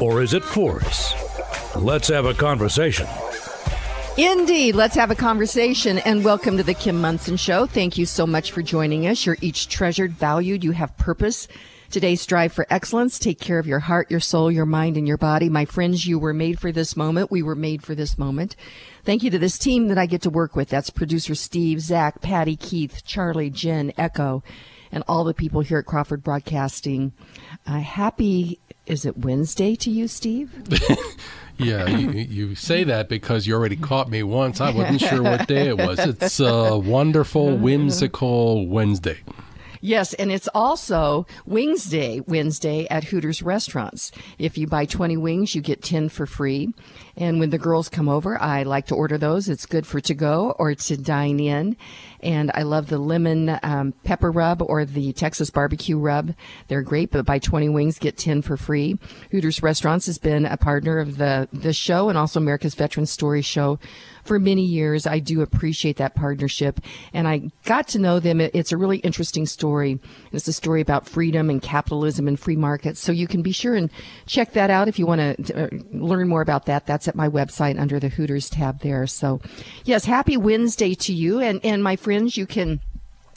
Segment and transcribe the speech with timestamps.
[0.00, 1.14] or is it force?
[1.76, 3.06] Let's have a conversation.
[4.16, 4.74] Indeed.
[4.74, 7.66] Let's have a conversation and welcome to the Kim Monson Show.
[7.66, 9.24] Thank you so much for joining us.
[9.24, 11.48] You're each treasured, valued, you have purpose.
[11.90, 13.18] Today, strive for excellence.
[13.18, 15.48] Take care of your heart, your soul, your mind, and your body.
[15.48, 17.32] My friends, you were made for this moment.
[17.32, 18.54] We were made for this moment.
[19.04, 20.68] Thank you to this team that I get to work with.
[20.68, 24.44] That's producer Steve, Zach, Patty, Keith, Charlie, Jen, Echo,
[24.92, 27.12] and all the people here at Crawford Broadcasting.
[27.66, 30.52] Uh, happy, is it Wednesday to you, Steve?
[31.62, 34.62] Yeah, you, you, say that because you already caught me once.
[34.62, 35.98] I wasn't sure what day it was.
[35.98, 39.18] It's a wonderful, whimsical Wednesday.
[39.82, 44.10] Yes, and it's also Wings Day Wednesday at Hooters restaurants.
[44.38, 46.72] If you buy 20 wings, you get 10 for free.
[47.20, 49.50] And when the girls come over, I like to order those.
[49.50, 51.76] It's good for to go or to dine in.
[52.22, 56.34] And I love the lemon um, pepper rub or the Texas barbecue rub.
[56.68, 58.98] They're great, but buy 20 wings, get 10 for free.
[59.30, 63.42] Hooters Restaurants has been a partner of the, the show and also America's Veteran Story
[63.42, 63.78] Show
[64.24, 65.06] for many years.
[65.06, 66.80] I do appreciate that partnership.
[67.12, 68.40] And I got to know them.
[68.40, 69.98] It's a really interesting story.
[70.32, 73.00] It's a story about freedom and capitalism and free markets.
[73.00, 73.90] So you can be sure and
[74.26, 76.86] check that out if you want to uh, learn more about that.
[76.86, 79.06] That's at my website under the Hooters tab there.
[79.06, 79.40] So
[79.84, 81.40] yes, happy Wednesday to you.
[81.40, 82.80] And, and my friends, you can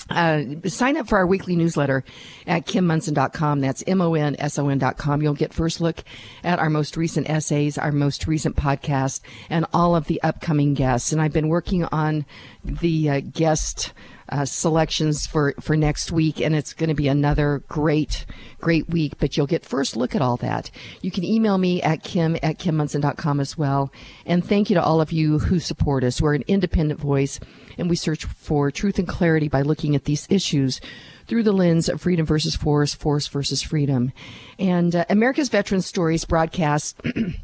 [0.10, 2.04] uh, sign up for our weekly newsletter
[2.46, 3.62] at kimmonson.com.
[3.62, 5.22] That's M-O-N-S-O-N.com.
[5.22, 6.04] You'll get first look
[6.44, 11.12] at our most recent essays, our most recent podcast, and all of the upcoming guests.
[11.12, 12.26] And I've been working on
[12.64, 13.94] the uh, guest
[14.34, 18.26] uh, selections for, for next week, and it's going to be another great,
[18.60, 19.14] great week.
[19.20, 20.72] But you'll get first look at all that.
[21.02, 23.94] You can email me at kim at kimmonson.com as well.
[24.26, 26.20] And thank you to all of you who support us.
[26.20, 27.40] We're an independent voice,
[27.78, 30.82] and we search for truth and clarity by looking at these issues
[31.28, 34.12] through the lens of freedom versus force, force versus freedom.
[34.58, 37.00] And uh, America's Veteran Stories broadcast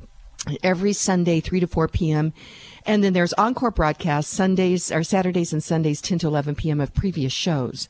[0.64, 2.34] every Sunday, 3 to 4 p.m.
[2.86, 6.80] And then there's encore broadcasts Sundays or Saturdays and Sundays, 10 to 11 p.m.
[6.80, 7.88] of previous shows.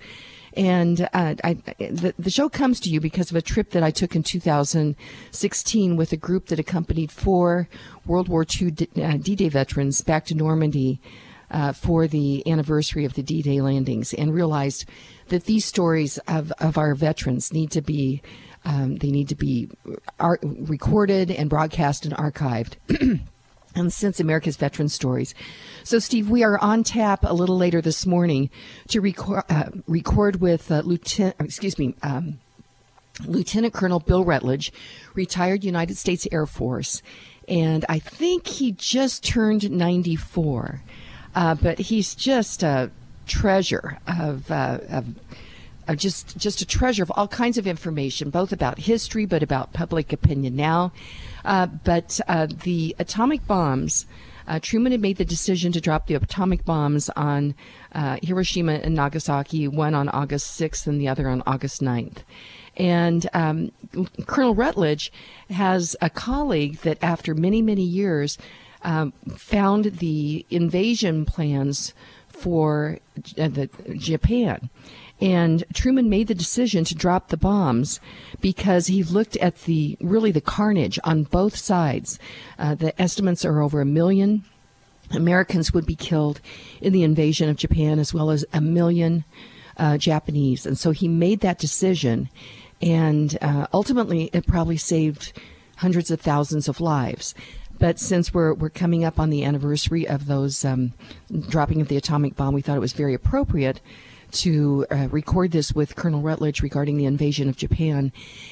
[0.54, 3.92] And uh, I, the, the show comes to you because of a trip that I
[3.92, 7.70] took in 2016 with a group that accompanied four
[8.06, 11.00] World War II uh, D-Day veterans back to Normandy
[11.52, 14.86] uh, for the anniversary of the D-Day landings, and realized
[15.30, 18.22] that these stories of, of our veterans need to be
[18.66, 19.70] um, they need to be
[20.20, 22.76] art- recorded and broadcast and archived.
[23.76, 25.36] and since America's Veteran Stories.
[25.84, 28.50] So, Steve, we are on tap a little later this morning
[28.90, 32.40] to record, uh, record with uh, Lieutenant, excuse me, um,
[33.26, 34.72] Lieutenant Colonel Bill Rutledge,
[35.14, 37.02] retired United States Air Force.
[37.48, 40.82] And I think he just turned 94.
[41.36, 42.92] Uh, but he's just a
[43.28, 45.06] treasure of, uh, of
[45.90, 49.74] uh, just just a treasure of all kinds of information, both about history, but about
[49.74, 50.92] public opinion now.
[51.44, 54.06] Uh, but uh, the atomic bombs.
[54.48, 57.54] Uh, Truman had made the decision to drop the atomic bombs on
[57.94, 62.24] uh, Hiroshima and Nagasaki, one on August 6th and the other on August 9th.
[62.76, 63.72] And um,
[64.26, 65.14] Colonel Rutledge
[65.52, 68.40] has a colleague that, after many, many years,
[68.82, 71.94] um, found the invasion plans
[72.28, 72.98] for
[73.38, 74.70] uh, the, Japan.
[75.22, 78.00] And Truman made the decision to drop the bombs
[78.40, 82.20] because he looked at the really the carnage on both sides.
[82.58, 84.46] Uh, the estimates are over a million
[85.12, 86.40] Americans would be killed
[86.82, 89.24] in the invasion of Japan, as well as a million
[89.78, 90.66] uh, Japanese.
[90.66, 92.30] And so he made that decision,
[92.82, 95.34] and uh, ultimately it probably saved
[95.78, 97.34] hundreds of thousands of lives.
[97.80, 100.94] But since we're we're coming up on the anniversary of those um,
[101.48, 103.80] dropping of the atomic bomb, we thought it was very appropriate
[104.32, 108.12] to uh, record this with Colonel Rutledge regarding the invasion of Japan.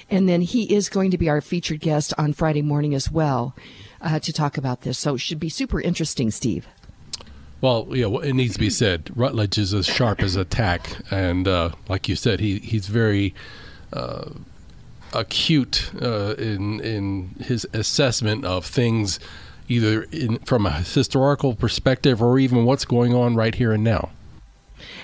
[0.09, 3.56] And then he is going to be our featured guest on Friday morning as well
[4.01, 4.97] uh, to talk about this.
[4.97, 6.68] So it should be super interesting, Steve.
[7.59, 9.12] Well, yeah, it needs to be said.
[9.15, 13.33] Rutledge is as sharp as a tack, and uh, like you said, he he's very
[13.91, 14.29] uh,
[15.12, 19.19] acute uh, in in his assessment of things,
[19.68, 24.12] either in, from a historical perspective or even what's going on right here and now.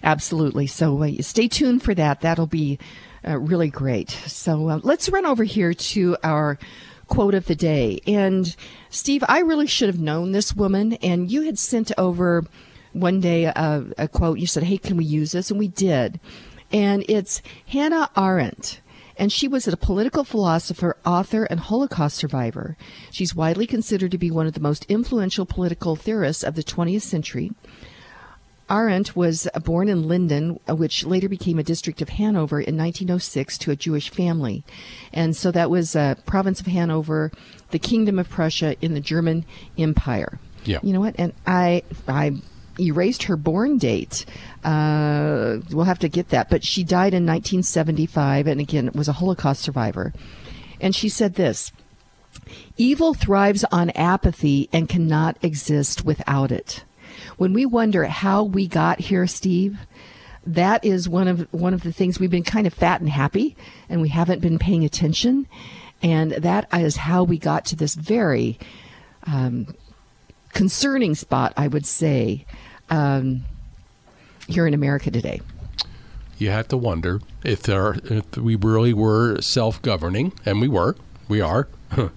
[0.04, 0.68] Absolutely.
[0.68, 2.22] So uh, stay tuned for that.
[2.22, 2.78] That'll be
[3.26, 4.10] uh, really great.
[4.10, 6.60] So uh, let's run over here to our
[7.08, 8.02] quote of the day.
[8.06, 8.54] And
[8.90, 12.44] Steve, I really should have known this woman, and you had sent over
[12.92, 14.40] one day a, a quote.
[14.40, 16.20] You said, "Hey, can we use this?" And we did.
[16.72, 18.82] And it's Hannah Arendt
[19.18, 22.76] and she was a political philosopher, author, and Holocaust survivor.
[23.12, 27.04] She's widely considered to be one of the most influential political theorists of the 20th
[27.04, 27.52] century.
[28.70, 33.72] Arendt was born in Linden, which later became a district of Hanover in 1906 to
[33.72, 34.64] a Jewish family.
[35.12, 37.32] And so that was a province of Hanover,
[37.72, 39.46] the Kingdom of Prussia in the German
[39.78, 40.40] Empire.
[40.66, 40.80] Yeah.
[40.82, 41.16] You know what?
[41.18, 42.42] And I, I
[42.80, 44.26] erased her born date.
[44.64, 46.50] Uh, we'll have to get that.
[46.50, 50.14] But she died in 1975 and again was a Holocaust survivor.
[50.80, 51.72] And she said this
[52.78, 56.84] Evil thrives on apathy and cannot exist without it.
[57.38, 59.78] When we wonder how we got here, Steve,
[60.46, 63.56] that is one of one of the things we've been kind of fat and happy
[63.90, 65.48] and we haven't been paying attention
[66.04, 68.60] and that is how we got to this very
[69.26, 69.74] um,
[70.52, 72.46] concerning spot, I would say,
[72.90, 73.46] um,
[74.48, 75.42] here in America today.
[76.38, 80.98] You have to wonder if there, if we really were self-governing, and we were,
[81.30, 81.70] we are.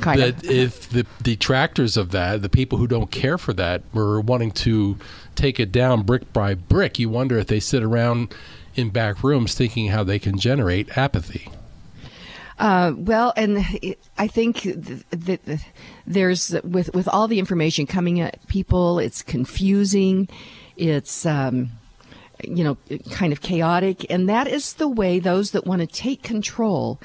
[0.00, 0.50] Kind that of.
[0.50, 4.98] if the detractors of that, the people who don't care for that, were wanting to
[5.34, 8.34] take it down brick by brick, you wonder if they sit around
[8.74, 11.48] in back rooms thinking how they can generate apathy.
[12.58, 13.64] Uh, well, and
[14.16, 15.64] I think that
[16.06, 20.28] there's with with all the information coming at people, it's confusing,
[20.76, 21.70] it's um,
[22.42, 22.76] you know
[23.10, 27.00] kind of chaotic, and that is the way those that want to take control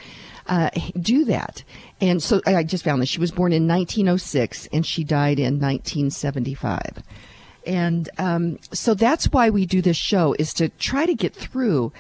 [0.45, 0.69] uh,
[1.00, 1.63] do that.
[2.01, 3.10] And so I just found this.
[3.10, 7.04] she was born in 1906 and she died in 1975.
[7.66, 11.92] And um, so that's why we do this show is to try to get through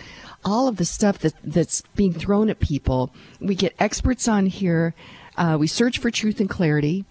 [0.45, 3.13] all of the stuff that, that's being thrown at people.
[3.41, 4.93] We get experts on here.
[5.37, 7.05] Uh, we search for truth and clarity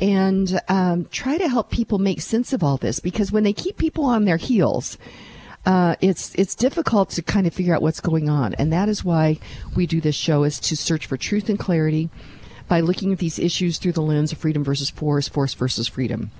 [0.00, 3.76] and um, try to help people make sense of all this because when they keep
[3.78, 4.98] people on their heels,
[5.66, 9.02] uh, it's it's difficult to kind of figure out what's going on, and that is
[9.02, 9.38] why
[9.74, 12.10] we do this show is to search for truth and clarity
[12.68, 16.30] by looking at these issues through the lens of freedom versus force, force versus freedom.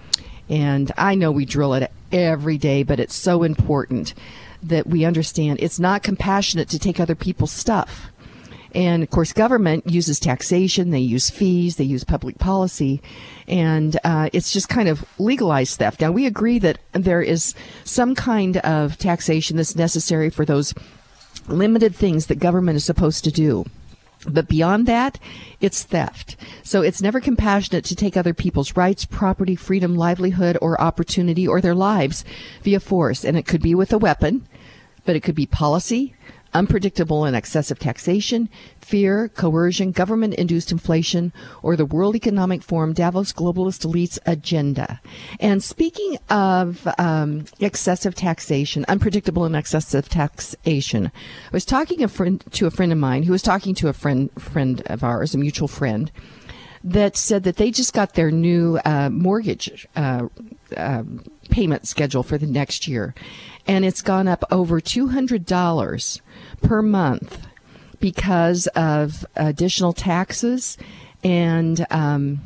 [0.48, 4.14] And I know we drill it every day, but it's so important
[4.62, 8.10] that we understand it's not compassionate to take other people's stuff.
[8.74, 13.00] And of course, government uses taxation, they use fees, they use public policy,
[13.46, 16.00] and uh, it's just kind of legalized theft.
[16.00, 17.54] Now, we agree that there is
[17.84, 20.74] some kind of taxation that's necessary for those
[21.46, 23.64] limited things that government is supposed to do.
[24.26, 25.18] But beyond that,
[25.60, 26.36] it's theft.
[26.62, 31.60] So it's never compassionate to take other people's rights, property, freedom, livelihood, or opportunity, or
[31.60, 32.24] their lives
[32.62, 33.24] via force.
[33.24, 34.46] And it could be with a weapon,
[35.04, 36.14] but it could be policy,
[36.54, 38.48] unpredictable and excessive taxation,
[38.80, 45.00] fear, coercion, government induced inflation, or the World Economic Forum Davos globalist elites agenda.
[45.40, 52.42] And speaking of um, excessive taxation, unpredictable and excessive taxation, I was talking a friend,
[52.52, 55.38] to a friend of mine who was talking to a friend friend of ours, a
[55.38, 56.10] mutual friend.
[56.86, 60.28] That said that they just got their new uh, mortgage uh,
[60.76, 61.04] uh,
[61.50, 63.14] payment schedule for the next year,
[63.66, 66.20] and it's gone up over two hundred dollars
[66.62, 67.46] per month
[68.00, 70.76] because of additional taxes
[71.24, 72.40] and um,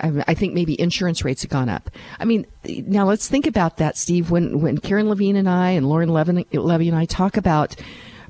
[0.00, 1.90] I, think maybe insurance rates have gone up.
[2.20, 4.30] I mean, now let's think about that, Steve.
[4.30, 6.46] When when Karen Levine and I and Lauren Levy
[6.88, 7.74] and I talk about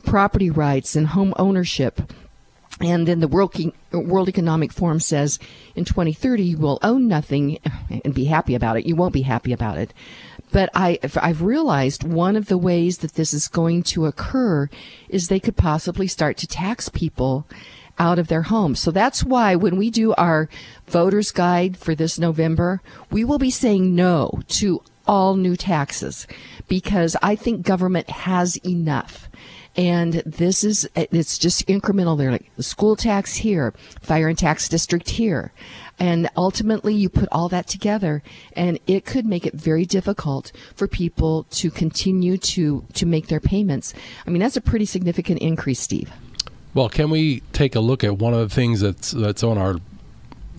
[0.05, 2.01] property rights and home ownership.
[2.81, 5.39] And then the World, Economic Forum says
[5.75, 7.59] in 2030 you will own nothing
[8.05, 8.87] and be happy about it.
[8.87, 9.93] You won't be happy about it.
[10.51, 14.71] But I, I've realized one of the ways that this is going to occur
[15.09, 17.47] is they could possibly start to tax people
[17.99, 18.79] out of their homes.
[18.79, 20.49] So that's why when we do our
[20.87, 22.81] voters guide for this November,
[23.11, 26.27] we will be saying no to all new taxes
[26.69, 29.29] because I think government has enough.
[29.79, 32.19] And this is, it's just incremental.
[32.19, 35.53] They're like the school tax here, fire and tax district here.
[36.01, 38.23] And ultimately, you put all that together,
[38.55, 43.39] and it could make it very difficult for people to continue to, to make their
[43.39, 43.95] payments.
[44.27, 46.11] I mean, that's a pretty significant increase, Steve.
[46.75, 49.77] Well, can we take a look at one of the things that's that's on our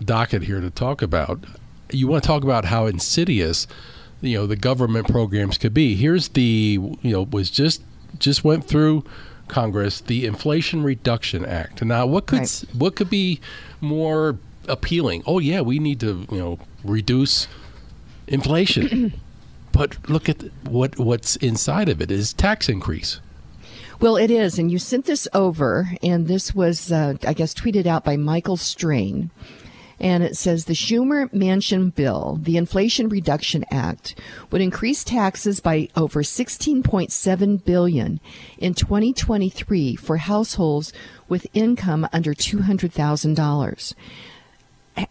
[0.03, 1.43] docket here to talk about?
[1.91, 3.67] You want to talk about how insidious,
[4.21, 5.95] you know, the government programs could be.
[5.95, 7.81] Here's the, you know, was just
[8.17, 9.03] just went through
[9.47, 11.83] Congress the Inflation Reduction Act.
[11.83, 12.63] Now, what could Right.
[12.73, 13.39] what could be
[13.81, 14.37] more
[14.67, 15.23] appealing?
[15.25, 17.47] Oh yeah, we need to you know reduce
[18.27, 19.13] inflation,
[19.71, 23.19] but look at what what's inside of it is tax increase.
[23.99, 24.57] Well, it is.
[24.57, 28.55] And you sent this over, and this was, uh, I guess, tweeted out by Michael
[28.55, 29.29] Strain.
[29.99, 34.15] And it says the Schumer Manchin bill, the Inflation Reduction Act,
[34.51, 38.19] would increase taxes by over 16.7 billion
[38.57, 40.93] in 2023 for households
[41.27, 43.93] with income under $200,000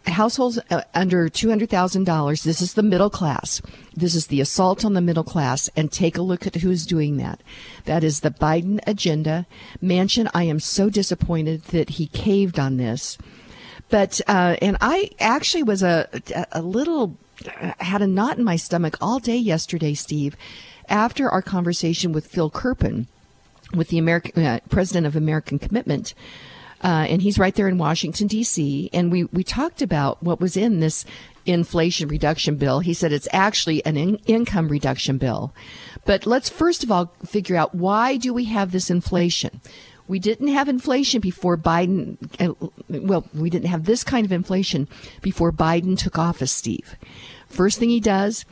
[0.07, 3.61] households uh, under $200,000, this is the middle class.
[3.95, 5.69] This is the assault on the middle class.
[5.75, 7.41] And take a look at who's doing that.
[7.85, 9.45] That is the Biden agenda.
[9.81, 13.17] Manchin, I am so disappointed that he caved on this.
[13.89, 16.07] But, uh, and I actually was a,
[16.51, 17.17] a little,
[17.79, 20.35] had a knot in my stomach all day yesterday, Steve,
[20.87, 23.07] after our conversation with Phil Kerpen,
[23.73, 26.13] with the American, uh, president of American Commitment
[26.81, 28.89] uh, and he's right there in Washington D.C.
[28.93, 31.05] And we we talked about what was in this
[31.45, 32.79] inflation reduction bill.
[32.79, 35.53] He said it's actually an in- income reduction bill.
[36.05, 39.59] But let's first of all figure out why do we have this inflation?
[40.09, 42.17] We didn't have inflation before Biden.
[42.39, 42.55] Uh,
[42.89, 44.87] well, we didn't have this kind of inflation
[45.21, 46.95] before Biden took office, Steve.
[47.47, 48.43] First thing he does,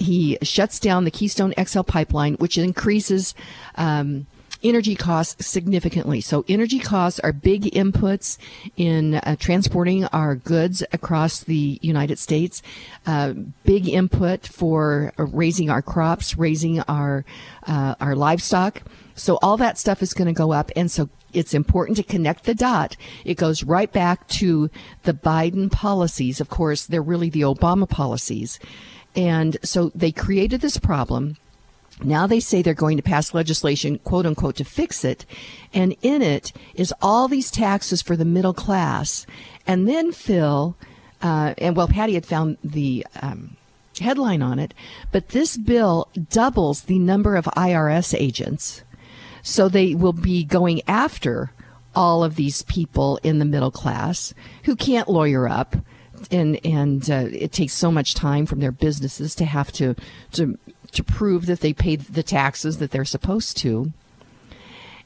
[0.00, 3.36] he shuts down the Keystone XL pipeline, which increases
[3.76, 4.26] um,
[4.64, 6.20] energy costs significantly.
[6.20, 8.36] So energy costs are big inputs
[8.76, 12.60] in uh, transporting our goods across the United States.
[13.06, 17.24] Uh, big input for raising our crops, raising our
[17.68, 18.82] uh, our livestock.
[19.18, 22.44] So all that stuff is going to go up, and so it's important to connect
[22.44, 22.96] the dot.
[23.24, 24.70] It goes right back to
[25.02, 26.40] the Biden policies.
[26.40, 28.58] Of course, they're really the Obama policies.
[29.14, 31.36] And so they created this problem
[32.02, 35.26] now they say they're going to pass legislation, quote unquote, to fix it.
[35.74, 39.26] And in it is all these taxes for the middle class.
[39.66, 40.76] And then Phil,
[41.22, 43.56] uh, and well, Patty had found the um,
[44.00, 44.74] headline on it,
[45.10, 48.82] but this bill doubles the number of IRS agents.
[49.48, 51.52] So they will be going after
[51.94, 55.74] all of these people in the middle class who can't lawyer up
[56.30, 59.94] and and uh, it takes so much time from their businesses to have to
[60.32, 60.58] to
[60.92, 63.90] to prove that they paid the taxes that they're supposed to.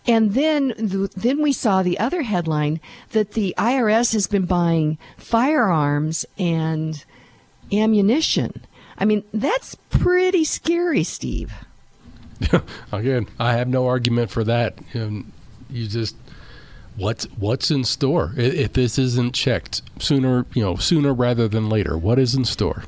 [0.08, 2.80] And then, then we saw the other headline
[3.10, 7.04] that the IRS has been buying firearms and
[7.72, 8.62] ammunition.
[8.98, 11.52] I mean, that's pretty scary, Steve.
[12.92, 14.78] Again, I have no argument for that.
[14.92, 15.24] You,
[15.70, 16.16] you just
[16.96, 21.96] what's what's in store if this isn't checked sooner, you know, sooner rather than later.
[21.96, 22.84] What is in store?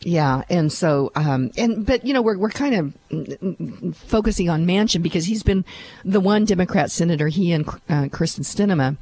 [0.00, 2.74] Yeah, and so, um, and but you know, we're we're kind
[3.10, 5.64] of focusing on Manchin because he's been
[6.04, 8.98] the one Democrat senator, he and uh, Kyrsten Sinema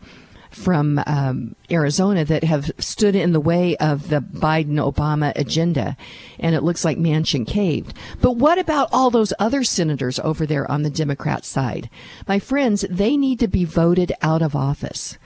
[0.53, 5.97] from um, Arizona, that have stood in the way of the Biden Obama agenda,
[6.39, 7.95] and it looks like Manchin caved.
[8.21, 11.91] But what about all those other senators over there on the Democrat side,
[12.27, 12.85] my friends?
[12.89, 15.19] They need to be voted out of office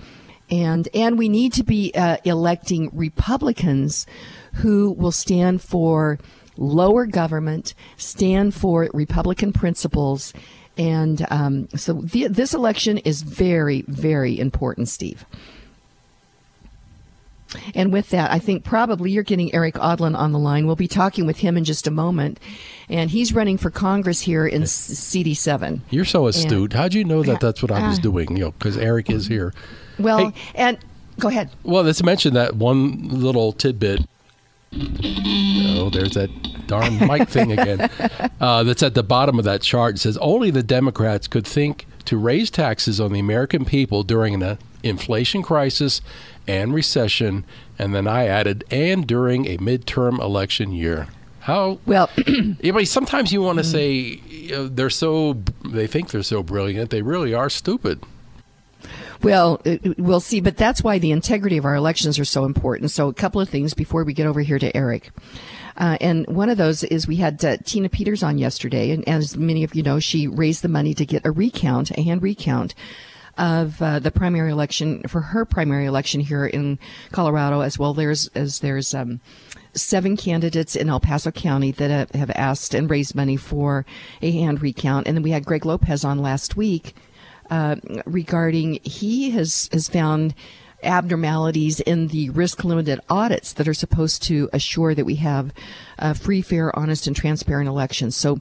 [0.49, 4.07] and and we need to be uh, electing Republicans
[4.55, 6.19] who will stand for
[6.57, 10.33] lower government, stand for Republican principles.
[10.79, 15.25] And um, so the, this election is very, very important, Steve.
[17.75, 20.67] And with that, I think probably you're getting Erik Aadland on the line.
[20.67, 22.41] We'll be talking with him in just a moment.
[22.89, 25.81] And he's running for Congress here in CD7.
[25.91, 26.73] You're so astute.
[26.73, 28.37] And, How'd you know that that's what I was uh, doing?
[28.37, 29.55] You know, because Erik is here.
[29.99, 30.79] Well, hey, and
[31.19, 31.51] go ahead.
[31.63, 34.07] Well, let's mention that one little tidbit
[34.73, 36.31] Oh, there's that
[36.67, 37.91] darn mic thing again.
[38.39, 39.95] Uh, that's at the bottom of that chart.
[39.95, 44.41] It says only the Democrats could think to raise taxes on the American people during
[44.43, 46.03] an inflation crisis
[46.47, 47.47] and recession.
[47.79, 51.09] And then I added, and during a midterm election year.
[51.41, 52.11] How well?
[52.61, 56.91] yeah, sometimes you want to say you know, they're so they think they're so brilliant.
[56.91, 58.03] They really are stupid.
[59.23, 59.61] Well,
[59.97, 62.91] we'll see, but that's why the integrity of our elections are so important.
[62.91, 65.11] So, a couple of things before we get over here to Erik.
[65.77, 69.37] Uh, and one of those is we had uh, Tina Peters on yesterday, and as
[69.37, 72.75] many of you know, she raised the money to get a recount, a hand recount
[73.37, 76.79] of uh, the primary election for her primary election here in
[77.13, 77.93] Colorado as well.
[77.93, 79.21] There's as there's um,
[79.75, 83.85] seven candidates in El Paso County that have asked and raised money for
[84.23, 86.95] a hand recount, and then we had Greg Lopez on last week
[87.51, 90.35] uh, regarding he has has found
[90.83, 95.53] abnormalities in the risk limited audits that are supposed to assure that we have
[95.99, 98.17] uh, free, fair, honest, and transparent elections.
[98.17, 98.39] So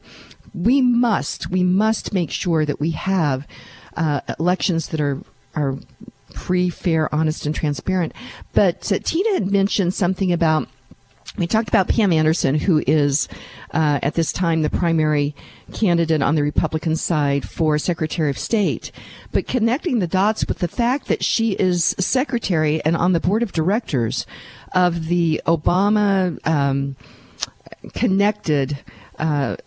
[0.53, 3.47] we must we must make sure that we have
[3.95, 5.21] uh, elections that are
[5.55, 5.77] are
[6.33, 8.13] free, fair, honest, and transparent.
[8.53, 10.67] But uh, Tina had mentioned something about
[11.37, 13.27] we talked about Pam Anderson, who is
[13.73, 15.35] uh, at this time the primary
[15.73, 18.91] candidate on the Republican side for Secretary of State,
[19.31, 23.43] but connecting the dots with the fact that she is secretary and on the board
[23.43, 24.25] of directors
[24.73, 26.95] of the Obama um,
[27.93, 28.79] connected.
[29.19, 29.57] Uh,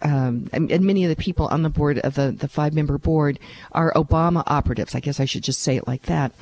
[0.00, 3.38] um, and, many of the people on the board of the, the five member board
[3.70, 4.96] are Obama operatives.
[4.96, 6.32] I guess I should just say it like that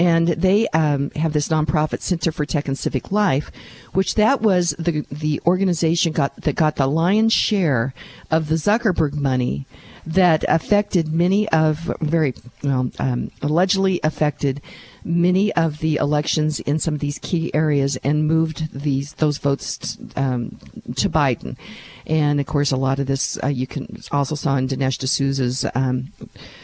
[0.00, 3.52] and they um, have this nonprofit Center for Tech and Civic Life,
[3.92, 7.92] which that was the the organization got that got the lion's share
[8.30, 9.66] of the Zuckerberg money
[10.06, 12.32] that affected many of very
[12.64, 14.62] well um, allegedly affected
[15.04, 19.98] many of the elections in some of these key areas and moved these those votes
[20.16, 20.58] um,
[20.96, 21.58] to Biden.
[22.06, 25.66] And of course, a lot of this uh, you can also saw in Dinesh D'Souza's
[25.74, 26.10] um,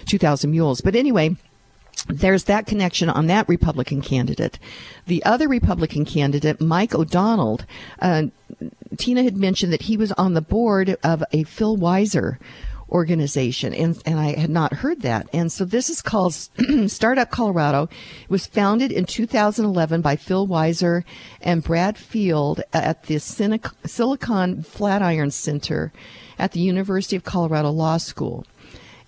[0.07, 0.81] 2,000 Mules.
[0.81, 1.37] But anyway
[2.09, 4.59] there's that connection on that Republican candidate.
[5.07, 7.61] The other Republican candidate, Mike O'Donnell,
[8.01, 8.25] uh,
[8.97, 12.39] Tina had mentioned that he was on the board of a Phil Weiser
[12.89, 15.29] organization, and, and I had not heard that.
[15.33, 16.35] And so this is called
[16.87, 17.89] Startup Colorado.
[18.23, 21.03] It was founded in 2011 by Phil Weiser
[21.41, 25.93] and Brad Feld at the Silicon Flatiron Center
[26.39, 28.45] at the University of Colorado Law School.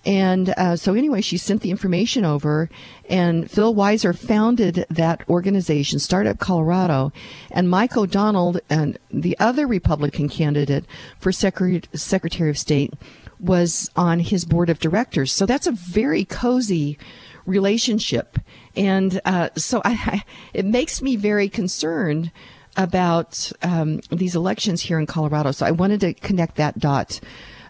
[0.05, 2.69] And uh, so, anyway, she sent the information over,
[3.09, 7.11] and Phil Weiser founded that organization, Startup Colorado.
[7.51, 10.85] And Mike O'Donnell, and the other Republican candidate
[11.19, 12.93] for Secretary, Secretary of State,
[13.39, 15.33] was on his board of directors.
[15.33, 16.97] So that's a very cozy
[17.45, 18.39] relationship.
[18.75, 22.31] And uh, so I, I, it makes me very concerned
[22.77, 25.51] about um, these elections here in Colorado.
[25.51, 27.19] So I wanted to connect that dot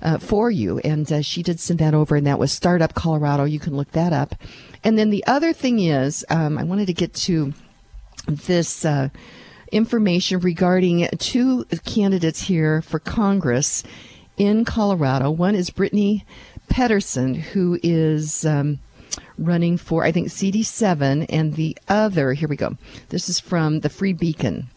[0.01, 0.79] uh, for you.
[0.79, 3.44] And uh, she did send that over, and that was Startup Colorado.
[3.44, 4.36] You can look that up.
[4.84, 7.53] And then the other thing is, um, I wanted to get to
[8.27, 9.10] this uh,
[9.72, 13.84] information regarding two candidates here for Congress
[14.38, 15.32] in Colorado.
[15.32, 16.25] One is Brittany
[16.70, 18.46] Pettersen, who is.
[18.46, 18.79] Um,
[19.38, 22.77] running for, I think, CD7, and the other, here we go.
[23.09, 24.68] This is from the Free Beacon.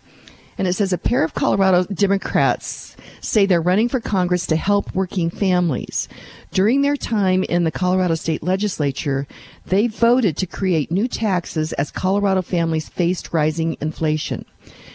[0.58, 4.94] And it says a pair of Colorado Democrats say they're running for Congress to help
[4.94, 6.08] working families.
[6.50, 9.26] During their time in the Colorado state legislature,
[9.64, 14.44] they voted to create new taxes as Colorado families faced rising inflation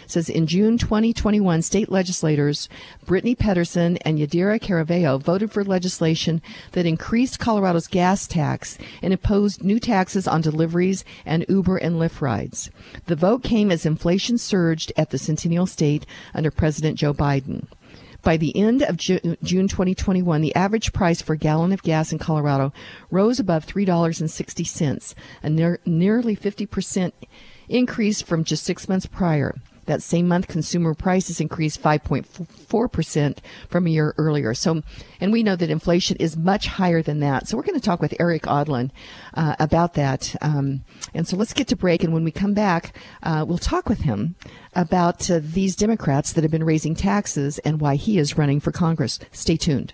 [0.10, 2.70] says in June 2021, state legislators
[3.06, 6.42] Brittany Pettersen and Yadira Caraveo voted for legislation
[6.72, 12.22] that increased Colorado's gas tax and imposed new taxes on deliveries and Uber and Lyft
[12.22, 12.70] rides.
[13.06, 17.68] The vote came as inflation surged at the Centennial State under President Joe Biden.
[18.24, 22.20] By the end of June 2021, the average price for a gallon of gas in
[22.20, 22.74] Colorado
[23.10, 27.14] rose above $3.60, a near, nearly 50%
[27.70, 29.56] increase from just six months prior.
[29.88, 33.38] That same month, consumer prices increased 5.4%
[33.70, 34.54] from a year earlier.
[34.54, 34.84] So,
[35.20, 37.48] and we know that inflation is much higher than that.
[37.48, 38.92] So we're going to talk with Erik Aadland
[39.34, 40.36] uh, about that.
[40.42, 42.04] Um, and so let's get to break.
[42.04, 44.36] And when we come back, uh, we'll talk with him
[44.76, 48.72] about uh, these Democrats that have been raising taxes and why he is running for
[48.72, 49.20] Congress.
[49.32, 49.94] Stay tuned.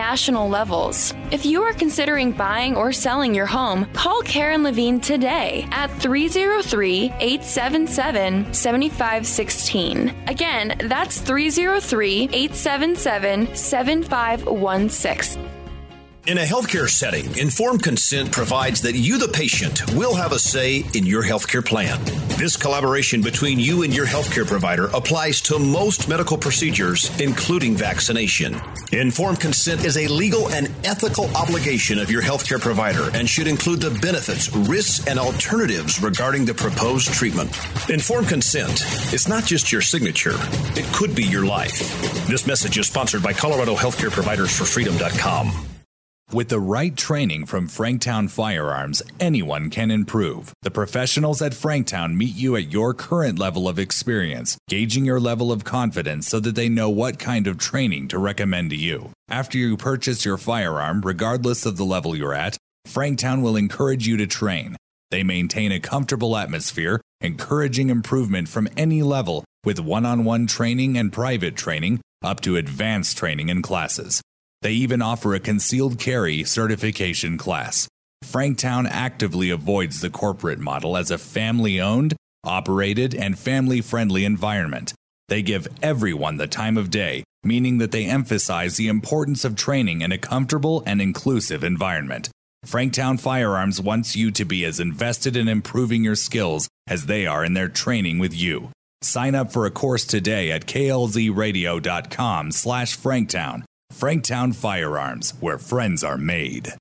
[0.01, 1.13] national levels.
[1.29, 7.13] If you are considering buying or selling your home, call Karen Levine today at 303
[7.19, 10.11] 877 7516.
[10.27, 15.60] Again, that's 303 877 7516.
[16.27, 20.85] In a healthcare setting, informed consent provides that you, the patient, will have a say
[20.93, 21.99] in your healthcare plan.
[22.37, 28.61] This collaboration between you and your healthcare provider applies to most medical procedures, including vaccination.
[28.91, 33.81] Informed consent is a legal and ethical obligation of your healthcare provider and should include
[33.81, 37.49] the benefits, risks, and alternatives regarding the proposed treatment.
[37.89, 40.35] Informed consent is not just your signature,
[40.77, 41.79] it could be your life.
[42.27, 45.70] This message is sponsored by Colorado Healthcare Providers for Freedom.com.
[46.33, 50.53] With the right training from Franktown Firearms, anyone can improve.
[50.61, 55.51] The professionals at Franktown meet you at your current level of experience, gauging your level
[55.51, 59.09] of confidence so that they know what kind of training to recommend to you.
[59.27, 62.55] After you purchase your firearm, regardless of the level you're at,
[62.87, 64.77] Franktown will encourage you to train.
[65.09, 70.97] They maintain a comfortable atmosphere encouraging improvement from any level with one on one training
[70.97, 74.21] and private training up to advanced training and classes.
[74.61, 77.87] They even offer a concealed carry certification class.
[78.23, 84.93] Franktown actively avoids the corporate model as a family owned, operated, and family friendly environment.
[85.27, 90.01] They give everyone the time of day, meaning that they emphasize the importance of training
[90.01, 92.29] in a comfortable and inclusive environment.
[92.65, 97.43] Franktown Firearms wants you to be as invested in improving your skills as they are
[97.43, 98.69] in their training with you.
[99.01, 103.63] Sign up for a course today at klzradio.com slash franktown.
[103.91, 106.73] Franktown Firearms, where friends are made.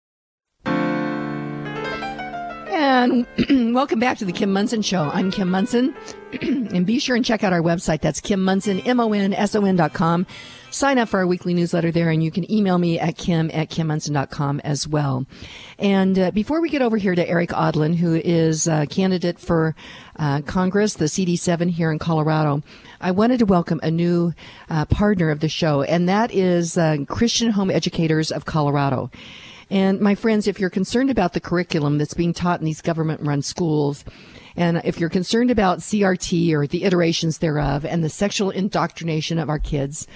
[2.70, 3.26] And
[3.74, 5.02] welcome back to the Kim Monson Show.
[5.12, 5.94] I'm Kim Monson.
[6.42, 8.00] and be sure and check out our website.
[8.00, 10.26] That's Kim Monson, M-O-N-S-O-N dot com.
[10.72, 13.70] Sign up for our weekly newsletter there, and you can email me at kim at
[13.70, 15.26] kimmonson.com as well.
[15.80, 19.74] And uh, before we get over here to Erik Aadland, who is a candidate for
[20.16, 22.62] uh, Congress, the CD7 here in Colorado,
[23.00, 24.32] I wanted to welcome a new
[24.68, 29.10] uh, partner of the show, and that is uh, Christian Home Educators of Colorado.
[29.70, 33.22] And my friends, if you're concerned about the curriculum that's being taught in these government
[33.22, 34.04] run schools,
[34.54, 39.48] and if you're concerned about CRT or the iterations thereof and the sexual indoctrination of
[39.48, 40.06] our kids,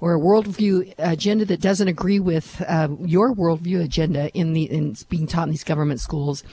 [0.00, 4.96] or a worldview agenda that doesn't agree with uh, your worldview agenda in the in
[5.08, 6.44] being taught in these government schools,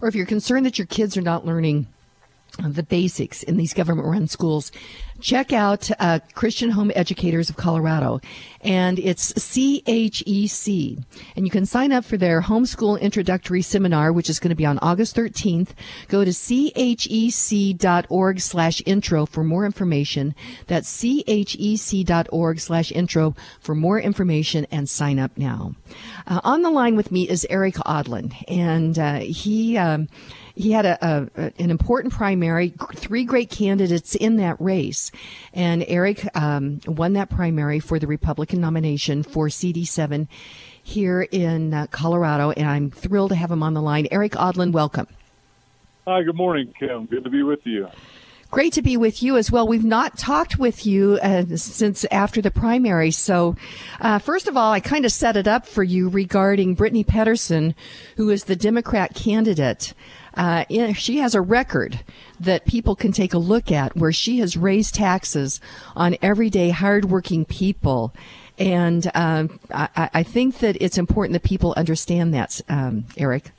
[0.00, 1.86] or if you're concerned that your kids are not learning
[2.58, 4.70] the basics in these government run schools,
[5.20, 8.20] check out uh, Christian Home Educators of Colorado.
[8.60, 11.02] And it's CHEC.
[11.36, 14.66] And you can sign up for their homeschool introductory seminar, which is going to be
[14.66, 15.70] on August 13th.
[16.08, 17.30] Go to chec.org
[18.40, 20.34] slash intro for more information.
[20.66, 25.74] That's chec.org slash intro for more information and sign up now.
[26.26, 28.34] Uh, on the line with me is Erik Aadland.
[28.48, 29.76] And uh, he...
[29.76, 30.08] Um,
[30.54, 35.10] he had a, a, an important primary, three great candidates in that race,
[35.52, 40.28] and Erik um, won that primary for the Republican nomination for CD7
[40.82, 44.06] here in uh, Colorado, and I'm thrilled to have him on the line.
[44.10, 45.08] Erik Aadland, welcome.
[46.06, 47.06] Hi, good morning, Kim.
[47.06, 47.88] Good to be with you.
[48.50, 49.66] Great to be with you as well.
[49.66, 53.10] We've not talked with you uh, since after the primary.
[53.10, 53.56] So,
[54.00, 57.74] uh, first of all, I kind of set it up for you regarding Brittany Pettersen,
[58.16, 59.92] who is the Democrat candidate.
[60.36, 62.00] Uh, she has a record
[62.40, 65.60] that people can take a look at where she has raised taxes
[65.94, 68.14] on everyday hardworking people.
[68.58, 73.50] And um, I, I, think that it's important that people understand that, um, Erik.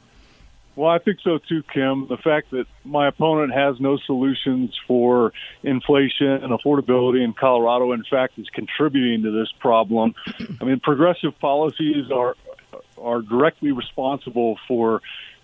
[0.76, 2.08] Well, I think so too, Kim.
[2.08, 5.32] The fact that my opponent has no solutions for
[5.64, 10.16] inflation and affordability in Colorado, in fact, is contributing to this problem.
[10.60, 12.36] I mean, progressive policies are
[12.98, 15.02] are directly responsible for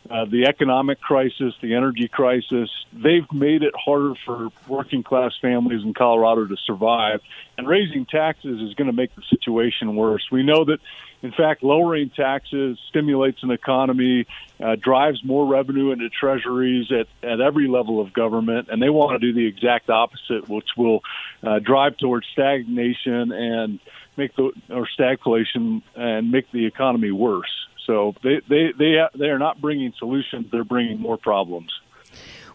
[0.10, 5.84] uh, the economic crisis, the energy crisis, they've made it harder for working class families
[5.84, 7.22] in Colorado to survive.
[7.58, 10.28] And raising taxes is going to make the situation worse.
[10.32, 10.80] We know that,
[11.22, 14.26] in fact, lowering taxes stimulates an economy,
[14.60, 19.22] uh, drives more revenue into treasuries at, at every level of government, and they want
[19.22, 21.04] to do the exact opposite, which will
[21.44, 23.80] uh, drive towards stagnation and
[24.18, 27.68] make the or stagflation and make the economy worse.
[27.86, 31.72] So they they they they are not bringing solutions; they're bringing more problems.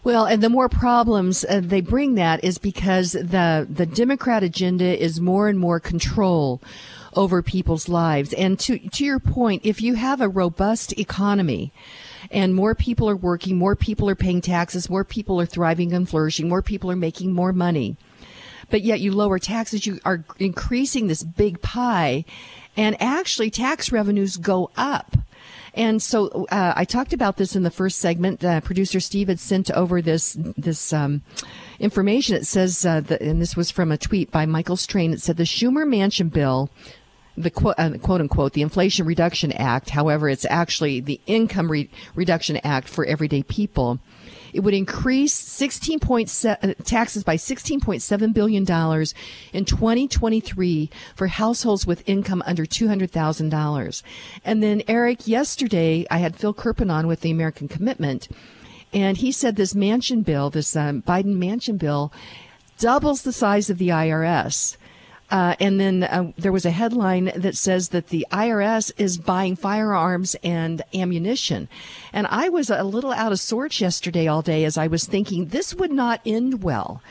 [0.03, 4.97] Well, and the more problems uh, they bring that is because the the Democrat agenda
[4.97, 6.61] is more and more control
[7.13, 8.31] over people's lives.
[8.33, 11.73] And to to your point, if you have a robust economy
[12.31, 16.07] and more people are working, more people are paying taxes, more people are thriving and
[16.07, 17.97] flourishing, more people are making more money.
[18.69, 22.25] But yet you lower taxes, you are increasing this big pie
[22.77, 25.17] and actually tax revenues go up.
[25.73, 28.43] And so uh, I talked about this in the first segment.
[28.43, 31.21] Uh, Producer Steve had sent over this this um,
[31.79, 32.35] information.
[32.35, 35.13] It says, uh, that, and this was from a tweet by Michael Strain.
[35.13, 36.71] It said the Schumer Manchin bill
[37.37, 39.91] the quote, uh, quote, unquote the Inflation Reduction Act.
[39.91, 43.99] However, it's actually the Income Re- Reduction Act for everyday people.
[44.53, 49.13] It would increase 16 uh, taxes by 16.7 billion dollars
[49.53, 54.03] in 2023 for households with income under $200,000.
[54.45, 58.27] And then Erik, yesterday I had Phil Kerpen on with the American Commitment,
[58.93, 62.11] and he said this Manchin bill, this um, Biden Manchin bill,
[62.77, 64.77] doubles the size of the IRS.
[65.29, 69.55] Uh, and then uh, there was a headline that says that the IRS is buying
[69.55, 71.67] firearms and ammunition.
[72.13, 75.47] And I was a little out of sorts yesterday all day as I was thinking
[75.47, 77.01] this would not end well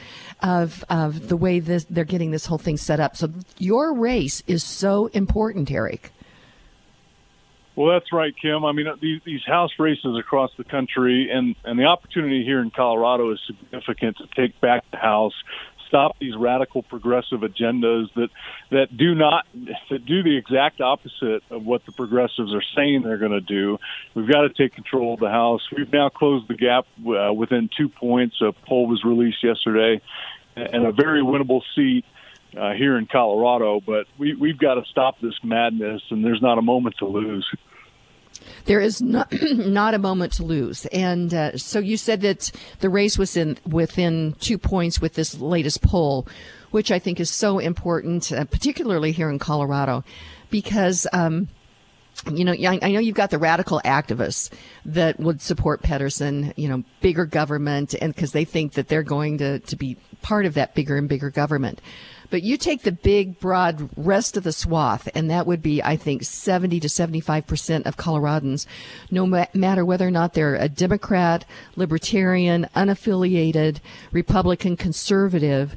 [0.43, 3.17] of, of the way this, they're getting this whole thing set up.
[3.17, 6.13] So your race is so important, Erik.
[7.75, 8.65] Well, that's right, Kim.
[8.65, 12.71] I mean, these, these House races across the country, and and the opportunity here in
[12.71, 15.35] Colorado is significant to take back the House,
[15.89, 18.29] stop these radical progressive agendas that
[18.71, 19.47] that do not
[19.91, 23.79] that do the exact opposite of what the progressives are saying they're going to do.
[24.15, 25.63] We've got to take control of the House.
[25.77, 28.37] We've now closed the gap uh, within two points.
[28.41, 30.01] A poll was released yesterday,
[30.55, 32.05] and a very winnable seat
[32.57, 33.81] uh, here in Colorado.
[33.81, 37.47] But we, we've got to stop this madness, and there's not a moment to lose.
[38.65, 40.87] There is not, not a moment to lose.
[40.87, 45.39] And uh, so you said that the race was in within two points with this
[45.39, 46.27] latest poll,
[46.71, 50.05] which I think is so important, uh, particularly here in Colorado,
[50.51, 51.07] because.
[51.13, 51.49] Um,
[52.33, 54.51] you know, I know you've got the radical activists
[54.87, 59.37] that would support Pettersen, you know, bigger government, and because they think that they're going
[59.39, 61.81] to, to be part of that bigger and bigger government.
[62.31, 65.97] But you take the big, broad rest of the swath, and that would be, I
[65.97, 68.67] think, 70 to 75% of Coloradans,
[69.11, 71.45] no ma- matter whether or not they're a Democrat,
[71.77, 73.79] Libertarian, unaffiliated,
[74.13, 75.77] Republican, conservative.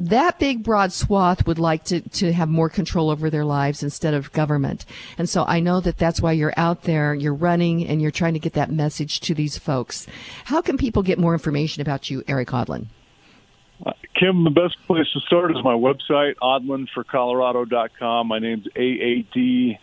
[0.00, 4.14] That big, broad swath would like to, to have more control over their lives instead
[4.14, 4.84] of government.
[5.16, 8.34] And so I know that that's why you're out there, you're running, and you're trying
[8.34, 10.06] to get that message to these folks.
[10.44, 12.88] How can people get more information about you, Erik Aadland?
[14.18, 18.26] Kim, the best place to start is my website, aadlandforcolorado.com.
[18.26, 19.78] My name's A-A-D-L-A-N-D,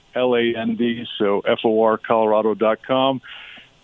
[1.18, 3.22] so F-O-R Colorado.com.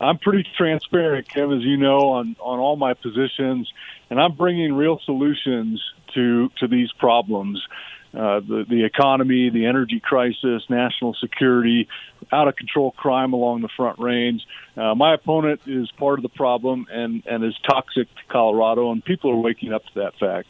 [0.02, 3.72] I'm pretty transparent, Kim, as you know, on, on all my positions,
[4.10, 5.82] and I'm bringing real solutions
[6.16, 7.66] to, to these problems
[8.14, 11.88] uh, the, the economy, the energy crisis, national security,
[12.32, 14.42] out of control crime along the Front Range.
[14.76, 19.04] Uh, my opponent is part of the problem and, and is toxic to Colorado, and
[19.04, 20.50] people are waking up to that fact.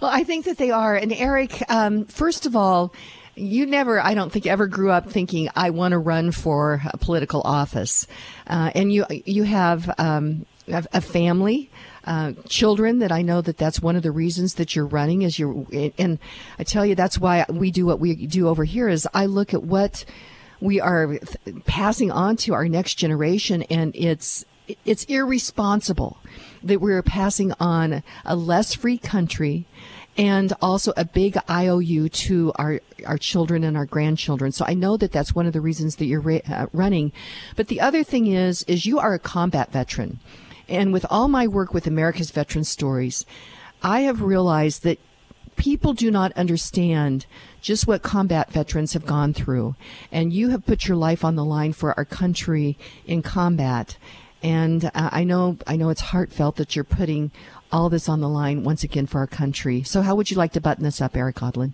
[0.00, 0.94] Well, I think that they are.
[0.94, 2.94] And Erik, um, first of all,
[3.34, 6.96] you never, I don't think, ever grew up thinking I want to run for a
[6.96, 8.06] political office,
[8.46, 11.70] uh, and you you have um, a family
[12.06, 15.38] uh, children that I know that that's one of the reasons that you're running is
[15.38, 15.66] you're,
[15.98, 16.18] and
[16.58, 19.52] I tell you, that's why we do what we do over here is I look
[19.52, 20.04] at what
[20.60, 21.18] we are
[21.66, 24.44] passing on to our next generation and it's,
[24.84, 26.18] it's irresponsible
[26.62, 29.66] that we're passing on a less free country
[30.18, 34.50] and also a big IOU to our our children and our grandchildren.
[34.50, 37.12] So I know that that's one of the reasons that you're ra- uh, running.
[37.54, 40.18] But the other thing is is you are a combat veteran.
[40.68, 43.24] And with all my work with America's Veteran Stories,
[43.82, 44.98] I have realized that
[45.56, 47.26] people do not understand
[47.60, 49.74] just what combat veterans have gone through.
[50.12, 52.76] And you have put your life on the line for our country
[53.06, 53.96] in combat.
[54.42, 57.30] And uh, I know, I know it's heartfelt that you're putting
[57.72, 59.82] all this on the line once again for our country.
[59.82, 61.72] So how would you like to button this up, Erik Aadland?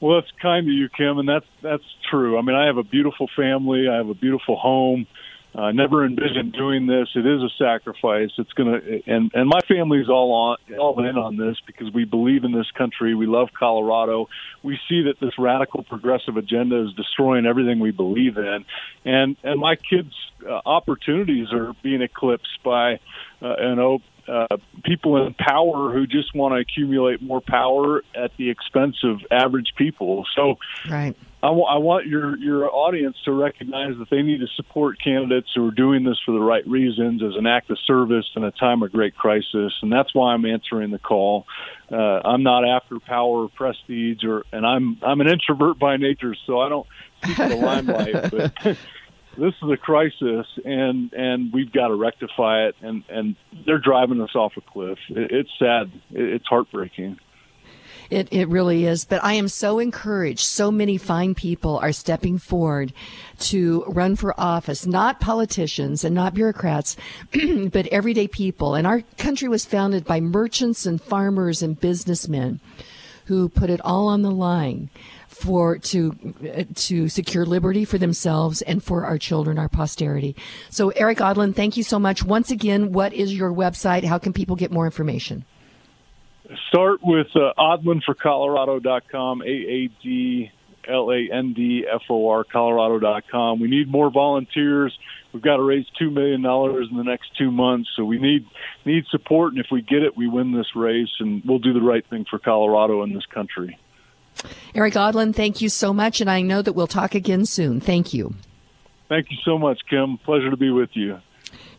[0.00, 2.38] Well, that's kind of you, Kim, and that's that's true.
[2.38, 3.88] I mean, I have a beautiful family.
[3.88, 5.08] I have a beautiful home.
[5.54, 7.08] I uh, never envisioned doing this.
[7.14, 8.30] It is a sacrifice.
[8.36, 12.44] It's gonna, and and my family's all on, all in on this because we believe
[12.44, 13.14] in this country.
[13.14, 14.28] We love Colorado.
[14.62, 18.66] We see that this radical progressive agenda is destroying everything we believe in,
[19.04, 20.14] and and my kids'
[20.46, 23.00] uh, opportunities are being eclipsed by,
[23.40, 28.30] uh, you know, uh, people in power who just want to accumulate more power at
[28.36, 30.26] the expense of average people.
[30.36, 30.58] So,
[30.90, 31.16] right.
[31.42, 35.48] I, w- I want your your audience to recognize that they need to support candidates
[35.54, 38.50] who are doing this for the right reasons as an act of service in a
[38.50, 41.46] time of great crisis, and that's why I'm answering the call.
[41.92, 46.34] Uh, I'm not after power or prestige, or and I'm I'm an introvert by nature,
[46.44, 46.86] so I don't
[47.24, 48.14] seek the limelight.
[48.32, 48.54] but
[49.38, 52.74] this is a crisis, and and we've got to rectify it.
[52.82, 54.98] And and they're driving us off a cliff.
[55.08, 55.92] It, it's sad.
[56.10, 57.20] It, it's heartbreaking.
[58.10, 59.04] It, it really is.
[59.04, 60.40] But I am so encouraged.
[60.40, 62.92] So many fine people are stepping forward
[63.40, 66.96] to run for office, not politicians and not bureaucrats,
[67.70, 68.74] but everyday people.
[68.74, 72.60] And our country was founded by merchants and farmers and businessmen
[73.26, 74.88] who put it all on the line
[75.28, 76.16] for to
[76.52, 80.34] uh, to secure liberty for themselves and for our children, our posterity.
[80.70, 82.24] So, Erik Aadland, thank you so much.
[82.24, 84.02] Once again, what is your website?
[84.02, 85.44] How can people get more information?
[86.68, 90.54] Start with uh, aadlandforcolorado.com, A-A-D-L-A-N-D-F-O-R,
[92.44, 93.60] colorado.com.
[93.60, 94.98] We need more volunteers.
[95.32, 96.42] We've got to raise $2 million
[96.90, 98.46] in the next two months, so we need
[98.86, 101.82] need support, and if we get it, we win this race, and we'll do the
[101.82, 103.78] right thing for Colorado and this country.
[104.74, 107.80] Erik Aadland, thank you so much, and I know that we'll talk again soon.
[107.80, 108.34] Thank you.
[109.08, 110.16] Thank you so much, Kim.
[110.18, 111.20] Pleasure to be with you.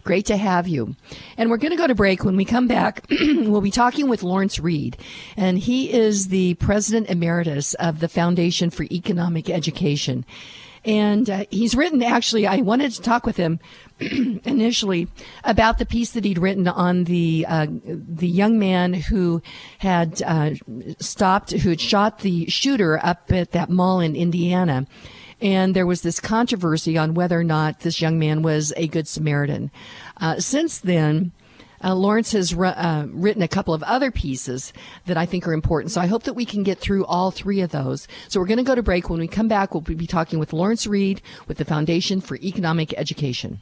[0.03, 0.95] Great to have you.
[1.37, 2.23] And we're going to go to break.
[2.23, 4.97] When we come back, we'll be talking with Lawrence Reed,
[5.35, 10.25] and he is the president emeritus of the Foundation for Economic Education.
[10.85, 13.59] And uh, he's written, actually, I wanted to talk with him
[13.99, 15.07] initially
[15.43, 19.41] about the piece that he'd written on the uh, the young man who
[19.79, 20.51] had uh,
[20.99, 24.87] stopped, who had shot the shooter up at that mall in Indiana.
[25.41, 29.07] And there was this controversy on whether or not this young man was a good
[29.07, 29.71] Samaritan.
[30.17, 31.31] Uh, since then,
[31.83, 34.73] uh, Lawrence has uh, written a couple of other pieces
[35.05, 35.91] that I think are important.
[35.91, 38.07] So I hope that we can get through all three of those.
[38.27, 39.09] So we're going to go to break.
[39.09, 42.93] When we come back, we'll be talking with Lawrence Reed with the Foundation for Economic
[42.97, 43.61] Education.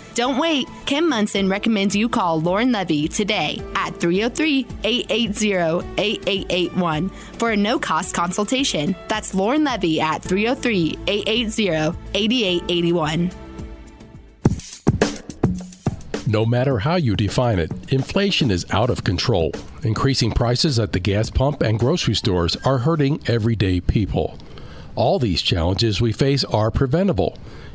[0.13, 0.67] Don't wait.
[0.85, 7.79] Kim Monson recommends you call Lauren Levy today at 303 880 8881 for a no
[7.79, 8.95] cost consultation.
[9.07, 13.31] That's Lauren Levy at 303 880 8881.
[16.27, 19.51] No matter how you define it, inflation is out of control.
[19.83, 24.37] Increasing prices at the gas pump and grocery stores are hurting everyday people.
[24.95, 27.37] All these challenges we face are preventable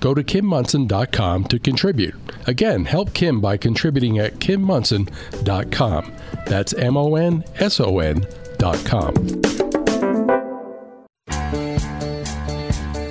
[0.00, 2.14] go to kimmonson.com to contribute.
[2.46, 6.12] Again, help Kim by contributing at kimmonson.com.
[6.46, 9.14] That's M O N S O N.com.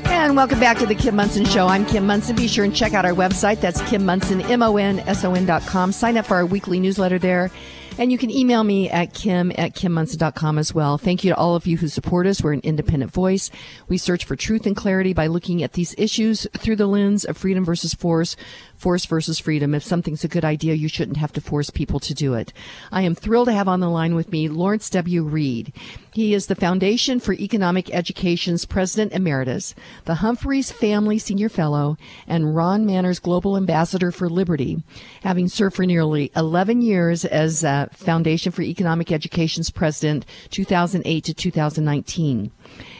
[0.08, 1.68] And welcome back to the Kim Monson Show.
[1.68, 2.36] I'm Kim Monson.
[2.36, 3.62] Be sure and check out our website.
[3.62, 5.92] That's Kim Monson, M O N S O N.com.
[5.92, 7.52] Sign up for our weekly newsletter there.
[7.98, 10.98] And you can email me at kim at kimmonson.com as well.
[10.98, 12.44] Thank you to all of you who support us.
[12.44, 13.50] We're an independent voice.
[13.88, 17.38] We search for truth and clarity by looking at these issues through the lens of
[17.38, 18.36] freedom versus force,
[18.78, 19.74] force versus freedom.
[19.74, 22.54] If something's a good idea, you shouldn't have to force people to do it.
[22.92, 25.24] I am thrilled to have on the line with me Lawrence W.
[25.24, 25.74] Reed.
[26.14, 32.56] He is the Foundation for Economic Education's President Emeritus, the Humphreys Family Senior Fellow, and
[32.56, 34.82] Ron Manners Global Ambassador for Liberty,
[35.24, 41.34] having served for nearly 11 years as uh, Foundation for Economic Education's President 2008 to
[41.34, 42.52] 2019.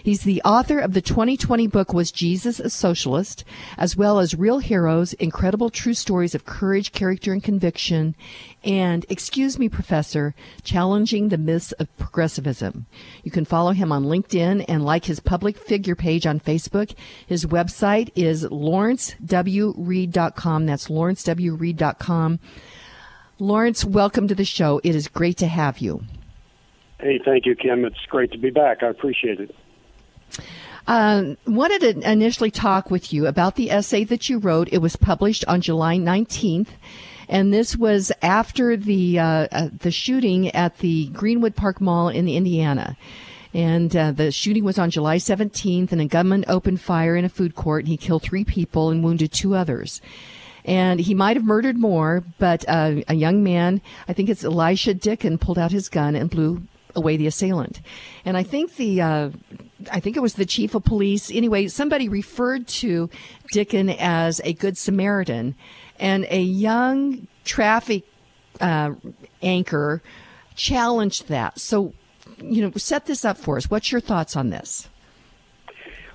[0.04, 3.44] He's the author of the 2020 book Was Jesus a Socialist,
[3.78, 8.16] as well as Real Heroes, Incredible True Stories of Courage, Character, and Conviction,
[8.64, 12.86] and Excuse Me, Professor, Challenging the Myths of Progressivism.
[13.24, 16.94] You can follow him on LinkedIn and like his public figure page on Facebook.
[17.26, 20.66] His website is lawrencewreed.com.
[20.66, 22.40] That's lawrencewreed.com.
[23.38, 24.80] Lawrence, welcome to the show.
[24.84, 26.04] It is great to have you.
[27.00, 27.84] Hey, thank you, Kim.
[27.86, 28.82] It's great to be back.
[28.82, 29.56] I appreciate it.
[30.88, 34.70] Um, wanted to initially talk with you about the essay that you wrote.
[34.72, 36.70] It was published on July 19th,
[37.28, 42.28] and this was after the uh, uh, the shooting at the Greenwood Park Mall in
[42.28, 42.98] Indiana.
[43.54, 47.30] And uh, the shooting was on July 17th, and a gunman opened fire in a
[47.30, 50.02] food court, and he killed three people and wounded two others.
[50.66, 55.00] And he might have murdered more, but uh, a young man, I think it's Elisjsha
[55.00, 56.64] Dicken, pulled out his gun and blew
[56.96, 57.82] away the assailant.
[58.24, 59.30] And I think the uh,
[59.92, 61.32] I think it was the chief of police.
[61.32, 63.10] Anyway, somebody referred to
[63.54, 65.56] Dicken as a good Samaritan,
[66.00, 68.04] and a young traffic
[68.62, 68.94] uh,
[69.42, 70.02] anchor
[70.56, 71.60] challenged that.
[71.60, 71.94] So,
[72.42, 73.70] you know, set this up for us.
[73.70, 74.90] What's your thoughts on this?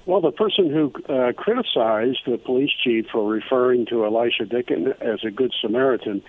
[0.06, 5.22] Well, the person who uh, criticized the police chief for referring to Elisjsha Dicken as
[5.24, 6.22] a good Samaritan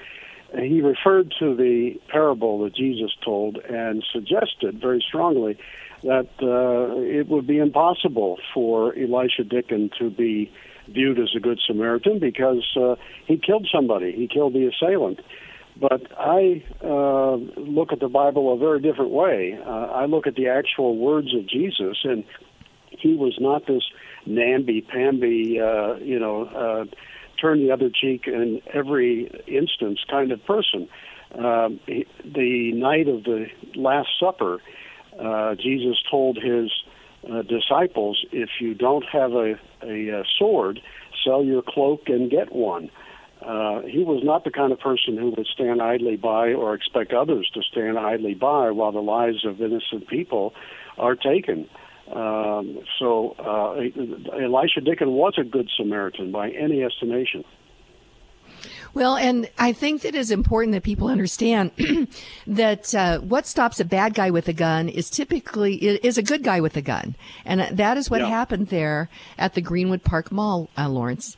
[0.58, 5.58] he referred to the parable that Jesus told and suggested very strongly
[6.04, 10.52] that uh, it would be impossible for Elisjsha Dicken to be
[10.88, 12.96] viewed as a good Samaritan because uh,
[13.28, 14.12] he killed somebody.
[14.12, 15.20] He killed the assailant.
[15.80, 19.58] But I uh, look at the Bible a very different way.
[19.66, 22.24] Uh, I look at the actual words of Jesus, and
[22.90, 23.84] he was not this
[24.26, 26.86] namby-pamby, uh, you know, uh,
[27.42, 30.88] turn the other cheek in every instance kind of person.
[31.34, 34.60] Um, the night of the Last Supper,
[35.20, 36.72] uh, Jesus told his
[37.30, 40.82] uh, disciples, if you don't have a, a, a sword,
[41.24, 42.90] sell your cloak and get one.
[43.42, 47.12] Uh, he was not the kind of person who would stand idly by or expect
[47.12, 50.54] others to stand idly by while the lives of innocent people
[50.98, 51.68] are taken.
[52.12, 53.76] Um, so uh,
[54.36, 57.46] Elisjsha Dicken was a good Samaritan by any estimation.
[58.94, 61.72] Well, and I think that it's important that people understand
[62.48, 66.44] that uh, what stops a bad guy with a gun is typically is a good
[66.44, 68.28] guy with a gun, and that is what yeah.
[68.28, 71.38] happened there at the Greenwood Park Mall, uh, Lawrence.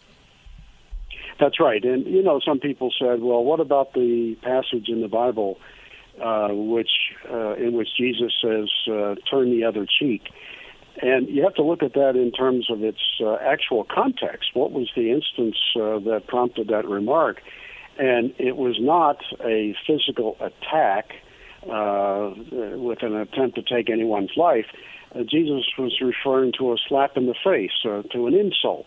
[1.40, 5.08] That's right, and you know, some people said, "Well, what about the passage in the
[5.08, 5.60] Bible,
[6.24, 6.92] uh, which
[7.32, 10.24] uh, in which Jesus says, uh, turn the other cheek?"
[11.04, 14.52] And you have to look at that in terms of its uh, actual context.
[14.54, 17.42] What was the instance uh, that prompted that remark?
[18.00, 21.12] And it was not a physical attack
[21.70, 22.32] uh,
[22.78, 24.68] with an attempt to take anyone's life.
[25.14, 28.86] Uh, Jesus was referring to a slap in the face, uh, to an insult.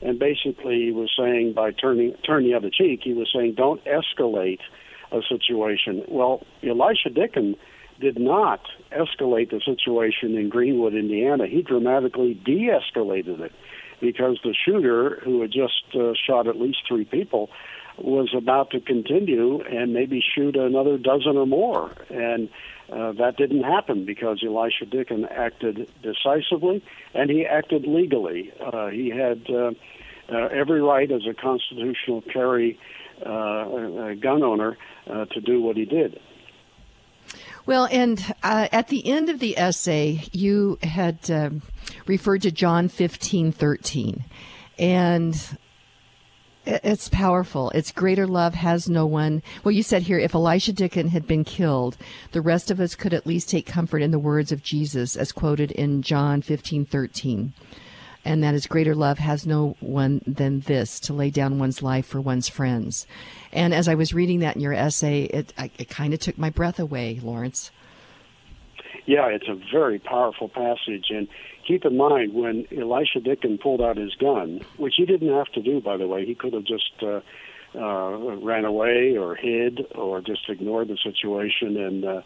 [0.00, 3.82] And basically, he was saying by turning turn the other cheek, he was saying, don't
[3.84, 4.60] escalate
[5.12, 6.02] a situation.
[6.08, 7.56] Well, Elisjsha Dicken
[8.00, 8.60] did not
[8.92, 11.46] escalate the situation in Greenwood, Indiana.
[11.46, 13.52] He dramatically de escalated it
[14.00, 17.50] because the shooter, who had just uh, shot at least three people,
[17.96, 21.90] was about to continue and maybe shoot another dozen or more.
[22.10, 22.48] And
[22.90, 26.82] uh, that didn't happen because Elisjsha Dicken acted decisively
[27.12, 28.52] and he acted legally.
[28.60, 29.72] Uh, he had uh,
[30.30, 32.78] uh, every right as a constitutional carry
[33.24, 34.78] uh, gun owner
[35.08, 36.20] uh, to do what he did.
[37.68, 41.60] Well, and uh, at the end of the essay, you had um,
[42.06, 44.24] referred to John fifteen thirteen,
[44.78, 45.36] and
[46.64, 47.68] it's powerful.
[47.72, 49.42] It's greater love has no one.
[49.64, 51.98] Well, you said here, if Elisjsha Dicken had been killed,
[52.32, 55.30] the rest of us could at least take comfort in the words of Jesus, as
[55.30, 57.52] quoted in John fifteen thirteen
[58.24, 62.06] and that is greater love has no one than this to lay down one's life
[62.06, 63.06] for one's friends.
[63.52, 66.50] And as I was reading that in your essay, it, it kind of took my
[66.50, 67.70] breath away, Lawrence.
[69.06, 71.06] Yeah, it's a very powerful passage.
[71.08, 71.28] And
[71.66, 75.62] keep in mind, when Elisjsha Dicken pulled out his gun, which he didn't have to
[75.62, 77.20] do, by the way, he could have just uh,
[77.74, 82.22] uh, ran away or hid or just ignored the situation and uh,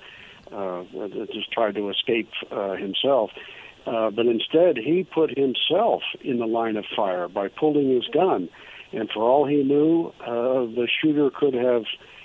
[0.50, 0.84] uh,
[1.32, 3.30] just tried to escape uh, himself.
[3.36, 3.40] Uh,
[3.84, 8.48] but instead, he put himself in the line of fire by pulling his gun.
[8.92, 11.84] And for all he knew, uh, the shooter could have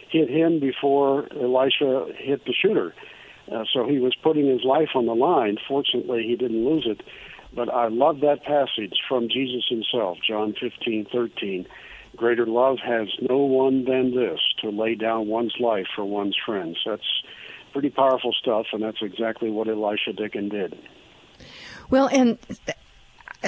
[0.09, 2.93] hit him before Elisjsha hit the shooter.
[3.51, 5.57] Uh, so he was putting his life on the line.
[5.67, 7.01] Fortunately, he didn't lose it.
[7.53, 11.65] But I love that passage from Jesus himself, John 15, 13.
[12.15, 16.77] Greater love has no one than this, to lay down one's life for one's friends.
[16.85, 17.23] That's
[17.71, 20.77] pretty powerful stuff, and that's exactly what Elisjsha Dicken did.
[21.89, 22.37] Well, and
[23.43, 23.47] uh,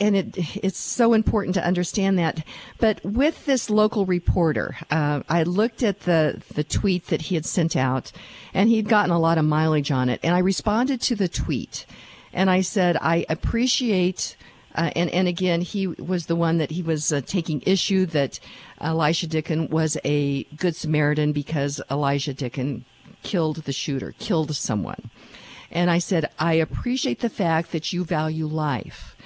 [0.00, 2.42] and it, it's so important to understand that.
[2.78, 7.44] But with this local reporter, uh, I looked at the the tweet that he had
[7.44, 8.12] sent out,
[8.54, 10.20] and he'd gotten a lot of mileage on it.
[10.22, 11.86] And I responded to the tweet,
[12.32, 14.36] and I said, I appreciate.
[14.74, 18.40] Uh, and and again, he was the one that he was uh, taking issue that
[18.80, 22.84] Elisjsha Dicken was a good Samaritan because Elijah Dicken
[23.22, 25.10] killed the shooter, killed someone.
[25.70, 29.16] And I said, I appreciate the fact that you value life,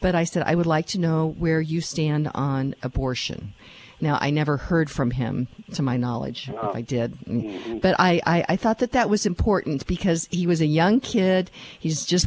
[0.00, 3.54] but I said, I would like to know where you stand on abortion.
[4.00, 7.12] Now, I never heard from him, to my knowledge, if I did.
[7.20, 7.78] Mm-hmm.
[7.78, 11.50] But I, I, I, thought that that was important because he was a young kid.
[11.78, 12.26] He's just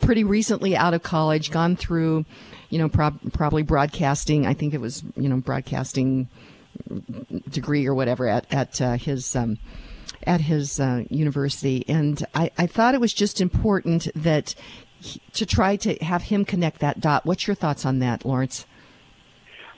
[0.00, 2.26] pretty recently out of college, gone through,
[2.70, 4.46] you know, prob- probably broadcasting.
[4.46, 6.28] I think it was, you know, broadcasting
[7.48, 9.34] degree or whatever at, at uh, his.
[9.34, 9.58] Um,
[10.24, 14.54] at his uh, university, and I, I thought it was just important that
[15.00, 17.26] he, to try to have him connect that dot.
[17.26, 18.66] What's your thoughts on that, Lawrence?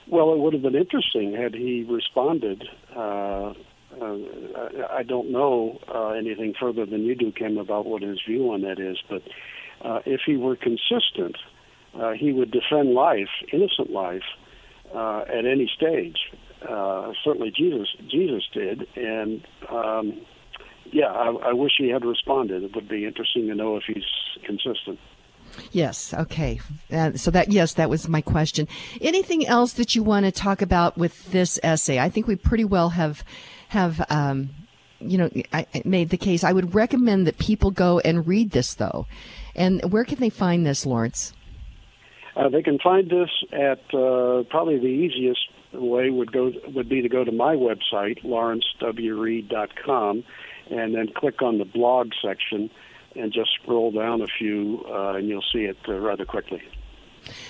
[0.06, 2.64] Well, it would have been interesting had he responded.
[2.96, 3.52] Uh,
[4.00, 4.16] uh,
[4.90, 8.62] I don't know uh, anything further than you do, Kim, about what his view on
[8.62, 9.22] that is, but
[9.82, 11.36] uh, if he were consistent,
[11.94, 14.22] uh, he would defend life, innocent life,
[14.94, 16.16] uh, at any stage.
[16.66, 20.20] Uh, certainly, Jesus Jesus did, and um,
[20.92, 22.62] yeah, I, I wish he had responded.
[22.62, 24.04] It would be interesting to know if he's
[24.44, 24.98] consistent.
[25.72, 26.14] Yes.
[26.14, 26.60] Okay.
[26.92, 28.68] Uh, so that yes, that was my question.
[29.00, 31.98] Anything else that you want to talk about with this essay?
[31.98, 33.24] I think we pretty well have
[33.68, 34.50] have um,
[35.00, 36.44] you know I, I made the case.
[36.44, 39.06] I would recommend that people go and read this though.
[39.54, 41.32] And where can they find this, Lawrence?
[42.36, 45.40] Uh, they can find this at uh, probably the easiest
[45.72, 50.24] way would go would be to go to my website lawrencewreed.com
[50.70, 52.70] and then click on the blog section
[53.16, 56.62] and just scroll down a few, uh, and you'll see it uh, rather quickly.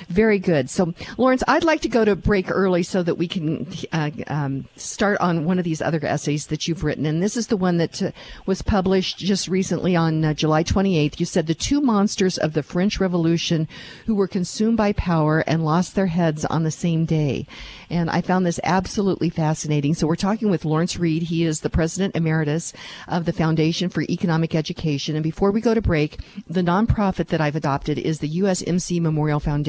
[0.08, 0.70] Very good.
[0.70, 4.66] So, Lawrence, I'd like to go to break early so that we can uh, um,
[4.76, 7.06] start on one of these other essays that you've written.
[7.06, 8.10] And this is the one that uh,
[8.46, 11.20] was published just recently on uh, July 28th.
[11.20, 13.68] You said the two monsters of the French Revolution
[14.06, 17.46] who were consumed by power and lost their heads on the same day.
[17.90, 19.94] And I found this absolutely fascinating.
[19.94, 21.24] So, we're talking with Lawrence Reed.
[21.24, 22.72] He is the president emeritus
[23.06, 25.16] of the Foundation for Economic Education.
[25.16, 26.18] And before we go to break,
[26.48, 29.67] the nonprofit that I've adopted is the USMC Memorial Foundation.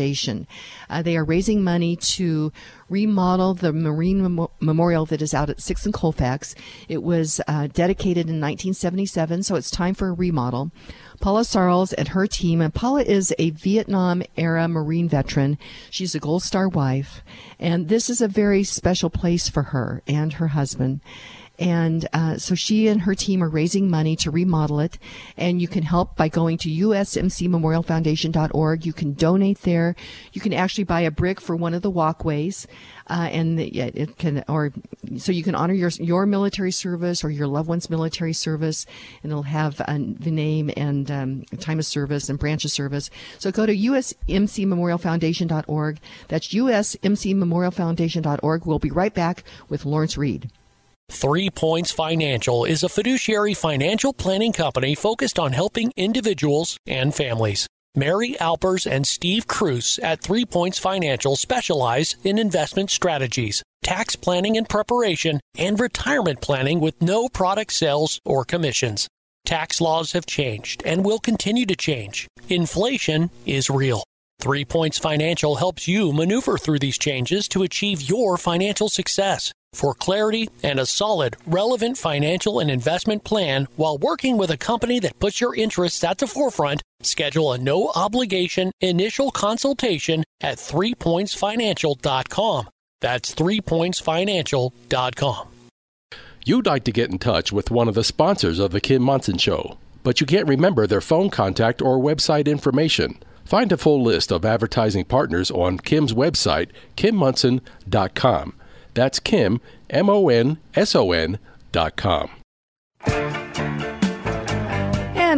[0.90, 2.52] Uh, they are raising money to
[2.90, 6.56] remodel the Marine Mem- Memorial that is out at 6th and Colfax.
[6.88, 10.72] It was uh, dedicated in 1977, so it's time for a remodel.
[11.20, 15.58] Paula Sarles and her team, and Paula is a Vietnam era Marine veteran.
[15.90, 17.22] She's a Gold Star wife,
[17.60, 21.02] and this is a very special place for her and her husband.
[21.60, 24.98] And uh, so she and her team are raising money to remodel it.
[25.38, 28.86] And you can help by going to usmcmemorialfoundation.org.
[28.86, 29.98] You can donate there.
[30.32, 32.66] You can actually buy a brick for one of the walkways.
[33.08, 34.72] Uh, and it can, or
[35.18, 38.86] so you can honor your your military service or your loved one's military service,
[39.24, 43.10] and it'll have uh, the name and um, time of service and branch of service.
[43.40, 46.00] So go to usmcmemorialfoundation.org.
[46.28, 48.66] That's usmcmemorialfoundation.org.
[48.66, 50.52] We'll be right back with Lawrence Reed.
[51.12, 57.68] Three Points Financial is a fiduciary financial planning company focused on helping individuals and families.
[57.96, 64.56] Mary Alpers and Steve Cruz at Three Points Financial specialize in investment strategies, tax planning
[64.56, 69.08] and preparation, and retirement planning with no product sales or commissions.
[69.46, 72.28] Tax laws have changed and will continue to change.
[72.50, 74.04] Inflation is real.
[74.40, 79.52] Three Points Financial helps you maneuver through these changes to achieve your financial success.
[79.74, 85.00] For clarity and a solid, relevant financial and investment plan while working with a company
[85.00, 92.70] that puts your interests at the forefront, schedule a no obligation initial consultation at threepointsfinancial.com.
[93.02, 95.48] That's threepointsfinancial.com.
[96.46, 99.38] You'd like to get in touch with one of the sponsors of The Kim Monson
[99.38, 103.20] Show, but you can't remember their phone contact or website information.
[103.46, 108.54] Find a full list of advertising partners on Kim's website, kimmonson.com.
[109.00, 111.40] That's Kim, M O N S O N
[111.72, 112.30] dot com.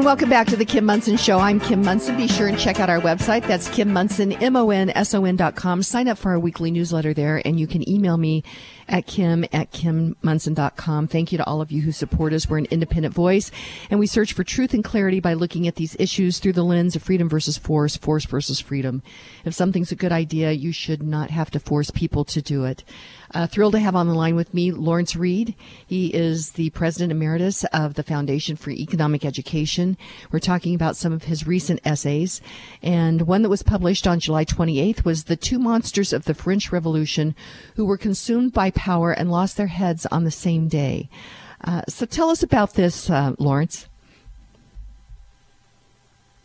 [0.02, 1.38] And welcome back to the Kim Monson Show.
[1.38, 2.18] I'm Kim Monson.
[2.18, 3.46] Be sure and check out our website.
[3.46, 5.84] That's Kim Monson, M-O-N-S-O-N dot com.
[5.84, 8.44] Sign up for our weekly newsletter there, and you can email me
[8.88, 11.08] at kim at kimmonson.com.
[11.08, 12.50] Thank you to all of you who support us.
[12.50, 13.52] We're an independent voice,
[13.90, 16.96] and we search for truth and clarity by looking at these issues through the lens
[16.96, 19.04] of freedom versus force, force versus freedom.
[19.44, 22.86] If something's a good idea, you should not have to force people to do it.
[23.34, 25.56] Uh, thrilled to have on the line with me Lawrence Reed.
[25.88, 29.98] He is the president emeritus of the Foundation for Economic Education.
[30.32, 32.42] We're talking about some of his recent essays,
[32.82, 36.74] and one that was published on July 28th was The Two Monsters of the French
[36.74, 37.34] Revolution
[37.76, 41.10] Who Were Consumed by Power and Lost Their Heads on the Same Day.
[41.64, 43.88] Uh, so tell us about this, uh, Lawrence.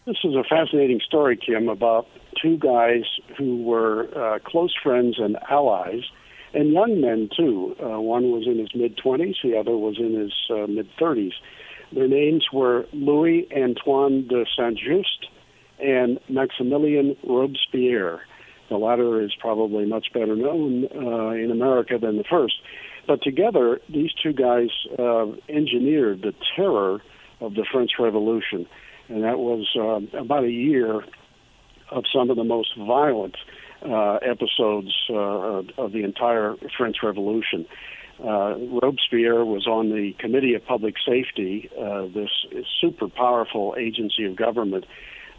[0.05, 2.07] This is a fascinating story, Kim, about
[2.41, 3.03] two guys
[3.37, 6.05] who were uh, close friends and allies
[6.57, 7.76] and young men too.
[7.78, 11.34] Uh, one was in his mid 20s, the other was in his uh, mid 30s.
[11.92, 15.28] Their names were Louis Antoine de Saint Just
[15.78, 18.22] and Maximilien Robespierre.
[18.70, 22.54] The latter is probably much better known uh, in America than the first.
[23.07, 27.00] But together, these two guys uh, engineered the terror
[27.40, 28.66] of the French Revolution.
[29.09, 31.02] And that was uh, about a year
[31.92, 33.36] of some of the most violent
[33.89, 37.66] uh, episodes uh, of the entire French Revolution.
[38.18, 42.30] Uh, Robespierre was on the Committee of Public Safety, uh, this
[42.80, 44.87] super powerful agency of government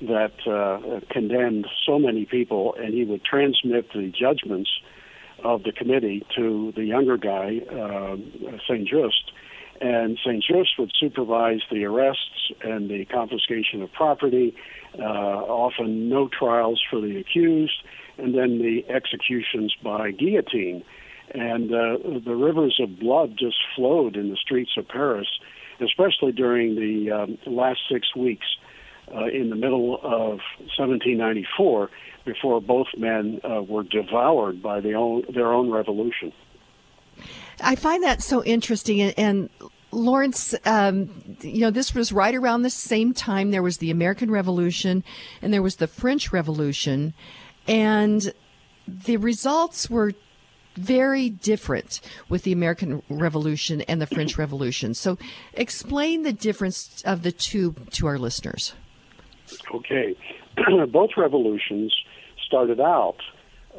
[0.02, 4.70] that uh, condemned so many people, and he would transmit the judgments
[5.44, 8.16] of the committee to the younger guy, uh,
[8.70, 9.32] Saint Just.
[9.82, 14.56] And Saint Just would supervise the arrests and the confiscation of property,
[15.00, 17.84] often no trials for the accused,
[18.18, 20.84] and then the executions by guillotine.
[21.34, 25.28] And uh, the rivers of blood just flowed in the streets of Paris,
[25.82, 28.46] especially during the um, last six weeks
[29.14, 30.40] uh, in the middle of
[30.78, 31.90] 1794,
[32.26, 36.32] before both men uh, were devoured by the own, their own revolution.
[37.62, 39.50] I find that so interesting, and, and
[39.92, 41.10] Lawrence, um,
[41.42, 43.52] you know, this was right around the same time.
[43.52, 45.04] There was the American Revolution,
[45.42, 47.14] and there was the French Revolution,
[47.68, 48.34] and
[48.88, 50.14] the results were
[50.76, 52.00] very different
[52.30, 54.94] with the American Revolution and the French Revolution.
[54.94, 55.18] So,
[55.54, 58.74] explain the difference of the two to our listeners.
[59.74, 60.16] Okay.
[60.92, 61.96] Both revolutions
[62.46, 63.18] started out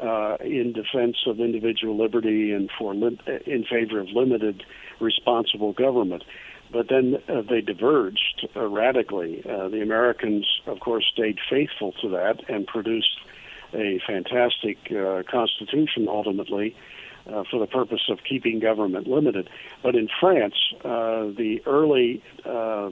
[0.01, 4.62] uh, in defense of individual liberty and for lim- in favor of limited,
[5.01, 6.24] responsible government.
[6.70, 9.43] But then uh, they diverged uh, radically.
[9.45, 13.18] Uh, the Americans, of course, stayed faithful to that and produced
[13.75, 16.75] a fantastic uh, constitution ultimately
[17.29, 19.49] uh, for the purpose of keeping government limited.
[19.83, 22.91] But in France, uh, the early uh,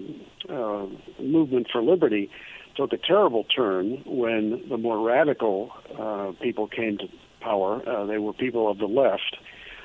[0.48, 0.86] uh,
[1.18, 2.30] movement for liberty
[2.76, 7.08] took a terrible turn when the more radical uh, people came to
[7.40, 7.80] power.
[8.06, 9.36] They were people of the left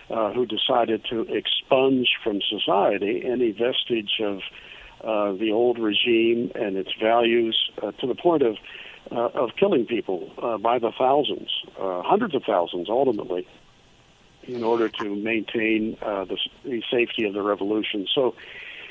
[0.10, 7.72] who decided to expunge from society any vestige of the old regime and its values
[8.00, 8.58] to the point of
[9.12, 11.49] uh, of killing people uh, by the thousands,
[11.80, 13.47] uh, hundreds of thousands, ultimately,
[14.43, 18.07] in order to maintain uh, the, the safety of the revolution.
[18.14, 18.36] So,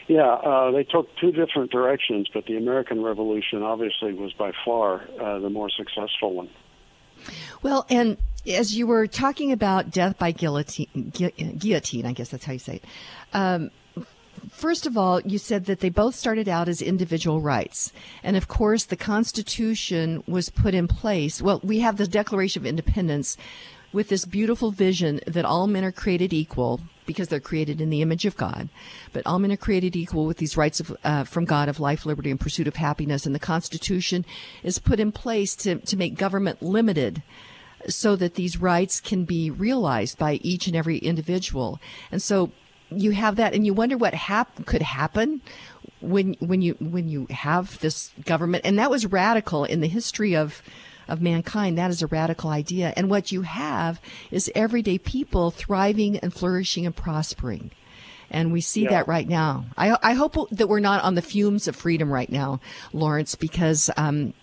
[0.09, 5.03] yeah, uh, they took two different directions, but the American Revolution obviously was by far
[5.21, 6.51] uh, the more successful one.
[7.63, 8.17] Well, and
[8.47, 12.77] as you were talking about death by guillotine, guillotine, I guess that's how you say
[12.77, 12.85] it.
[13.33, 13.71] Um,
[14.51, 17.93] first of all, you said that they both started out as individual rights.
[18.23, 21.43] And of course, the Constitution was put in place.
[21.43, 23.37] Well, we have the Declaration of Independence
[23.93, 28.03] with this beautiful vision that all men are created equal because they're created in the
[28.03, 28.69] image of God,
[29.13, 32.07] but all men are created equal with these rights of, uh, from God of life,
[32.07, 33.27] liberty, and pursuit of happiness.
[33.27, 34.25] And the Constitution
[34.63, 37.25] is put in place to, to make government limited
[37.89, 41.81] so that these rights can be realized by each and every individual.
[42.13, 42.53] And so
[42.91, 45.41] you have that, and you wonder what hap- could happen
[46.01, 50.35] when when you when you have this government, and that was radical in the history
[50.35, 50.63] of
[51.09, 51.77] of mankind.
[51.77, 56.87] That is a radical idea, and what you have is everyday people thriving and flourishing
[56.87, 57.71] and prospering.
[58.33, 58.91] And we see yeah.
[58.91, 59.65] that right now.
[59.77, 62.61] I, I hope that we're not on the fumes of freedom right now,
[62.93, 64.35] Lawrence, because um,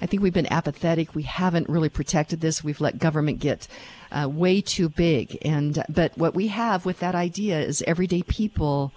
[0.00, 1.14] I think we've been apathetic.
[1.14, 2.62] We haven't really protected this.
[2.62, 3.66] We've let government get
[4.12, 5.38] uh, way too big.
[5.42, 8.92] And but what we have with that idea is everyday people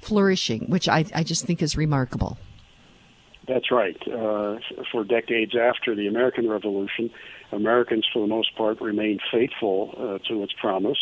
[0.00, 2.38] flourishing, which I, I just think is remarkable.
[3.46, 3.96] That's right.
[4.08, 4.56] Uh,
[4.90, 7.10] for decades after the American Revolution,
[7.52, 10.98] Americans, for the most part, remained faithful uh, to its promise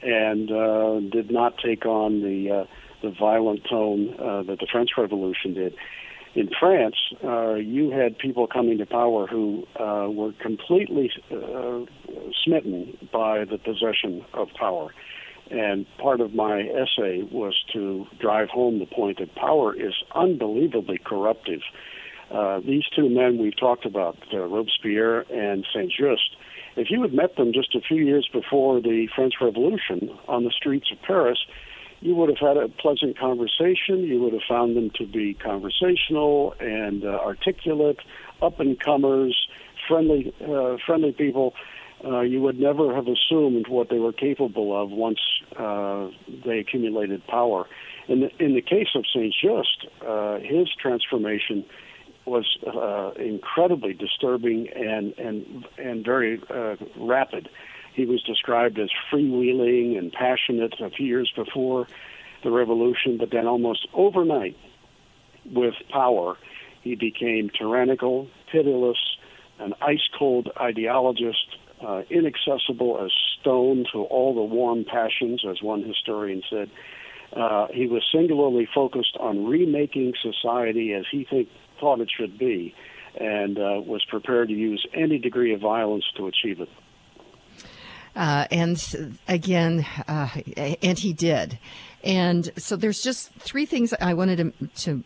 [0.00, 2.64] and uh, did not take on the uh,
[3.02, 5.74] the violent tone uh, that the French Revolution did
[6.34, 11.80] in France, uh, you had people coming to power who uh, were completely uh,
[12.42, 14.94] smitten by the possession of power.
[15.50, 21.00] And part of my essay was to drive home the point that power is unbelievably
[21.04, 21.60] corruptive.
[22.30, 26.36] Uh, these two men we've talked about, uh, Robespierre and Saint Just,
[26.76, 30.50] if you had met them just a few years before the French Revolution on the
[30.50, 31.38] streets of Paris,
[32.02, 34.04] you would have had a pleasant conversation.
[34.04, 38.00] You would have found them to be conversational and uh, articulate,
[38.42, 39.48] up and comers,
[39.88, 41.54] friendly, uh, friendly people.
[42.04, 45.20] Uh, you would never have assumed what they were capable of once
[45.56, 46.08] uh,
[46.44, 47.68] they accumulated power.
[48.08, 51.64] In the, in the case of Saint Just, uh, his transformation
[52.24, 57.48] was uh, incredibly disturbing and and and very uh, rapid.
[57.94, 61.86] He was described as freewheeling and passionate a few years before
[62.42, 64.56] the revolution, but then almost overnight,
[65.44, 66.36] with power,
[66.82, 68.98] he became tyrannical, pitiless,
[69.58, 75.82] an ice cold ideologist, uh, inaccessible as stone to all the warm passions, as one
[75.82, 76.70] historian said.
[77.32, 81.48] Uh, he was singularly focused on remaking society as he think,
[81.80, 82.74] thought it should be,
[83.18, 86.68] and uh, was prepared to use any degree of violence to achieve it.
[88.14, 90.28] Uh, and again, uh,
[90.82, 91.58] and he did.
[92.04, 95.04] And so there's just three things I wanted to, to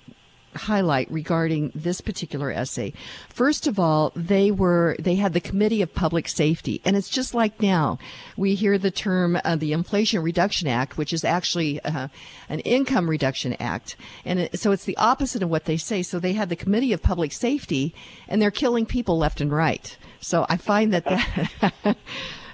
[0.56, 2.92] highlight regarding this particular essay.
[3.28, 7.34] First of all, they were they had the Committee of Public Safety, and it's just
[7.34, 7.98] like now
[8.36, 12.08] we hear the term uh, the Inflation Reduction Act, which is actually uh,
[12.48, 16.02] an income reduction act, and it, so it's the opposite of what they say.
[16.02, 17.94] So they had the Committee of Public Safety,
[18.28, 19.96] and they're killing people left and right.
[20.20, 21.96] So I find that that.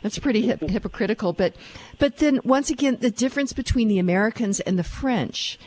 [0.02, 1.32] That's pretty hip- hypocritical.
[1.32, 1.54] But,
[1.98, 5.58] but then once again, the difference between the Americans and the French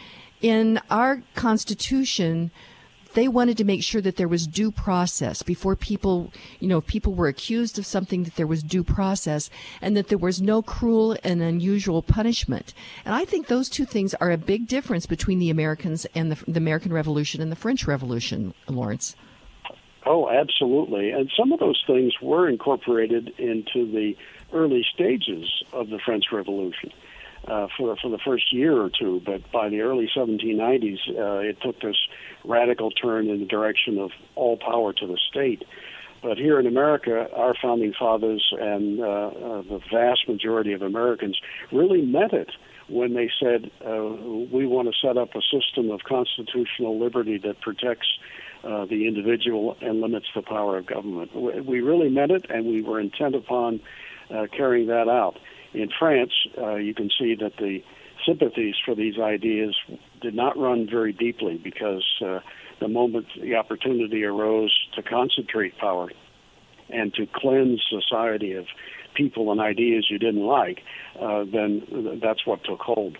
[0.45, 2.51] in our Constitution,
[3.15, 6.85] they wanted to make sure that there was due process before people, you know, if
[6.85, 9.49] people were accused of something, that there was due process
[9.81, 12.75] and that there was no cruel and unusual punishment.
[13.05, 16.51] And I think those two things are a big difference between the Americans and the,
[16.51, 19.15] the American Revolution and the French Revolution, Lawrence.
[20.05, 21.09] Oh, absolutely.
[21.09, 24.15] And some of those things were incorporated into the
[24.53, 26.91] early stages of the French Revolution.
[27.47, 31.57] Uh, for for the first year or two, but by the early 1790s, uh, it
[31.61, 31.95] took this
[32.43, 35.63] radical turn in the direction of all power to the state.
[36.23, 41.39] But here in America, our founding fathers and uh, uh, the vast majority of Americans
[41.71, 42.49] really meant it
[42.87, 44.03] when they said uh,
[44.51, 48.07] we want to set up a system of constitutional liberty that protects
[48.63, 51.35] uh, the individual and limits the power of government.
[51.35, 53.79] We really meant it, and we were intent upon
[54.31, 55.37] uh, carrying that out.
[55.75, 57.83] In France, uh, you can see that the
[58.25, 59.75] sympathies for these ideas
[60.21, 62.39] did not run very deeply because uh,
[62.79, 66.09] the moment the opportunity arose to concentrate power
[66.89, 68.65] and to cleanse society of
[69.15, 70.81] people and ideas you didn't like,
[71.21, 73.17] uh, then that's what took hold.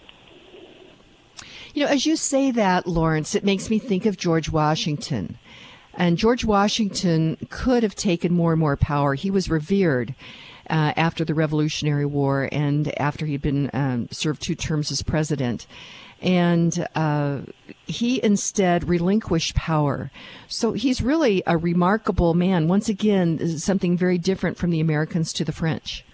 [1.74, 5.38] You know, as you say that, Lawrence, it makes me think of George Washington.
[5.94, 9.14] And George Washington could have taken more and more power.
[9.14, 10.16] He was revered
[10.70, 15.68] uh, after the Revolutionary War and after he'd been um, served two terms as president.
[16.22, 17.42] And uh,
[17.86, 20.12] he instead relinquished power.
[20.48, 22.68] So he's really a remarkable man.
[22.68, 26.06] Once again, something very different from the Americans to the French.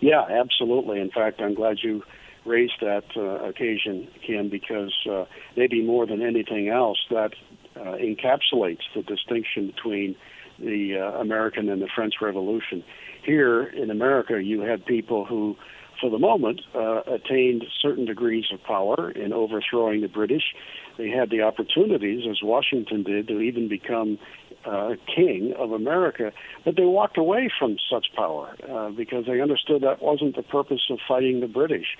[0.00, 1.00] Yeah, absolutely.
[1.00, 2.02] In fact, I'm glad you
[2.44, 5.24] raised that uh, occasion, Kim, because uh,
[5.56, 7.32] maybe more than anything else, that
[7.76, 10.16] uh, encapsulates the distinction between
[10.58, 12.82] the uh, American and the French Revolution
[13.28, 15.54] here in America, you had people who,
[16.00, 20.54] for the moment, uh, attained certain degrees of power in overthrowing the British.
[20.96, 24.18] They had the opportunities, as Washington did, to even become
[24.64, 26.32] uh, king of America,
[26.64, 30.84] but they walked away from such power uh, because they understood that wasn't the purpose
[30.90, 31.96] of fighting the British.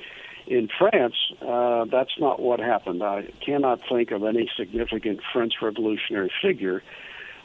[0.46, 3.02] In France, uh, that's not what happened.
[3.02, 6.82] I cannot think of any significant French revolutionary figure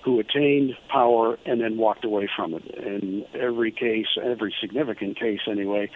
[0.04, 2.64] who attained power and then walked away from it.
[2.76, 5.90] In every case, every significant case anyway,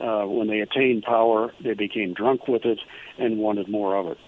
[0.00, 2.80] uh, when they attained power, they became drunk with it
[3.18, 4.18] and wanted more of it.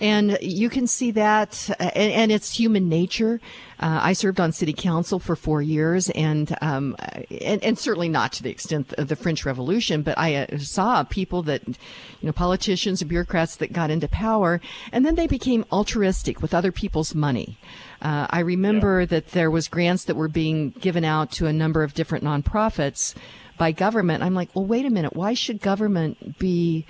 [0.00, 3.40] And you can see that, uh, and, and it's human nature.
[3.80, 6.96] Uh, I served on city council for four years, and, um,
[7.40, 11.04] and, and certainly not to the extent of the French Revolution, but I uh, saw
[11.04, 11.76] people that, you
[12.22, 14.60] know, politicians and bureaucrats that got into power,
[14.92, 17.56] and then they became altruistic with other people's money.
[18.00, 19.06] Uh, I remember yeah.
[19.06, 23.14] that there was grants that were being given out to a number of different nonprofits
[23.58, 24.22] by government.
[24.22, 25.16] I'm like, well, wait a minute.
[25.16, 26.86] Why should government be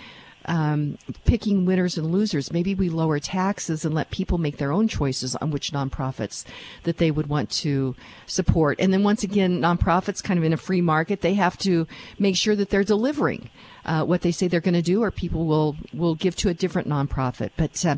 [0.48, 2.52] um, picking winners and losers.
[2.52, 6.44] Maybe we lower taxes and let people make their own choices on which nonprofits
[6.82, 7.94] that they would want to
[8.26, 8.80] support.
[8.80, 11.86] And then once again, nonprofits kind of in a free market, they have to
[12.18, 13.50] make sure that they're delivering.
[13.84, 16.54] Uh, what they say they're going to do, or people will will give to a
[16.54, 17.50] different nonprofit.
[17.56, 17.96] But uh,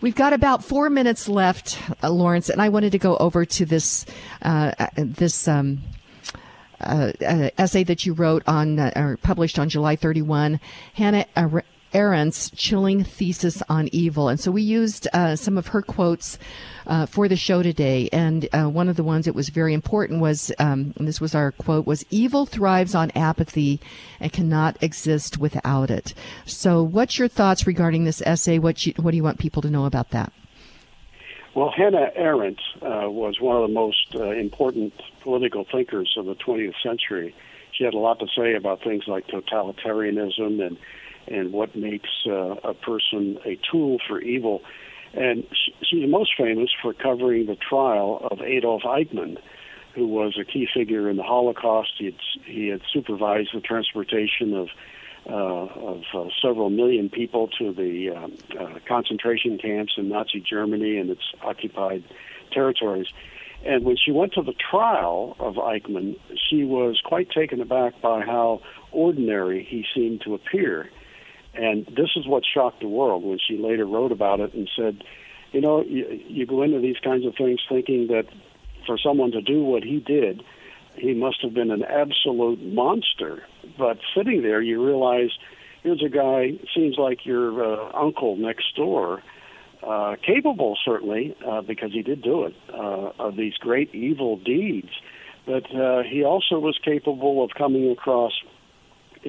[0.00, 3.64] we've got about four minutes left, uh, Lawrence, and I wanted to go over to
[3.64, 4.04] this
[4.42, 5.46] uh, uh, this.
[5.46, 5.80] Um,
[6.80, 7.10] uh,
[7.58, 10.60] essay that you wrote on or published on July 31,
[10.94, 11.26] Hannah
[11.94, 14.28] Arendt's chilling thesis on evil.
[14.28, 16.38] And so we used uh, some of her quotes
[16.86, 18.08] uh, for the show today.
[18.12, 21.52] And uh, one of the ones that was very important was, um, this was our
[21.52, 23.80] quote, was evil thrives on apathy
[24.20, 26.14] and cannot exist without it.
[26.44, 28.58] So what's your thoughts regarding this essay?
[28.58, 30.32] What, you, what do you want people to know about that?
[31.54, 36.36] Well, Hannah Arendt uh, was one of the most uh, important political thinkers of the
[36.36, 37.34] 20th century.
[37.72, 40.76] She had a lot to say about things like totalitarianism and
[41.30, 44.62] and what makes uh, a person a tool for evil.
[45.14, 45.46] And
[45.82, 49.38] she's most famous for covering the trial of Adolf Eichmann,
[49.94, 51.92] who was a key figure in the Holocaust.
[51.98, 52.14] He had,
[52.44, 54.68] he had supervised the transportation of
[55.28, 60.96] uh, of uh, several million people to the um, uh, concentration camps in Nazi Germany
[60.96, 62.02] and its occupied
[62.50, 63.08] territories.
[63.64, 66.16] And when she went to the trial of Eichmann,
[66.48, 68.62] she was quite taken aback by how
[68.92, 70.88] ordinary he seemed to appear.
[71.58, 75.02] And this is what shocked the world when she later wrote about it and said,
[75.52, 78.26] you know, you, you go into these kinds of things thinking that
[78.86, 80.42] for someone to do what he did,
[80.94, 83.42] he must have been an absolute monster.
[83.76, 85.30] But sitting there, you realize
[85.82, 89.22] here's a guy, seems like your uh, uncle next door,
[89.82, 94.90] uh, capable certainly, uh, because he did do it, uh, of these great evil deeds.
[95.46, 98.32] But uh, he also was capable of coming across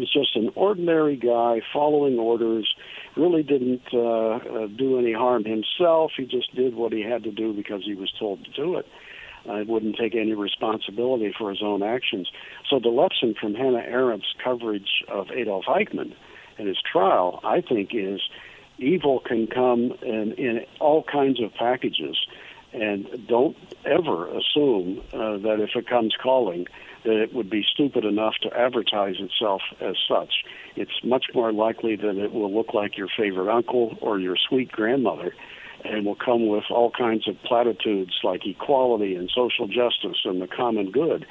[0.01, 2.73] is just an ordinary guy following orders.
[3.15, 6.11] Really didn't uh, uh, do any harm himself.
[6.17, 8.85] He just did what he had to do because he was told to do it.
[9.49, 12.29] Uh, wouldn't take any responsibility for his own actions.
[12.69, 16.13] So the lesson from Hannah Arendt's coverage of Adolf Eichmann
[16.57, 18.21] and his trial, I think, is
[18.77, 22.17] evil can come in, in all kinds of packages,
[22.73, 26.67] and don't ever assume uh, that if it comes calling,
[27.03, 30.43] that it would be stupid enough to advertise itself as such.
[30.75, 34.71] It's much more likely that it will look like your favorite uncle or your sweet
[34.71, 35.33] grandmother.
[35.83, 40.47] and will come with all kinds of platitudes like equality and social justice and the
[40.47, 41.25] common good.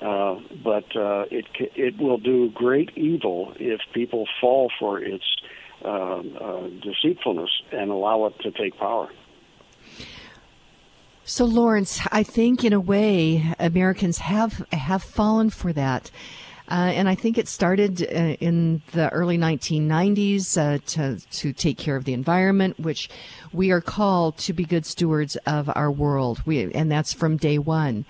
[0.00, 1.44] Uh, but uh, it
[1.76, 5.24] it will do great evil if people fall for its
[5.84, 9.10] uh, uh, deceitfulness and allow it to take power.
[11.30, 16.10] So, Lawrence, I think in a way Americans have have fallen for that.
[16.68, 21.78] Uh, and I think it started uh, in the early 1990s uh, to to take
[21.78, 23.08] care of the environment, which
[23.52, 26.42] we are called to be good stewards of our world.
[26.46, 28.06] We and that's from day one.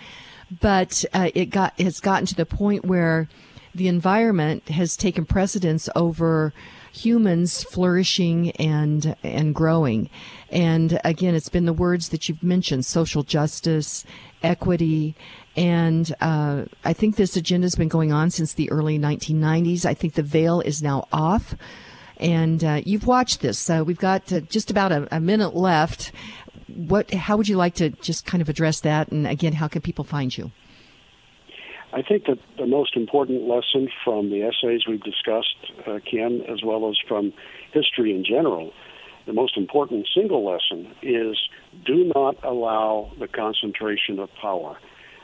[0.59, 3.29] But uh, it got has gotten to the point where
[3.75, 6.55] the environment has taken precedence over
[6.93, 10.11] humans flourishing and and growing.
[10.51, 14.05] And again, it's been the words that you've mentioned: social justice,
[14.43, 15.15] equity,
[15.57, 19.85] and uh, I think this agenda has been going on since the early 1990s.
[19.85, 21.55] I think the veil is now off.
[22.17, 23.59] And uh, you've watched this.
[23.59, 26.13] So we've got uh, just about a, a, minute left.
[26.69, 27.13] What?
[27.13, 29.11] How would you like to just kind of address that?
[29.11, 30.51] And again, how can people find you?
[31.93, 36.63] I think that the most important lesson from the essays we've discussed, uh, Kim, as
[36.65, 37.33] well as from
[37.73, 38.73] history in general,
[39.27, 41.37] the most important single lesson is
[41.85, 44.79] do not allow the concentration of power.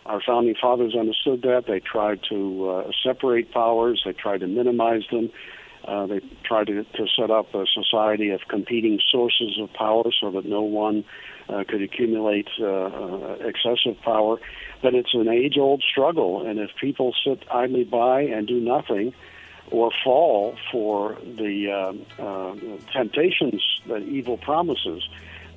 [0.07, 1.65] Our founding fathers understood that.
[1.67, 5.31] They tried to uh, separate powers, they tried to minimize them.
[5.85, 10.33] Uh, they tried to, to set up a society of competing sources of power so
[10.33, 11.05] that no one
[11.49, 14.39] uh, could accumulate uh, uh, excessive power.
[14.83, 19.15] But it's an age old struggle, and if people sit idly by and do nothing,
[19.71, 22.55] or fall for the uh, uh,
[22.93, 25.09] temptations that evil promises,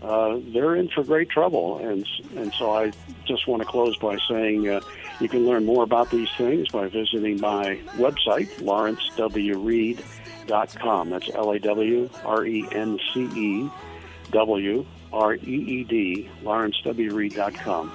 [0.01, 1.77] uh, they're in for great trouble.
[1.77, 2.91] And and so I
[3.25, 4.81] just want to close by saying uh,
[5.19, 11.09] you can learn more about these things by visiting my website, lawrencewreed.com.
[11.09, 13.69] That's L A W R E N C E
[14.31, 17.91] W R E E D, lawrencewreed.com.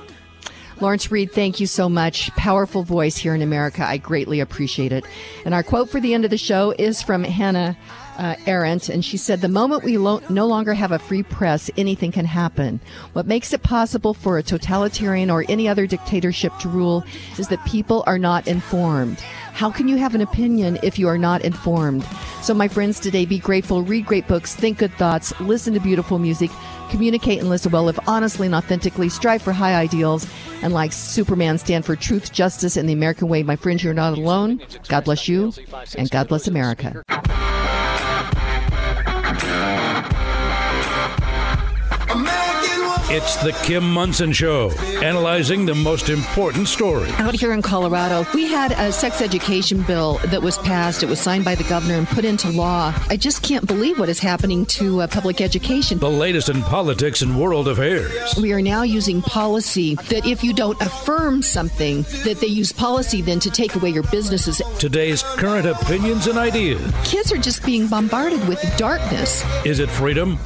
[0.80, 2.30] Lawrence Reed, thank you so much.
[2.32, 3.86] Powerful voice here in America.
[3.86, 5.04] I greatly appreciate it.
[5.44, 7.76] And our quote for the end of the show is from Hannah
[8.18, 11.70] uh, Arendt, and she said, The moment we lo- no longer have a free press,
[11.76, 12.80] anything can happen.
[13.12, 17.04] What makes it possible for a totalitarian or any other dictatorship to rule
[17.38, 19.20] is that people are not informed.
[19.20, 22.04] How can you have an opinion if you are not informed?
[22.42, 26.18] So, my friends, today be grateful, read great books, think good thoughts, listen to beautiful
[26.18, 26.50] music,
[26.94, 30.28] communicate and listen well, live honestly and authentically, strive for high ideals,
[30.62, 33.42] and like Superman, stand for truth, justice, and the American way.
[33.42, 34.60] My friends, you're not alone.
[34.88, 35.52] God bless you,
[35.96, 37.02] and God bless America.
[43.08, 44.70] It's the Kim Monson Show,
[45.02, 47.10] analyzing the most important story.
[47.18, 51.02] Out here in Colorado, we had a sex education bill that was passed.
[51.02, 52.94] It was signed by the governor and put into law.
[53.10, 55.98] I just can't believe what is happening to uh, public education.
[55.98, 58.34] The latest in politics and world affairs.
[58.40, 63.20] We are now using policy that if you don't affirm something, that they use policy
[63.20, 64.62] then to take away your businesses.
[64.78, 66.80] Today's current opinions and ideas.
[67.04, 69.44] Kids are just being bombarded with darkness.
[69.66, 70.38] Is it freedom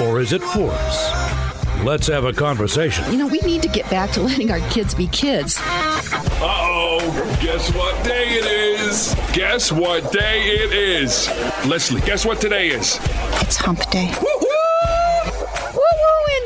[0.00, 1.45] or is it force?
[1.84, 3.04] Let's have a conversation.
[3.12, 5.56] You know, we need to get back to letting our kids be kids.
[5.60, 6.00] Uh
[6.40, 9.14] oh, guess what day it is?
[9.32, 11.28] Guess what day it is?
[11.66, 12.98] Leslie, guess what today is?
[13.42, 14.12] It's hump day.
[14.20, 15.76] Woo woo,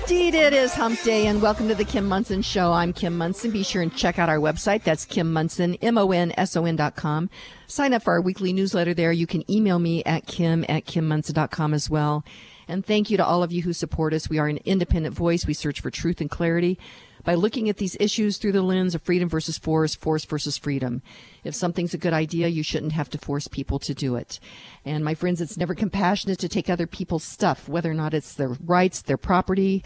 [0.01, 2.73] indeed it is hump day, and welcome to the Kim Monson Show.
[2.73, 3.51] I'm Kim Monson.
[3.51, 4.83] Be sure and check out our website.
[4.83, 7.31] That's Kim Monson, M-O-N-S-O-N dot com.
[7.67, 9.13] Sign up for our weekly newsletter there.
[9.13, 12.25] You can email me at kim at kimmonson.com as well.
[12.71, 14.31] And thank you to all of you who support us.
[14.31, 15.45] We are an independent voice.
[15.45, 16.79] We search for truth and clarity
[17.25, 21.03] by looking at these issues through the lens of freedom versus force, force versus freedom.
[21.43, 24.39] If something's a good idea, you shouldn't have to force people to do it.
[24.85, 28.35] And my friends, it's never compassionate to take other people's stuff, whether or not it's
[28.35, 29.83] their rights, their property,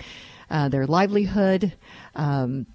[0.51, 1.73] uh, their livelihood,
[2.15, 2.67] um,